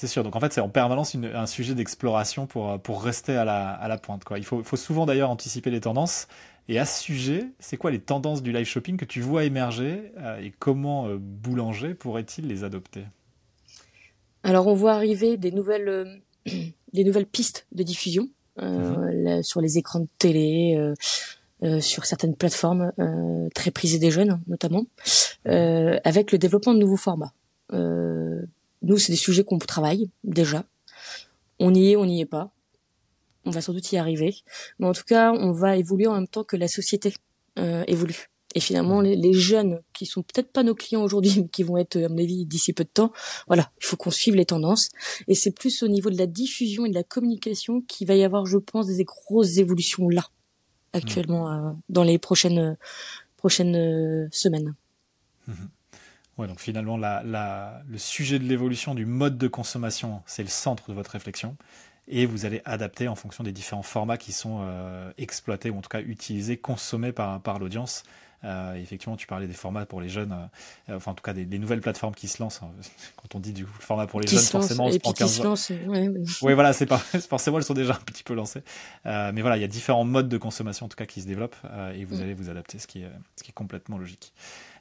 C'est 0.00 0.06
sûr. 0.06 0.24
Donc 0.24 0.34
en 0.34 0.40
fait, 0.40 0.50
c'est 0.50 0.62
en 0.62 0.70
permanence 0.70 1.14
un 1.14 1.44
sujet 1.44 1.74
d'exploration 1.74 2.46
pour, 2.46 2.80
pour 2.80 3.02
rester 3.02 3.36
à 3.36 3.44
la, 3.44 3.68
à 3.68 3.86
la 3.86 3.98
pointe. 3.98 4.24
Quoi. 4.24 4.38
Il 4.38 4.46
faut, 4.46 4.62
faut 4.62 4.78
souvent 4.78 5.04
d'ailleurs 5.04 5.28
anticiper 5.28 5.70
les 5.70 5.82
tendances. 5.82 6.26
Et 6.68 6.78
à 6.78 6.86
ce 6.86 7.02
sujet, 7.02 7.48
c'est 7.58 7.76
quoi 7.76 7.90
les 7.90 8.00
tendances 8.00 8.42
du 8.42 8.50
live 8.50 8.64
shopping 8.64 8.96
que 8.96 9.04
tu 9.04 9.20
vois 9.20 9.44
émerger 9.44 10.10
euh, 10.16 10.40
et 10.40 10.54
comment 10.58 11.06
euh, 11.06 11.18
Boulanger 11.20 11.92
pourrait-il 11.92 12.46
les 12.46 12.64
adopter? 12.64 13.04
Alors 14.42 14.68
on 14.68 14.74
voit 14.74 14.94
arriver 14.94 15.36
des 15.36 15.52
nouvelles, 15.52 15.88
euh, 15.90 16.16
des 16.94 17.04
nouvelles 17.04 17.26
pistes 17.26 17.66
de 17.72 17.82
diffusion 17.82 18.26
mhm. 18.58 19.42
sur 19.42 19.60
les 19.60 19.76
écrans 19.76 20.00
de 20.00 20.08
télé, 20.16 20.94
sur 21.82 22.06
certaines 22.06 22.36
plateformes 22.36 22.90
très 23.54 23.70
prisées 23.70 23.98
des 23.98 24.10
jeunes 24.10 24.40
notamment, 24.46 24.86
avec 25.44 26.32
le 26.32 26.38
développement 26.38 26.72
de 26.72 26.78
nouveaux 26.78 26.96
formats. 26.96 27.34
Nous, 28.82 28.98
c'est 28.98 29.12
des 29.12 29.18
sujets 29.18 29.44
qu'on 29.44 29.58
travaille 29.58 30.10
déjà. 30.24 30.64
On 31.58 31.74
y 31.74 31.92
est, 31.92 31.96
on 31.96 32.06
n'y 32.06 32.20
est 32.20 32.26
pas 32.26 32.52
on 33.44 33.50
va 33.50 33.60
sans 33.60 33.72
doute 33.72 33.90
y 33.92 33.96
arriver. 33.96 34.34
Mais 34.78 34.86
en 34.86 34.92
tout 34.92 35.04
cas, 35.04 35.32
on 35.32 35.52
va 35.52 35.76
évoluer 35.76 36.06
en 36.06 36.14
même 36.14 36.28
temps 36.28 36.44
que 36.44 36.56
la 36.56 36.68
société 36.68 37.14
euh, 37.58 37.84
évolue. 37.86 38.30
Et 38.56 38.60
finalement, 38.60 39.00
les, 39.00 39.32
jeunes 39.32 39.80
qui 39.92 40.06
sont 40.06 40.22
peut-être 40.22 40.50
pas 40.50 40.64
nos 40.64 40.74
clients 40.74 41.02
aujourd'hui, 41.02 41.32
mais 41.40 41.48
qui 41.48 41.62
vont 41.62 41.76
être, 41.76 41.96
à 41.96 42.08
mon 42.08 42.18
avis, 42.18 42.46
d'ici 42.46 42.72
peu 42.72 42.84
de 42.84 42.90
temps, 42.92 43.12
voilà, 43.46 43.70
il 43.80 43.86
faut 43.86 43.96
qu'on 43.96 44.10
suive 44.10 44.34
les 44.34 44.46
tendances. 44.46 44.88
Et 45.28 45.34
c'est 45.34 45.52
plus 45.52 45.82
au 45.82 45.88
niveau 45.88 46.10
de 46.10 46.18
la 46.18 46.26
diffusion 46.26 46.84
et 46.84 46.90
de 46.90 46.94
la 46.94 47.04
communication 47.04 47.80
qu'il 47.82 48.06
va 48.06 48.14
y 48.14 48.24
avoir, 48.24 48.46
je 48.46 48.58
pense, 48.58 48.86
des 48.88 49.04
grosses 49.04 49.58
évolutions 49.58 50.08
là, 50.08 50.26
actuellement, 50.92 51.48
mmh. 51.48 51.68
euh, 51.68 51.72
dans 51.88 52.04
les 52.04 52.18
prochaines 52.18 52.76
prochaines 53.36 53.76
euh, 53.76 54.28
semaines. 54.32 54.74
Mmh. 55.46 55.52
Ouais, 56.40 56.46
donc 56.46 56.58
finalement, 56.58 56.96
la, 56.96 57.82
le 57.86 57.98
sujet 57.98 58.38
de 58.38 58.44
l'évolution 58.44 58.94
du 58.94 59.04
mode 59.04 59.36
de 59.36 59.46
consommation, 59.46 60.22
c'est 60.24 60.42
le 60.42 60.48
centre 60.48 60.88
de 60.88 60.94
votre 60.94 61.10
réflexion 61.10 61.54
et 62.08 62.24
vous 62.24 62.46
allez 62.46 62.62
adapter 62.64 63.08
en 63.08 63.14
fonction 63.14 63.44
des 63.44 63.52
différents 63.52 63.82
formats 63.82 64.16
qui 64.16 64.32
sont 64.32 64.60
euh, 64.62 65.12
exploités 65.18 65.68
ou 65.68 65.76
en 65.76 65.82
tout 65.82 65.90
cas 65.90 66.00
utilisés, 66.00 66.56
consommés 66.56 67.12
par, 67.12 67.42
par 67.42 67.58
l'audience. 67.58 68.04
Euh, 68.42 68.74
effectivement, 68.76 69.18
tu 69.18 69.26
parlais 69.26 69.46
des 69.46 69.52
formats 69.52 69.84
pour 69.84 70.00
les 70.00 70.08
jeunes, 70.08 70.34
euh, 70.88 70.96
enfin 70.96 71.10
en 71.10 71.14
tout 71.14 71.22
cas 71.22 71.34
des, 71.34 71.58
nouvelles 71.58 71.82
plateformes 71.82 72.14
qui 72.14 72.26
se 72.26 72.42
lancent. 72.42 72.62
Hein. 72.62 72.70
Quand 73.16 73.34
on 73.34 73.38
dit 73.38 73.52
du 73.52 73.66
format 73.66 74.06
pour 74.06 74.18
les 74.18 74.26
jeunes, 74.26 74.38
forcément, 74.38 74.86
on 74.86 74.92
se 74.92 74.98
prend 74.98 75.12
15 75.12 75.40
ans. 75.42 75.54
Oui, 76.40 76.54
voilà, 76.54 76.72
c'est 76.72 76.86
pas 76.86 76.96
forcément 77.28 77.58
elles 77.58 77.64
sont 77.64 77.74
déjà 77.74 77.92
un 77.92 78.04
petit 78.04 78.22
peu 78.22 78.32
lancées, 78.32 78.62
mais 79.04 79.42
voilà, 79.42 79.58
il 79.58 79.60
y 79.60 79.64
a 79.64 79.68
différents 79.68 80.04
modes 80.04 80.30
de 80.30 80.38
consommation 80.38 80.86
en 80.86 80.88
tout 80.88 80.96
cas 80.96 81.04
qui 81.04 81.20
se 81.20 81.26
développent 81.26 81.56
et 81.94 82.06
vous 82.06 82.16
mm. 82.16 82.22
allez 82.22 82.32
vous 82.32 82.48
adapter, 82.48 82.78
ce 82.78 82.86
qui 82.86 83.02
est, 83.02 83.10
ce 83.36 83.42
qui 83.42 83.50
est 83.50 83.54
complètement 83.54 83.98
logique. 83.98 84.32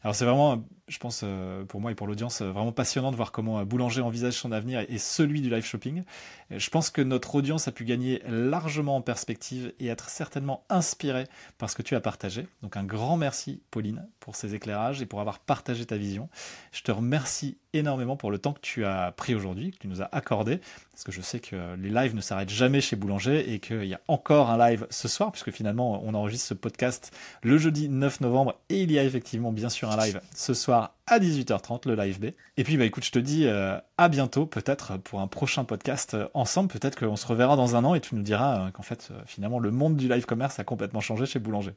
Alors 0.04 0.16
c'est 0.16 0.24
vraiment, 0.24 0.64
je 0.90 0.98
pense, 0.98 1.22
euh, 1.24 1.64
pour 1.66 1.80
moi 1.80 1.92
et 1.92 1.96
pour 1.96 2.08
l'audience, 2.08 2.42
euh, 2.42 2.52
vraiment 2.52 2.72
passionnant 2.72 3.12
de 3.12 3.16
voir 3.16 3.32
comment 3.32 3.60
euh, 3.60 3.66
Boulanger 3.66 4.02
envisage 4.02 4.34
son 4.34 4.52
avenir 4.52 4.84
et 4.90 4.98
celui 4.98 5.42
du 5.42 5.50
live 5.50 5.64
shopping. 5.64 6.04
Je 6.50 6.70
pense 6.72 6.90
que 6.90 7.02
notre 7.02 7.36
audience 7.36 7.68
a 7.68 7.72
pu 7.72 7.86
gagner 7.86 8.24
largement 8.28 8.96
en 8.96 9.02
perspective 9.02 9.72
et 9.80 9.88
être 9.88 10.10
certainement 10.10 10.64
inspirée 10.70 11.26
par 11.60 11.70
ce 11.70 11.76
que 11.76 11.84
tu 11.84 11.96
as 11.96 12.02
partagé. 12.02 12.48
Donc 12.64 12.76
un 12.76 12.84
grand 12.84 13.18
merci, 13.18 13.62
Pauline, 13.70 14.08
pour 14.20 14.36
ces 14.36 14.56
éclairages 14.56 15.00
et 15.02 15.06
pour 15.06 15.22
avoir 15.22 15.38
partagé 15.38 15.86
ta 15.86 15.96
vision. 15.96 16.28
Je 16.72 16.82
te 16.82 16.92
remercie 16.92 17.58
énormément 17.74 18.18
pour 18.18 18.32
le 18.32 18.40
temps 18.40 18.54
que 18.54 18.62
tu 18.62 18.84
as 18.84 19.12
pris 19.12 19.36
aujourd'hui, 19.36 19.70
que 19.70 19.78
tu 19.78 19.88
nous 19.88 20.02
as 20.02 20.10
accordé, 20.12 20.60
parce 20.92 21.04
que 21.04 21.12
je 21.12 21.22
sais 21.22 21.40
que 21.40 21.76
les 21.76 21.90
lives 21.90 22.16
ne 22.16 22.22
s'arrêtent 22.22 22.50
jamais 22.50 22.82
chez 22.82 22.96
Boulanger 22.96 23.54
et 23.54 23.60
qu'il 23.60 23.86
y 23.86 23.94
a 23.94 24.02
encore 24.08 24.50
un 24.50 24.58
live 24.58 24.88
ce 24.90 25.08
soir, 25.08 25.32
puisque 25.32 25.52
finalement 25.52 26.04
on 26.04 26.16
enregistre 26.16 26.48
ce 26.48 26.54
podcast 26.56 27.16
le 27.44 27.60
jeudi 27.60 27.90
9 27.90 28.22
novembre 28.22 28.56
et 28.70 28.82
il 28.82 28.92
y 28.92 28.98
a 28.98 29.04
effectivement 29.04 29.52
bien 29.52 29.70
sûr 29.70 29.92
un 29.92 29.98
live 30.04 30.20
ce 30.34 30.56
soir 30.80 30.96
à 31.08 31.20
18h30, 31.20 31.88
le 31.88 31.96
live 31.96 32.20
B. 32.20 32.26
Et 32.58 32.64
puis 32.64 32.78
bah 32.78 32.86
écoute, 32.86 33.04
je 33.04 33.12
te 33.12 33.20
dis 33.20 33.46
euh, 33.46 33.78
à 33.98 34.10
bientôt 34.10 34.46
peut-être 34.46 34.98
pour 34.98 35.22
un 35.22 35.28
prochain 35.28 35.64
podcast 35.64 36.14
euh, 36.14 36.28
ensemble, 36.34 36.70
peut-être 36.70 36.98
qu'on 36.98 37.16
se 37.16 37.28
reverra 37.28 37.56
dans 37.56 37.76
un 37.76 37.84
an 37.84 37.96
et 37.96 38.02
tu 38.02 38.16
nous 38.16 38.22
diras 38.22 38.68
euh, 38.68 38.72
qu'en 38.72 38.84
fait 38.84 39.12
finalement 39.26 39.60
le 39.60 39.72
monde 39.72 39.96
du 39.96 40.08
live 40.08 40.26
commerce 40.26 40.60
a 40.60 40.64
complètement 40.64 41.02
changé 41.02 41.26
chez 41.26 41.40
Boulanger. 41.40 41.74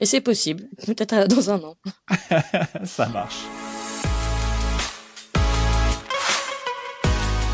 Et 0.00 0.06
c'est 0.06 0.20
possible, 0.20 0.64
peut-être 0.86 1.28
dans 1.28 1.50
un 1.50 1.62
an. 1.62 1.76
Ça 2.84 3.08
marche. 3.08 3.44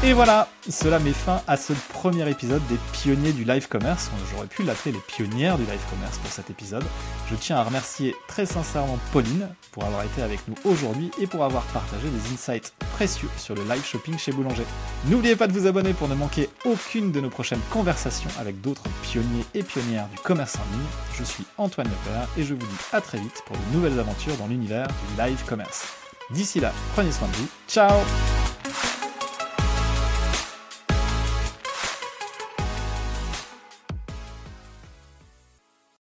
Et 0.03 0.15
voilà, 0.15 0.49
cela 0.67 0.99
met 0.99 1.13
fin 1.13 1.43
à 1.47 1.59
ce 1.59 1.75
premier 1.93 2.29
épisode 2.31 2.67
des 2.69 2.79
pionniers 2.93 3.33
du 3.33 3.45
live 3.45 3.69
commerce. 3.69 4.11
J'aurais 4.33 4.47
pu 4.47 4.63
l'appeler 4.63 4.93
les 4.93 5.01
pionnières 5.01 5.59
du 5.59 5.65
live 5.65 5.83
commerce 5.91 6.17
pour 6.17 6.33
cet 6.33 6.49
épisode. 6.49 6.85
Je 7.31 7.37
tiens 7.37 7.59
à 7.59 7.65
remercier 7.65 8.17
très 8.27 8.47
sincèrement 8.47 8.99
Pauline 9.13 9.47
pour 9.73 9.85
avoir 9.85 10.03
été 10.05 10.23
avec 10.23 10.41
nous 10.49 10.55
aujourd'hui 10.65 11.11
et 11.21 11.27
pour 11.27 11.45
avoir 11.45 11.65
partagé 11.65 12.09
des 12.09 12.33
insights 12.33 12.73
précieux 12.95 13.29
sur 13.37 13.55
le 13.55 13.63
live 13.65 13.85
shopping 13.85 14.17
chez 14.17 14.33
Boulanger. 14.33 14.65
N'oubliez 15.05 15.37
pas 15.37 15.47
de 15.47 15.53
vous 15.53 15.67
abonner 15.67 15.93
pour 15.93 16.09
ne 16.09 16.15
manquer 16.15 16.49
aucune 16.65 17.13
de 17.13 17.21
nos 17.21 17.31
prochaines 17.31 17.61
conversations 17.71 18.31
avec 18.41 18.59
d'autres 18.63 18.89
pionniers 19.03 19.45
et 19.53 19.63
pionnières 19.63 20.09
du 20.09 20.19
commerce 20.21 20.57
en 20.57 20.73
ligne. 20.73 20.87
Je 21.19 21.25
suis 21.25 21.45
Antoine 21.59 21.89
Lepère 21.89 22.27
et 22.39 22.43
je 22.43 22.55
vous 22.55 22.67
dis 22.67 22.85
à 22.95 23.03
très 23.03 23.19
vite 23.19 23.43
pour 23.45 23.55
de 23.55 23.77
nouvelles 23.77 24.01
aventures 24.01 24.37
dans 24.39 24.47
l'univers 24.47 24.87
du 24.89 25.23
live 25.23 25.45
commerce. 25.45 25.89
D'ici 26.31 26.59
là, 26.59 26.73
prenez 26.95 27.13
soin 27.13 27.29
de 27.29 27.37
vous. 27.37 27.49
Ciao 27.69 28.01